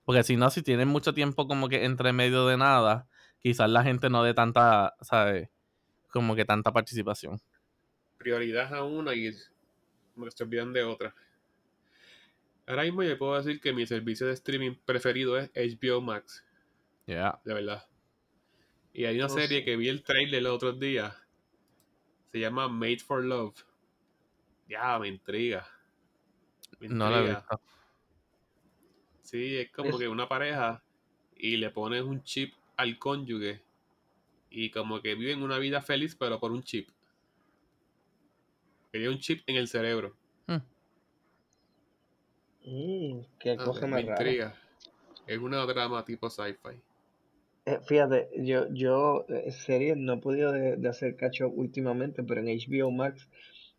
Porque 0.05 0.23
si 0.23 0.37
no, 0.37 0.51
si 0.51 0.63
tienen 0.63 0.89
mucho 0.89 1.15
tiempo 1.15 1.49
como 1.49 1.69
que 1.69 1.85
entre 1.85 2.13
medio 2.13 2.47
de 2.47 2.59
nada, 2.59 3.07
quizás 3.41 3.71
la 3.71 3.83
gente 3.83 4.11
no 4.11 4.23
dé 4.23 4.35
tanta, 4.35 4.95
¿sabes? 5.01 5.49
Como 6.11 6.35
que 6.35 6.45
tanta 6.45 6.73
participación. 6.73 7.41
Prioridad 8.19 8.75
a 8.75 8.85
una 8.85 9.15
y 9.15 9.33
como 10.15 10.27
que 10.27 10.33
se 10.33 10.45
olvidan 10.45 10.73
de 10.75 10.83
otra. 10.83 11.15
Ahora 12.67 12.83
mismo 12.83 13.03
yo 13.03 13.17
puedo 13.19 13.37
decir 13.37 13.61
que 13.61 13.73
mi 13.73 13.87
servicio 13.87 14.27
de 14.27 14.35
streaming 14.35 14.75
preferido 14.85 15.39
es 15.39 15.51
HBO 15.55 16.01
Max, 16.01 16.45
Yeah. 17.07 17.41
de 17.45 17.55
verdad. 17.55 17.85
Y 18.93 19.05
hay 19.07 19.17
una 19.17 19.27
Oh, 19.27 19.29
serie 19.31 19.61
sí. 19.61 19.65
que 19.65 19.77
vi 19.77 19.89
el 19.89 20.03
trailer 20.03 20.43
los 20.43 20.53
otros 20.55 20.79
días. 20.79 21.15
Se 22.31 22.39
llama 22.41 22.69
Made 22.69 22.99
for 22.99 23.25
Love. 23.25 23.55
Ya, 24.69 24.99
me 24.99 25.09
intriga. 25.09 25.67
Me 26.81 26.89
No 26.89 27.09
la 27.11 27.17
he 27.17 27.21
intriga. 27.21 27.41
visto. 27.41 27.61
Sí, 29.23 29.57
es 29.59 29.71
como 29.71 29.91
Es- 29.91 29.97
que 29.97 30.09
una 30.09 30.29
pareja 30.29 30.83
y 31.37 31.57
le 31.57 31.71
pones 31.71 32.03
un 32.03 32.23
chip 32.23 32.55
al 32.77 32.99
cónyuge 32.99 33.63
y 34.51 34.71
como 34.71 35.01
que 35.01 35.15
viven 35.15 35.43
una 35.43 35.59
vida 35.59 35.81
feliz 35.81 36.15
pero 36.17 36.39
por 36.39 36.53
un 36.53 36.63
chip. 36.63 36.89
Quería 38.93 39.09
un 39.11 39.19
chip 39.21 39.43
en 39.47 39.57
el 39.57 39.69
cerebro. 39.69 40.15
Mm, 42.65 43.23
qué 43.41 43.57
Ah, 43.59 43.65
cosa 43.65 43.87
me 43.87 43.93
más 43.93 44.05
rara. 44.05 44.13
intriga. 44.23 44.55
Es 45.27 45.39
una 45.39 45.65
drama 45.67 46.05
tipo 46.05 46.29
sci-fi. 46.31 46.81
Eh, 47.65 47.79
fíjate, 47.87 48.29
yo, 48.39 48.67
yo 48.73 49.25
eh, 49.29 49.53
series 49.53 49.97
no 49.97 50.15
he 50.15 50.17
podido 50.19 50.53
de, 50.53 50.77
de 50.77 50.89
hacer 50.89 51.17
catch 51.17 51.43
up 51.43 51.53
últimamente, 51.57 52.23
pero 52.23 52.41
en 52.41 52.49
HBO 52.49 52.91
Max 52.91 53.29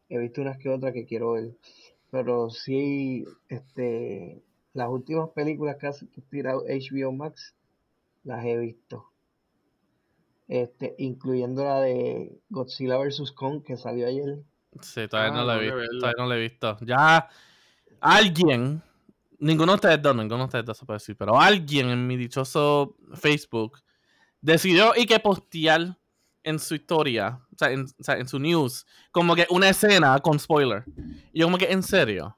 he 0.10 0.18
visto 0.18 0.42
unas 0.42 0.58
que 0.58 0.70
otras 0.70 0.94
que 0.94 1.06
quiero 1.06 1.34
ver. 1.34 1.52
Pero 2.12 2.50
sí, 2.50 3.26
este, 3.50 4.42
las 4.74 4.88
últimas 4.90 5.30
películas 5.32 5.78
que 5.78 5.88
ha 5.88 5.94
tirado 6.30 6.64
HBO 6.68 7.12
Max 7.12 7.56
las 8.24 8.46
he 8.46 8.58
visto. 8.58 9.10
Este, 10.48 10.96
incluyendo 10.98 11.64
la 11.64 11.82
de 11.82 12.38
Godzilla 12.50 12.98
vs. 12.98 13.32
Kong 13.32 13.64
que 13.64 13.78
salió 13.78 14.08
ayer. 14.08 14.40
Sí, 14.82 15.08
todavía 15.08 15.34
Ah, 15.34 15.38
no 15.38 15.46
la 15.46 15.58
he 15.58 15.62
visto. 15.62 16.00
Todavía 16.00 16.16
no 16.18 16.28
la 16.28 16.36
he 16.36 16.40
visto. 16.40 16.78
Ya 16.82 17.30
alguien, 18.00 18.82
ninguno 19.44 19.74
de 19.74 19.76
ustedes 19.76 20.02
dos, 20.02 20.16
ninguno 20.16 20.40
de 20.40 20.46
ustedes 20.46 20.66
dos 20.66 20.78
se 20.78 20.86
puede 20.86 21.00
decir, 21.00 21.16
pero 21.18 21.40
alguien 21.40 21.90
en 21.90 22.08
mi 22.08 22.18
dichoso 22.18 22.96
Facebook 23.14 23.80
decidió 24.42 24.94
y 24.96 25.06
que 25.06 25.20
postear 25.20 25.98
en 26.44 26.60
su 26.60 26.76
historia, 26.76 27.40
o 27.54 27.58
sea, 27.58 27.72
en, 27.72 27.84
o 27.84 28.04
sea, 28.04 28.18
en 28.18 28.28
su 28.28 28.40
news, 28.40 28.86
como 29.12 29.36
que 29.36 29.46
una 29.50 29.70
escena 29.70 30.20
con 30.20 30.40
spoiler. 30.40 30.84
Y 31.32 31.40
yo 31.40 31.46
como 31.46 31.58
que, 31.58 31.72
¿en 31.72 31.84
serio? 31.84 32.36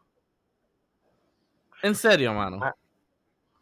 ¿En 1.82 1.96
serio, 1.96 2.34
mano? 2.34 2.60
Ah, 2.62 2.76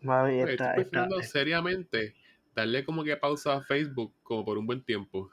Mami, 0.01 0.41
Oye, 0.41 0.53
está, 0.53 0.71
estoy 0.71 0.83
está, 0.83 0.99
pensando 1.01 1.21
seriamente 1.23 2.15
darle 2.55 2.83
como 2.83 3.03
que 3.03 3.15
pausa 3.15 3.53
a 3.53 3.61
Facebook 3.61 4.13
como 4.23 4.43
por 4.43 4.57
un 4.57 4.65
buen 4.65 4.83
tiempo. 4.83 5.29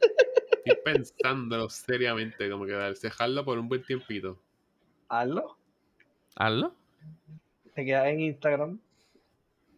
Estoy 0.64 0.76
pensándolo 0.84 1.68
seriamente, 1.70 2.50
como 2.50 2.66
que 2.66 2.72
dejarlo 2.72 3.44
por 3.44 3.58
un 3.58 3.68
buen 3.68 3.82
tiempito. 3.82 4.38
hazlo. 5.08 5.59
¿Hazlo? 6.36 6.74
Te 7.74 7.84
quedas 7.84 8.06
en 8.08 8.20
Instagram. 8.20 8.80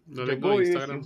No 0.07 0.17
Yo 0.17 0.27
tengo 0.27 0.61
Instagram. 0.61 1.03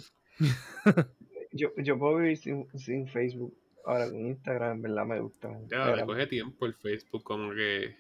Yo, 1.53 1.71
yo 1.79 1.99
puedo 1.99 2.19
vivir 2.19 2.37
sin, 2.37 2.69
sin 2.79 3.09
Facebook. 3.09 3.57
Ahora 3.87 4.11
con 4.11 4.27
Instagram, 4.27 4.73
en 4.73 4.83
verdad 4.83 5.07
me 5.07 5.21
gusta. 5.21 5.49
Ya, 5.49 5.55
me 5.55 5.63
Instagram. 5.63 6.07
coge 6.07 6.27
tiempo 6.27 6.67
el 6.67 6.75
Facebook, 6.75 7.23
como 7.23 7.55
que 7.55 7.97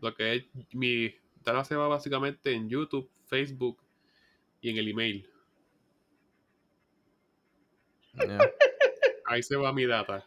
lo 0.00 0.14
que 0.14 0.34
es 0.34 0.44
mi 0.72 1.14
data 1.44 1.64
se 1.64 1.76
va 1.76 1.88
básicamente 1.88 2.52
en 2.52 2.68
YouTube, 2.68 3.08
Facebook 3.26 3.78
y 4.60 4.70
en 4.70 4.78
el 4.78 4.88
email. 4.88 5.28
Ya. 8.14 8.38
Ahí 9.26 9.42
se 9.42 9.56
va 9.56 9.72
mi 9.72 9.86
data. 9.86 10.24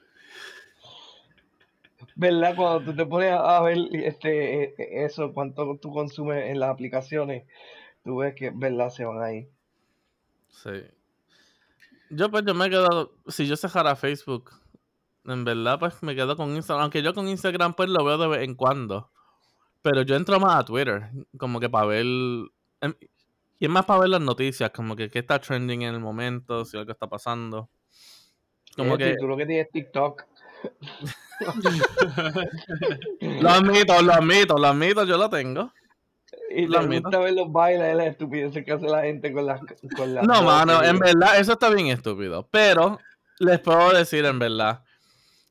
¿Verdad? 2.21 2.55
Cuando 2.55 2.85
tú 2.85 2.95
te 2.95 3.03
pones 3.03 3.31
a 3.33 3.59
ver 3.63 3.79
este, 3.93 4.63
eh, 4.63 4.75
eh, 4.77 5.05
eso, 5.05 5.33
cuánto 5.33 5.79
tú 5.81 5.91
consumes 5.91 6.51
en 6.51 6.59
las 6.59 6.69
aplicaciones, 6.69 7.47
tú 8.03 8.17
ves 8.17 8.35
que, 8.35 8.51
¿verdad? 8.53 8.91
Se 8.91 9.05
van 9.05 9.23
ahí. 9.23 9.49
Sí. 10.49 10.69
Yo 12.11 12.29
pues 12.29 12.45
yo 12.45 12.53
me 12.53 12.67
he 12.67 12.69
quedado, 12.69 13.15
si 13.27 13.47
yo 13.47 13.55
cerrara 13.57 13.95
Facebook, 13.95 14.51
en 15.25 15.43
verdad 15.43 15.79
pues 15.79 16.03
me 16.03 16.13
quedo 16.13 16.37
con 16.37 16.55
Instagram, 16.55 16.83
aunque 16.83 17.01
yo 17.01 17.15
con 17.15 17.27
Instagram 17.27 17.73
pues 17.73 17.89
lo 17.89 18.05
veo 18.05 18.19
de 18.19 18.27
vez 18.27 18.43
en 18.43 18.53
cuando, 18.53 19.09
pero 19.81 20.03
yo 20.03 20.15
entro 20.15 20.39
más 20.39 20.59
a 20.59 20.65
Twitter, 20.65 21.09
como 21.39 21.59
que 21.59 21.71
para 21.71 21.87
ver, 21.87 22.05
em, 22.05 22.93
y 23.57 23.65
es 23.65 23.71
más 23.71 23.85
para 23.85 24.01
ver 24.01 24.09
las 24.09 24.21
noticias, 24.21 24.69
como 24.69 24.95
que 24.95 25.09
qué 25.09 25.19
está 25.19 25.39
trending 25.39 25.81
en 25.81 25.95
el 25.95 25.99
momento, 25.99 26.65
si 26.65 26.77
algo 26.77 26.91
está 26.91 27.07
pasando. 27.07 27.71
Como 28.75 28.93
Este, 28.93 29.11
que, 29.11 29.17
Tú 29.17 29.27
lo 29.27 29.37
que 29.37 29.47
tienes 29.47 29.65
es 29.65 29.71
TikTok. 29.71 30.30
Lo 33.41 33.49
admito, 33.49 34.01
lo 34.01 34.13
admito, 34.13 34.57
lo 34.57 34.67
admito, 34.67 35.03
yo 35.05 35.17
lo 35.17 35.29
tengo. 35.29 35.71
Y 36.49 36.67
te 36.67 36.77
admito. 36.77 37.03
gusta 37.03 37.19
ver 37.19 37.33
los 37.33 37.51
bailes, 37.51 37.95
las 37.95 38.07
estupideces 38.07 38.65
que 38.65 38.71
hace 38.73 38.87
la 38.87 39.01
gente 39.03 39.31
con 39.33 39.45
las 39.45 39.61
con 39.95 40.13
las 40.13 40.25
No, 40.25 40.43
mano, 40.43 40.83
en 40.83 40.99
verdad, 40.99 41.39
eso 41.39 41.53
está 41.53 41.69
bien 41.69 41.87
estúpido. 41.87 42.47
Pero 42.51 42.99
les 43.39 43.59
puedo 43.59 43.91
decir, 43.93 44.25
en 44.25 44.39
verdad, 44.39 44.83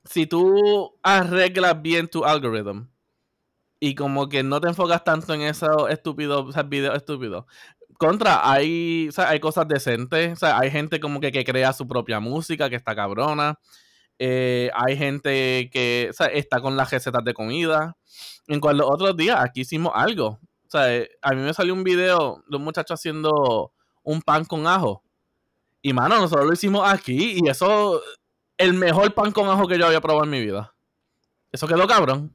si 0.05 0.27
tú 0.27 0.97
arreglas 1.03 1.81
bien 1.81 2.09
tu 2.09 2.25
algoritmo 2.25 2.87
y 3.79 3.95
como 3.95 4.29
que 4.29 4.43
no 4.43 4.61
te 4.61 4.69
enfocas 4.69 5.05
tanto 5.05 5.33
en 5.35 5.43
esos 5.43 5.89
estúpidos, 5.91 6.49
o 6.49 6.53
sea, 6.53 6.63
videos 6.63 6.97
estúpidos, 6.97 7.47
contra, 7.99 8.51
hay, 8.51 9.09
o 9.09 9.13
sea, 9.13 9.29
hay 9.31 9.41
cosas 9.41 9.69
decentes, 9.69 10.33
o 10.33 10.37
sea, 10.37 10.59
hay 10.59 10.71
gente 10.71 11.01
como 11.01 11.21
que, 11.21 11.33
que 11.33 11.45
crea 11.45 11.73
su 11.73 11.87
propia 11.87 12.21
música, 12.21 12.71
que 12.71 12.77
está 12.77 12.95
cabrona. 12.95 13.59
Eh, 14.23 14.71
hay 14.75 14.99
gente 14.99 15.71
que 15.73 16.09
o 16.11 16.13
sea, 16.13 16.27
está 16.27 16.61
con 16.61 16.77
las 16.77 16.91
recetas 16.91 17.25
de 17.25 17.33
comida. 17.33 17.97
En 18.47 18.61
cual 18.61 18.77
los 18.77 18.91
otros 18.91 19.17
días 19.17 19.39
aquí 19.41 19.63
hicimos 19.63 19.93
algo. 19.95 20.39
O 20.67 20.71
sea, 20.71 20.95
eh, 20.95 21.09
a 21.23 21.33
mí 21.33 21.41
me 21.41 21.55
salió 21.55 21.73
un 21.73 21.85
video 21.85 22.45
de 22.47 22.57
un 22.57 22.65
muchacho 22.65 22.95
haciendo 22.95 23.73
un 24.03 24.21
pan 24.21 24.45
con 24.45 24.67
ajo. 24.67 25.03
Y 25.81 25.95
mano, 25.95 26.19
nosotros 26.19 26.47
lo 26.47 26.53
hicimos 26.53 26.87
aquí 26.87 27.39
y 27.43 27.49
eso, 27.49 28.03
el 28.59 28.75
mejor 28.75 29.15
pan 29.15 29.33
con 29.33 29.49
ajo 29.49 29.67
que 29.67 29.79
yo 29.79 29.87
había 29.87 30.03
probado 30.03 30.25
en 30.25 30.31
mi 30.31 30.41
vida. 30.45 30.75
Eso 31.51 31.67
quedó 31.67 31.87
cabrón. 31.87 32.35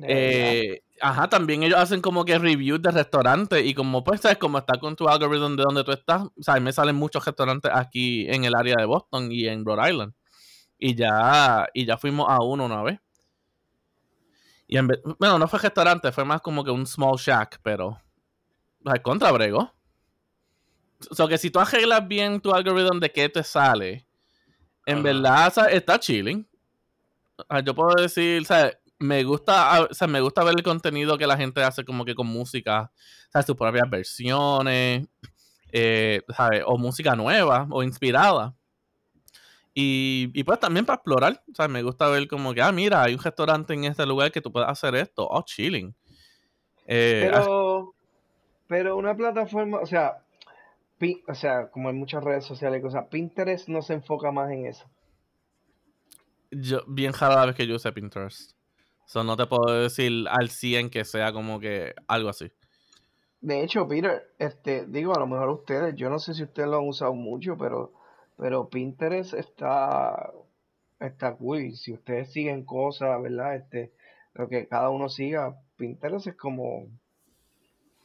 Eh, 0.00 0.80
ajá, 1.00 1.28
también 1.28 1.62
ellos 1.62 1.78
hacen 1.78 2.00
como 2.00 2.24
que 2.24 2.38
reviews 2.38 2.80
de 2.80 2.90
restaurantes 2.90 3.66
y 3.66 3.74
como 3.74 4.02
pues 4.02 4.22
sabes, 4.22 4.38
como 4.38 4.58
está 4.58 4.78
con 4.78 4.96
tu 4.96 5.08
algoritmo 5.08 5.50
de 5.50 5.62
donde 5.62 5.84
tú 5.84 5.92
estás, 5.92 6.22
o 6.22 6.42
sea, 6.42 6.58
me 6.60 6.72
salen 6.72 6.96
muchos 6.96 7.24
restaurantes 7.24 7.70
aquí 7.74 8.26
en 8.30 8.44
el 8.44 8.54
área 8.54 8.76
de 8.78 8.86
Boston 8.86 9.30
y 9.30 9.46
en 9.46 9.64
Rhode 9.64 9.90
Island. 9.90 10.14
Y 10.78 10.94
ya, 10.94 11.68
y 11.74 11.84
ya 11.84 11.96
fuimos 11.98 12.26
a 12.28 12.40
uno 12.42 12.64
una 12.66 12.82
vez. 12.82 13.00
Y 14.66 14.76
en 14.76 14.86
vez- 14.88 15.00
bueno, 15.18 15.38
no 15.38 15.48
fue 15.48 15.58
restaurante, 15.58 16.12
fue 16.12 16.24
más 16.24 16.40
como 16.40 16.62
que 16.62 16.70
un 16.70 16.86
small 16.86 17.16
shack, 17.16 17.60
pero 17.62 17.98
al 18.84 19.02
contra 19.02 19.32
brego. 19.32 19.72
O 21.10 21.14
sea, 21.14 21.28
que 21.28 21.38
si 21.38 21.50
tú 21.50 21.60
arreglas 21.60 22.06
bien 22.06 22.40
tu 22.40 22.52
algoritmo 22.52 22.98
de 22.98 23.10
qué 23.12 23.28
te 23.28 23.42
sale, 23.44 24.06
en 24.86 25.02
verdad 25.02 25.52
está 25.70 25.98
chilling. 25.98 26.46
Sea, 27.48 27.60
yo 27.60 27.74
puedo 27.74 27.94
decir, 27.94 28.44
sea, 28.46 28.72
me 28.98 29.22
gusta, 29.24 29.74
ah, 29.76 29.88
o 29.90 29.94
sea, 29.94 30.08
me 30.08 30.20
gusta 30.20 30.42
ver 30.44 30.54
el 30.56 30.62
contenido 30.62 31.16
que 31.18 31.26
la 31.26 31.36
gente 31.36 31.62
hace 31.62 31.84
como 31.84 32.04
que 32.04 32.14
con 32.14 32.26
música, 32.26 32.90
o 33.28 33.32
sea, 33.32 33.42
sus 33.42 33.56
propias 33.56 33.88
versiones, 33.88 35.06
eh, 35.72 36.22
¿sabes? 36.36 36.62
O 36.66 36.78
música 36.78 37.16
nueva 37.16 37.68
o 37.70 37.82
inspirada. 37.84 38.54
Y, 39.80 40.30
y 40.34 40.44
pues 40.44 40.58
también 40.60 40.84
para 40.86 40.96
explorar, 40.96 41.42
o 41.52 41.54
sea, 41.54 41.68
me 41.68 41.82
gusta 41.82 42.08
ver 42.08 42.26
como 42.28 42.52
que, 42.54 42.62
ah, 42.62 42.72
mira, 42.72 43.02
hay 43.04 43.14
un 43.14 43.22
restaurante 43.22 43.74
en 43.74 43.84
este 43.84 44.04
lugar 44.06 44.32
que 44.32 44.40
tú 44.40 44.50
puedes 44.52 44.68
hacer 44.68 44.94
esto, 44.96 45.26
oh, 45.28 45.42
chilling. 45.44 45.94
Eh, 46.86 47.18
Pero, 47.18 47.94
pero 48.68 48.96
una 48.96 49.16
plataforma, 49.16 49.80
o 49.80 49.86
sea, 49.86 50.22
Pin- 50.98 51.22
o 51.28 51.34
sea, 51.34 51.70
como 51.70 51.90
en 51.90 51.96
muchas 51.98 52.24
redes 52.24 52.44
sociales, 52.46 52.84
o 52.84 52.90
sea, 52.90 53.08
Pinterest 53.08 53.68
no 53.68 53.82
se 53.82 53.94
enfoca 53.94 54.32
más 54.32 54.50
en 54.52 54.66
eso. 54.66 54.86
yo, 56.50 56.82
bien 56.86 57.12
rara 57.12 57.36
la 57.36 57.46
vez 57.46 57.56
que 57.56 57.66
yo 57.66 57.76
usé 57.76 57.92
Pinterest. 57.92 58.52
So, 59.06 59.24
no 59.24 59.36
te 59.36 59.46
puedo 59.46 59.82
decir 59.82 60.26
al 60.28 60.50
100 60.50 60.90
que 60.90 61.04
sea 61.04 61.32
como 61.32 61.60
que 61.60 61.94
algo 62.06 62.28
así. 62.28 62.50
De 63.40 63.62
hecho, 63.62 63.86
Peter, 63.88 64.32
este, 64.38 64.86
digo, 64.86 65.14
a 65.14 65.18
lo 65.20 65.26
mejor 65.26 65.48
ustedes, 65.50 65.94
yo 65.96 66.08
no 66.10 66.18
sé 66.20 66.34
si 66.34 66.42
ustedes 66.44 66.68
lo 66.68 66.78
han 66.78 66.88
usado 66.88 67.14
mucho, 67.14 67.56
pero, 67.56 67.92
pero 68.38 68.68
Pinterest 68.68 69.34
está, 69.34 70.30
está 71.00 71.34
cool. 71.36 71.72
Si 71.74 71.92
ustedes 71.92 72.32
siguen 72.32 72.64
cosas, 72.64 73.20
¿verdad? 73.20 73.56
Este, 73.56 73.92
lo 74.34 74.48
que 74.48 74.66
cada 74.68 74.88
uno 74.90 75.08
siga, 75.08 75.60
Pinterest 75.76 76.28
es 76.28 76.36
como, 76.36 76.86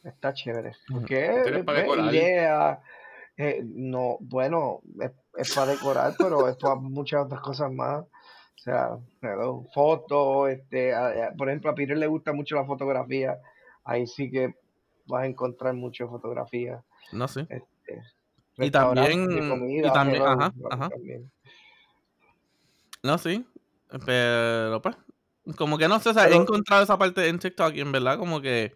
está 0.02 0.32
chévere. 0.34 0.72
Porque 1.00 1.64
para 1.64 1.78
idea, 2.12 2.80
eh, 3.36 3.62
no, 3.64 4.16
bueno, 4.20 4.80
es, 5.00 5.12
es 5.36 5.54
para 5.54 5.72
decorar, 5.72 6.14
pero 6.18 6.48
es 6.48 6.56
para 6.56 6.74
muchas 6.76 7.24
otras 7.24 7.40
cosas 7.40 7.70
más. 7.72 8.02
O 8.04 8.58
sea, 8.64 8.96
fotos, 9.74 10.50
este, 10.50 10.94
a- 10.94 11.08
a- 11.28 11.32
por 11.36 11.48
ejemplo, 11.48 11.70
a 11.70 11.74
Peter 11.74 11.96
le 11.96 12.06
gusta 12.06 12.32
mucho 12.32 12.54
la 12.56 12.64
fotografía. 12.64 13.38
Ahí 13.84 14.06
sí 14.06 14.30
que 14.30 14.54
vas 15.06 15.24
a 15.24 15.26
encontrar 15.26 15.74
mucho 15.74 16.08
fotografía. 16.08 16.82
No 17.12 17.28
sé. 17.28 17.46
Este, 17.50 18.02
Y 18.58 18.70
también- 18.70 19.26
de 19.28 19.86
y 19.88 19.92
también- 19.92 20.22
ajá, 20.22 20.52
ajá. 20.70 20.88
también. 20.90 21.30
No, 23.02 23.18
sí. 23.18 23.44
Pero 24.06 24.80
pues, 24.82 24.96
como 25.56 25.78
que 25.78 25.88
no 25.88 25.98
sé, 26.00 26.10
o 26.10 26.14
sea, 26.14 26.28
he 26.28 26.34
encontrado 26.34 26.82
esa 26.82 26.98
parte 26.98 27.28
en 27.28 27.38
TikTok 27.38 27.74
y 27.74 27.80
en 27.80 27.92
verdad 27.92 28.18
como 28.18 28.40
que... 28.40 28.74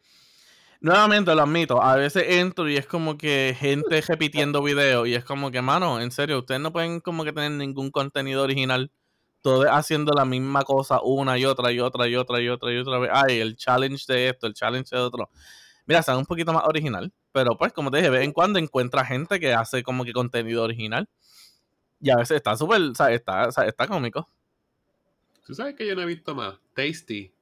Nuevamente 0.81 1.35
lo 1.35 1.43
admito, 1.43 1.83
a 1.83 1.97
veces 1.97 2.23
entro 2.29 2.69
y 2.69 2.77
es 2.77 2.87
como 2.87 3.19
que 3.19 3.57
gente 3.59 4.01
repitiendo 4.01 4.63
videos 4.63 5.09
y 5.09 5.15
es 5.17 5.25
como 5.25 5.51
que, 5.51 5.61
mano, 5.61 6.01
en 6.01 6.13
serio, 6.13 6.39
ustedes 6.39 6.61
no 6.61 6.73
pueden 6.73 7.01
como 7.01 7.25
que 7.25 7.33
tener 7.33 7.51
ningún 7.51 7.91
contenido 7.91 8.45
original. 8.45 8.93
Todo 9.43 9.73
haciendo 9.73 10.13
la 10.13 10.25
misma 10.25 10.63
cosa 10.63 11.01
una 11.03 11.37
y 11.37 11.45
otra 11.47 11.73
y 11.73 11.81
otra 11.81 12.07
y 12.07 12.15
otra 12.15 12.41
y 12.41 12.49
otra 12.49 12.73
y 12.73 12.77
otra 12.79 12.99
vez. 13.01 13.11
Ay, 13.13 13.41
el 13.41 13.57
challenge 13.57 14.05
de 14.07 14.29
esto, 14.29 14.47
el 14.47 14.55
challenge 14.55 14.95
de 14.95 15.03
otro. 15.03 15.31
Mira, 15.85 16.01
sea 16.03 16.17
un 16.17 16.27
poquito 16.27 16.53
más 16.53 16.63
original. 16.65 17.13
Pero 17.33 17.57
pues, 17.57 17.73
como 17.73 17.91
te 17.91 17.99
dije, 17.99 18.11
de 18.11 18.17
vez 18.19 18.25
en 18.25 18.33
cuando 18.33 18.59
encuentra 18.59 19.05
gente 19.05 19.39
que 19.39 19.53
hace 19.55 19.83
como 19.83 20.05
que 20.05 20.13
contenido 20.13 20.65
original. 20.65 21.09
Y 22.01 22.11
a 22.11 22.17
veces 22.17 22.37
está 22.37 22.57
súper, 22.57 22.81
o 22.81 22.95
sea, 22.95 23.11
está, 23.13 23.49
o 23.49 23.53
sea, 23.53 23.65
está 23.67 23.87
cómico. 23.87 24.29
¿Tú 25.45 25.55
sabes 25.55 25.75
que 25.75 25.87
yo 25.87 25.95
no 25.95 26.03
he 26.03 26.07
visto 26.07 26.35
más? 26.35 26.59
Tasty. 26.75 27.33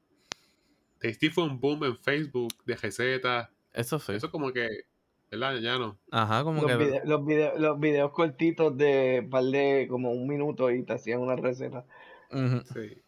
Tasty 1.00 1.28
fue 1.28 1.44
un 1.44 1.60
boom 1.60 1.84
en 1.84 1.96
Facebook 1.98 2.54
de 2.64 2.74
recetas. 2.76 3.48
Eso 3.72 3.98
sí. 3.98 4.12
Eso 4.12 4.30
como 4.30 4.52
que, 4.52 4.86
¿verdad? 5.30 5.56
Ya 5.58 5.76
no. 5.78 5.98
Ajá, 6.10 6.42
como 6.42 6.62
Los, 6.62 6.78
que... 6.78 7.00
los, 7.04 7.26
video- 7.26 7.58
los 7.58 7.78
videos 7.78 8.12
cortitos 8.12 8.76
de 8.78 9.26
par 9.30 9.44
de 9.44 9.86
como 9.90 10.10
un 10.12 10.26
minuto 10.26 10.70
y 10.70 10.82
te 10.84 10.94
hacían 10.94 11.20
una 11.20 11.36
receta. 11.36 11.84
Sí. 12.30 13.02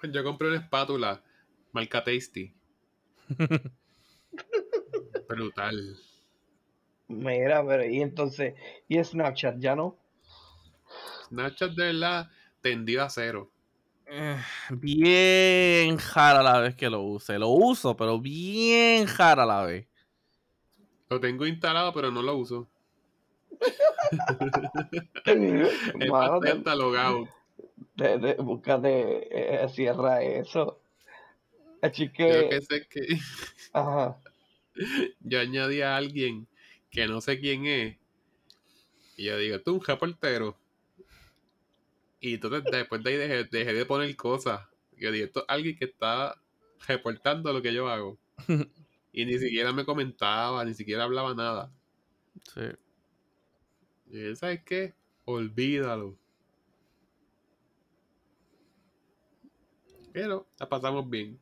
Pues 0.00 0.12
Yo 0.12 0.24
compré 0.24 0.48
una 0.48 0.58
espátula 0.58 1.22
marca 1.72 2.02
Tasty. 2.02 2.52
Brutal. 5.28 5.96
Mira, 7.08 7.64
pero 7.66 7.84
y 7.84 8.00
entonces, 8.02 8.54
y 8.88 9.02
Snapchat, 9.02 9.58
¿ya 9.58 9.76
no? 9.76 9.96
Snapchat 11.28 11.72
de 11.72 11.84
verdad 11.86 12.28
tendido 12.60 13.02
a 13.02 13.10
cero. 13.10 13.50
Eh, 14.06 14.36
bien 14.70 15.96
jara 15.96 16.42
la 16.42 16.60
vez 16.60 16.76
que 16.76 16.88
lo 16.88 17.02
use. 17.02 17.38
Lo 17.38 17.48
uso, 17.48 17.96
pero 17.96 18.20
bien 18.20 19.06
jara 19.06 19.44
la 19.44 19.64
vez. 19.64 19.86
Lo 21.08 21.20
tengo 21.20 21.46
instalado, 21.46 21.92
pero 21.92 22.10
no 22.10 22.22
lo 22.22 22.36
uso. 22.36 22.68
El 25.26 25.68
Mano, 26.08 26.40
pantalla 26.40 26.58
está 26.58 26.74
logado. 26.76 27.28
te- 27.96 28.18
te- 28.18 28.34
búscate, 28.36 29.64
eh, 29.64 29.68
cierra 29.68 30.22
eso. 30.22 30.80
Así 31.82 32.10
que, 32.12 32.48
que 32.48 32.60
sé 32.62 32.86
que 32.88 33.18
ajá, 33.72 34.18
yo 35.20 35.40
añadí 35.40 35.80
a 35.80 35.96
alguien 35.96 36.46
que 36.90 37.06
no 37.06 37.20
sé 37.20 37.38
quién 37.38 37.66
es. 37.66 37.96
Y 39.16 39.24
yo 39.24 39.38
digo, 39.38 39.60
tú 39.60 39.74
un 39.74 39.84
reportero. 39.84 40.58
Y 42.20 42.34
entonces 42.34 42.64
después 42.70 43.02
de 43.02 43.10
ahí 43.10 43.16
dejé, 43.16 43.44
dejé 43.44 43.72
de 43.72 43.86
poner 43.86 44.14
cosas. 44.16 44.66
Yo 44.96 45.12
digo, 45.12 45.26
esto 45.26 45.40
es 45.40 45.46
alguien 45.48 45.76
que 45.76 45.86
está 45.86 46.40
reportando 46.86 47.52
lo 47.52 47.62
que 47.62 47.72
yo 47.72 47.88
hago. 47.88 48.18
Y 49.12 49.24
ni 49.24 49.38
siquiera 49.38 49.72
me 49.72 49.86
comentaba, 49.86 50.62
ni 50.62 50.74
siquiera 50.74 51.04
hablaba 51.04 51.32
nada. 51.32 51.72
Sí. 52.52 52.60
Y 54.10 54.24
yo, 54.24 54.36
¿sabes 54.36 54.62
qué? 54.62 54.94
Olvídalo. 55.24 56.18
Pero 60.12 60.46
la 60.58 60.68
pasamos 60.68 61.08
bien. 61.08 61.40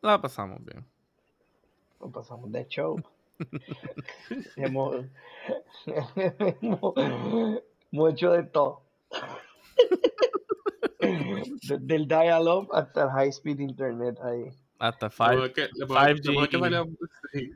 La 0.00 0.20
pasamos 0.20 0.64
bien. 0.64 0.86
Nos 2.00 2.12
pasamos 2.12 2.50
de 2.52 2.66
show. 2.68 3.00
hemos, 4.56 5.04
hemos, 6.60 6.94
hemos 7.92 8.12
hecho 8.12 8.32
de 8.32 8.42
todo. 8.44 8.82
Desde 11.00 11.94
el 11.96 12.08
dial-up 12.08 12.68
hasta 12.72 13.04
el 13.04 13.10
high-speed 13.10 13.60
internet 13.60 14.18
ahí. 14.22 14.50
Hasta 14.78 15.06
La 15.06 15.10
5. 15.12 15.32
mujer 15.34 15.52
que, 15.52 15.68
la 15.76 15.86
mujer- 15.86 16.20
5G. 16.22 17.52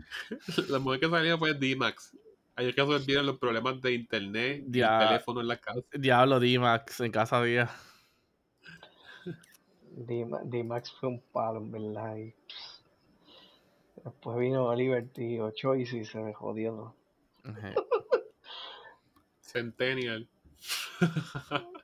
la 0.56 0.68
la 0.68 0.78
mujer 0.78 1.00
que 1.00 1.08
salió 1.08 1.38
fue 1.38 1.54
D-Max. 1.54 2.16
Ayer 2.54 2.74
que 2.74 2.82
resolvieron 2.82 3.26
los 3.26 3.38
problemas 3.38 3.80
de 3.80 3.92
internet 3.94 4.64
y 4.72 4.80
el 4.80 4.98
teléfono 4.98 5.40
en 5.40 5.48
la 5.48 5.56
casa. 5.56 5.80
Diablo 5.92 6.38
D-Max 6.38 7.00
en 7.00 7.10
casa 7.12 7.42
día. 7.42 7.70
D- 9.94 10.26
D-Max 10.44 10.92
fue 10.98 11.08
un 11.10 11.20
palo, 11.32 11.58
en 11.58 11.70
verdad. 11.70 12.16
Después 14.04 14.38
vino 14.38 14.74
Liberty 14.74 15.38
o 15.40 15.50
Choice 15.50 15.96
y 15.98 16.04
se 16.04 16.18
me 16.20 16.32
jodió. 16.34 16.72
¿no? 16.72 17.50
Ujú. 17.50 17.68
Centennial. 19.40 20.28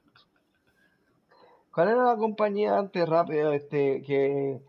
¿Cuál 1.73 1.89
era 1.89 2.05
la 2.05 2.17
compañía 2.17 2.79
antes 2.79 3.09
rápido? 3.09 3.53
Este, 3.53 4.03
que 4.03 4.61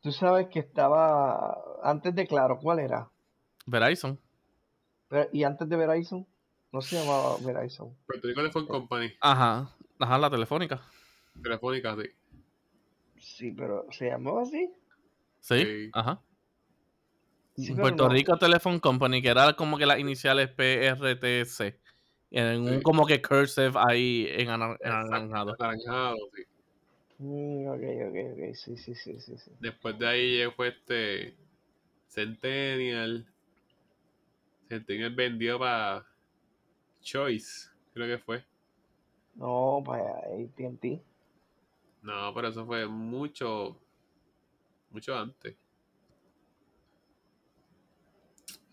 tú 0.00 0.10
sabes 0.12 0.48
que 0.48 0.58
estaba 0.60 1.56
antes 1.82 2.14
de 2.14 2.26
Claro, 2.26 2.58
¿cuál 2.58 2.80
era? 2.80 3.08
Verizon. 3.66 4.18
Pero- 5.08 5.28
¿Y 5.32 5.44
antes 5.44 5.68
de 5.68 5.76
Verizon? 5.76 6.26
No 6.72 6.80
se 6.80 6.96
llamaba 6.96 7.36
Verizon. 7.44 7.94
Puerto 8.06 8.26
Rico 8.26 8.40
Telephone 8.40 8.66
Company. 8.66 9.12
Ajá. 9.20 9.70
Ajá, 9.98 10.18
la 10.18 10.28
telefónica. 10.30 10.82
Telefónica, 11.42 11.96
sí. 11.96 12.08
Sí, 13.18 13.52
pero 13.52 13.86
¿se 13.92 14.06
llamaba 14.10 14.42
así? 14.42 14.70
Sí. 15.40 15.60
Sí. 15.64 15.90
Ajá. 15.92 16.20
Puerto 17.80 18.04
no. 18.08 18.12
Rico 18.12 18.36
Telephone 18.36 18.80
Company, 18.80 19.22
que 19.22 19.28
era 19.28 19.54
como 19.54 19.78
que 19.78 19.86
las 19.86 19.98
iniciales 19.98 20.48
PRTC. 20.50 21.80
En 22.30 22.60
un 22.60 22.76
Sí. 22.76 22.82
como 22.82 23.06
que 23.06 23.22
cursive 23.22 23.72
ahí 23.76 24.26
en 24.30 24.50
ana- 24.50 24.76
en 24.80 24.92
anaranjado. 24.92 25.54
Anaranjado, 25.58 26.16
sí. 26.34 26.42
Mm, 27.18 27.66
ok, 27.68 27.82
ok, 28.08 28.16
ok. 28.32 28.54
Sí, 28.54 28.76
sí, 28.76 28.94
sí, 28.94 29.18
sí. 29.20 29.38
sí. 29.38 29.50
Después 29.60 29.98
de 29.98 30.06
ahí 30.06 30.36
llegó 30.36 30.64
este 30.64 31.34
Centennial. 32.08 33.26
Centennial 34.68 35.14
vendió 35.14 35.58
para 35.58 36.04
Choice, 37.00 37.70
creo 37.94 38.06
que 38.06 38.22
fue. 38.22 38.44
No, 39.34 39.82
para 39.84 40.02
AT&T. 40.02 41.00
No, 42.02 42.32
pero 42.34 42.48
eso 42.48 42.66
fue 42.66 42.86
mucho, 42.86 43.80
mucho 44.90 45.16
antes. 45.16 45.56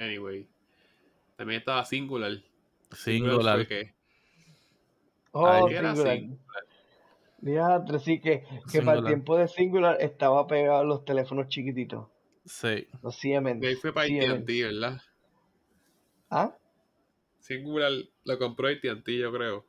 Anyway. 0.04 0.47
También 1.36 1.60
estaba 1.60 1.84
Singular. 1.86 2.41
Singular. 2.91 3.68
que 3.68 3.93
Oh, 5.32 5.68
Singular. 5.68 6.08
así. 6.08 6.38
Diantre, 7.39 7.99
sí, 7.99 8.22
que, 8.22 8.41
que 8.41 8.47
para 8.47 8.62
el 8.62 8.70
Singular. 8.72 9.06
tiempo 9.06 9.38
de 9.38 9.47
Singular 9.47 9.97
estaba 9.99 10.47
pegado 10.47 10.80
a 10.80 10.84
los 10.84 11.04
teléfonos 11.04 11.47
chiquititos. 11.49 12.08
Sí. 12.45 12.88
Los 13.01 13.16
Siemens. 13.16 13.60
De 13.60 13.68
ahí 13.70 13.76
fue 13.76 13.93
para. 13.93 14.06
AT&T, 14.08 14.64
¿verdad? 14.64 15.01
Ah, 16.30 16.56
Singular 17.39 17.91
lo 18.24 18.39
compró 18.39 18.68
AT&T, 18.70 19.18
yo 19.18 19.34
creo. 19.34 19.66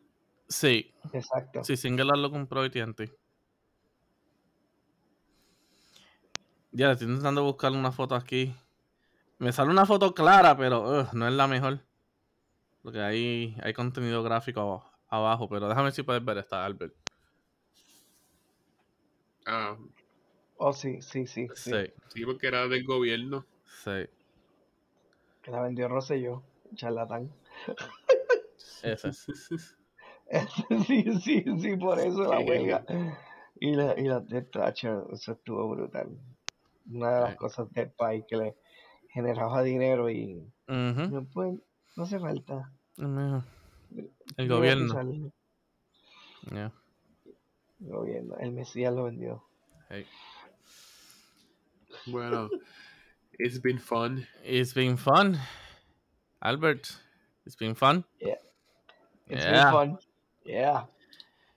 Sí. 0.48 0.92
exacto. 1.12 1.64
Sí, 1.64 1.76
Singular 1.76 2.16
lo 2.18 2.30
compró 2.30 2.62
AT&T. 2.62 3.10
Ya, 6.70 6.92
estoy 6.92 7.08
intentando 7.08 7.42
buscar 7.44 7.72
una 7.72 7.90
foto 7.90 8.14
aquí. 8.14 8.54
Me 9.38 9.52
sale 9.52 9.70
una 9.70 9.86
foto 9.86 10.14
clara, 10.14 10.56
pero 10.56 10.82
ugh, 11.00 11.08
no 11.12 11.26
es 11.26 11.34
la 11.34 11.46
mejor. 11.46 11.80
Porque 12.82 13.00
ahí 13.00 13.56
hay 13.62 13.72
contenido 13.72 14.22
gráfico 14.22 14.84
abajo. 15.08 15.48
Pero 15.48 15.68
déjame 15.68 15.84
ver 15.84 15.92
si 15.92 16.02
puedes 16.02 16.24
ver 16.24 16.38
esta, 16.38 16.64
Albert. 16.64 16.94
Ah, 19.46 19.76
Oh, 20.56 20.72
sí, 20.72 21.02
sí, 21.02 21.26
sí, 21.26 21.48
sí. 21.54 21.70
Sí, 21.72 21.92
sí, 22.08 22.24
porque 22.24 22.46
era 22.46 22.68
del 22.68 22.84
gobierno. 22.84 23.44
sí. 23.64 24.06
Que 25.42 25.50
la 25.50 25.60
vendió 25.62 25.88
Rosselló, 25.88 26.42
charlatán. 26.74 27.30
Ese 28.82 29.08
es. 29.08 29.26
sí, 30.86 31.04
sí, 31.20 31.44
sí, 31.58 31.76
por 31.76 31.98
eso 31.98 32.22
la 32.24 32.38
huelga. 32.38 32.84
Y 33.60 33.74
la, 33.74 33.98
y 33.98 34.04
la 34.04 34.20
de 34.20 34.42
Thatcher, 34.42 35.02
eso 35.12 35.32
estuvo 35.32 35.68
brutal. 35.68 36.16
Una 36.90 37.14
de 37.14 37.20
las 37.22 37.30
Sí. 37.32 37.36
cosas 37.36 37.72
del 37.72 37.90
país 37.90 38.24
que 38.28 38.36
le 38.36 38.56
generaba 39.14 39.62
dinero 39.62 40.10
y 40.10 40.44
no, 40.66 41.26
pues, 41.32 41.54
no 41.96 42.02
hace 42.02 42.18
falta. 42.18 42.70
El 42.98 44.48
gobierno. 44.48 45.32
Yeah. 46.50 46.72
El 47.80 47.88
gobierno. 47.88 48.36
El 48.38 48.52
Mesías 48.52 48.92
lo 48.92 49.04
vendió. 49.04 49.44
Hey. 49.88 50.04
Bueno, 52.06 52.50
it's 53.38 53.60
been 53.62 53.78
fun. 53.78 54.26
It's 54.42 54.74
been 54.74 54.98
fun. 54.98 55.38
Albert, 56.40 56.88
it's 57.46 57.56
been 57.56 57.74
fun. 57.74 58.04
It's 58.18 58.34
Yeah. 59.28 59.70
been 59.70 59.72
fun. 59.72 59.98
Yeah. 60.44 60.86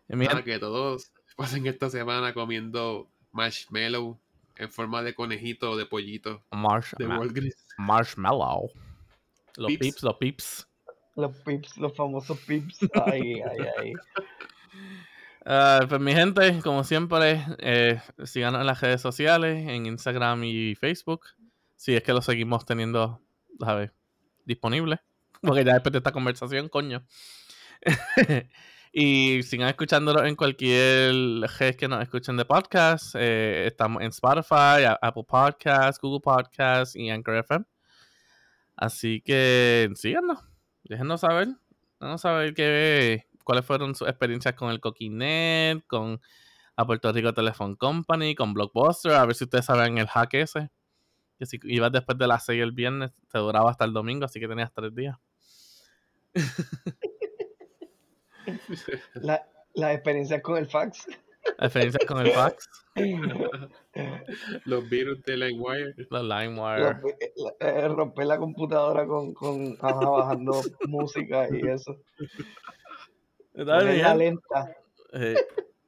Gente- 0.07 0.43
que 0.43 0.59
todos 0.59 1.11
pasen 1.35 1.65
esta 1.67 1.89
semana 1.89 2.33
comiendo 2.33 3.09
marshmallow 3.31 4.17
en 4.59 4.71
forma 4.71 5.01
de 5.03 5.13
conejito 5.15 5.71
o 5.71 5.77
de 5.77 5.85
pollito 5.85 6.43
de 6.51 6.57
Marshma- 6.57 7.19
Walgreens. 7.19 7.65
marshmallow. 7.77 8.71
Los 9.57 9.67
Pips. 9.69 9.79
pips, 9.79 10.03
los 10.03 10.15
pips. 10.17 10.67
Los 11.15 11.35
pips, 11.37 11.77
los 11.77 11.95
famosos 11.95 12.39
pips. 12.41 12.79
Ay, 13.05 13.41
ay, 13.41 13.57
ay. 13.79 13.93
Ah, 15.49 15.79
pues 15.87 16.01
mi 16.01 16.11
gente, 16.13 16.59
como 16.61 16.83
siempre, 16.83 17.41
eh, 17.59 18.01
síganos 18.25 18.59
en 18.59 18.67
las 18.67 18.81
redes 18.81 18.99
sociales, 18.99 19.65
en 19.65 19.85
Instagram 19.85 20.43
y 20.43 20.75
Facebook. 20.75 21.21
Si 21.77 21.95
es 21.95 22.03
que 22.03 22.11
lo 22.11 22.21
seguimos 22.21 22.65
teniendo, 22.65 23.21
¿sabes? 23.57 23.91
Disponible. 24.43 24.99
Porque 25.41 25.63
ya 25.63 25.75
después 25.75 25.93
de 25.93 25.99
esta 25.99 26.11
conversación, 26.11 26.67
coño. 26.67 27.05
y 28.99 29.43
sigan 29.43 29.69
escuchándolo 29.69 30.25
en 30.25 30.35
cualquier 30.35 31.13
red 31.59 31.75
que 31.75 31.87
nos 31.87 32.01
escuchen 32.01 32.35
de 32.35 32.45
podcast. 32.45 33.13
Eh, 33.13 33.67
estamos 33.67 34.01
en 34.01 34.07
Spotify, 34.07 34.85
Apple 34.99 35.23
Podcasts, 35.23 36.01
Google 36.01 36.19
Podcasts 36.19 36.95
y 36.95 37.07
Anchor 37.11 37.35
FM. 37.35 37.63
Así 38.75 39.21
que 39.21 39.91
síganos. 39.93 40.39
Déjenos 40.83 41.21
saber. 41.21 41.49
Déjenos 41.99 42.21
saber 42.21 42.55
qué, 42.55 43.27
cuáles 43.43 43.65
fueron 43.65 43.93
sus 43.93 44.07
experiencias 44.07 44.55
con 44.55 44.71
el 44.71 44.79
Coquinet, 44.79 45.85
con 45.85 46.19
a 46.75 46.83
Puerto 46.87 47.13
Rico 47.13 47.35
Telephone 47.35 47.75
Company, 47.75 48.33
con 48.33 48.55
Blockbuster. 48.55 49.11
A 49.11 49.27
ver 49.27 49.35
si 49.35 49.43
ustedes 49.43 49.65
saben 49.65 49.99
el 49.99 50.07
hack 50.07 50.33
ese. 50.33 50.71
Que 51.37 51.45
si 51.45 51.59
ibas 51.65 51.91
después 51.91 52.17
de 52.17 52.25
las 52.25 52.45
6 52.45 52.63
el 52.63 52.71
viernes, 52.71 53.11
te 53.31 53.37
duraba 53.37 53.69
hasta 53.69 53.85
el 53.85 53.93
domingo, 53.93 54.25
así 54.25 54.39
que 54.39 54.47
tenías 54.47 54.73
tres 54.73 54.95
días. 54.95 55.17
La, 59.15 59.45
las 59.75 59.93
experiencias 59.93 60.41
con 60.41 60.57
el 60.57 60.67
fax. 60.67 61.07
Experiencias 61.59 62.05
con 62.05 62.25
el 62.25 62.31
fax, 62.33 62.67
Los 64.65 64.89
virus 64.89 65.23
de 65.23 65.37
LimeWire. 65.37 65.95
los 66.09 66.23
LimeWire. 66.23 66.93
Romper, 66.93 67.15
eh, 67.59 67.87
romper 67.87 68.25
la 68.27 68.37
computadora 68.37 69.05
con, 69.05 69.33
con 69.33 69.77
ajá, 69.81 69.93
bajando 70.09 70.61
música 70.87 71.47
y 71.49 71.65
eso. 71.67 71.95
Está 73.53 73.79
bien, 73.83 73.85
Ponerla 73.85 73.93
mi 73.93 73.99
gente. 74.01 74.17
lenta. 74.17 74.75
Eh, 75.13 75.35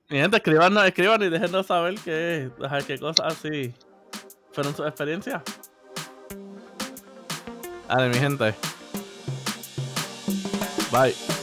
mi 0.09 0.17
gente, 0.17 0.37
escríbanos, 0.37 0.85
escríbanos 0.85 1.27
y 1.27 1.29
déjenos 1.29 1.65
saber 1.67 1.95
qué, 2.03 2.49
ajá, 2.63 2.79
qué 2.81 2.97
cosas 2.97 3.37
así 3.37 3.73
fueron 4.53 4.73
sus 4.75 4.87
experiencias. 4.87 5.41
Dale, 7.89 8.07
mi 8.09 8.15
gente. 8.15 8.53
Bye. 10.91 11.38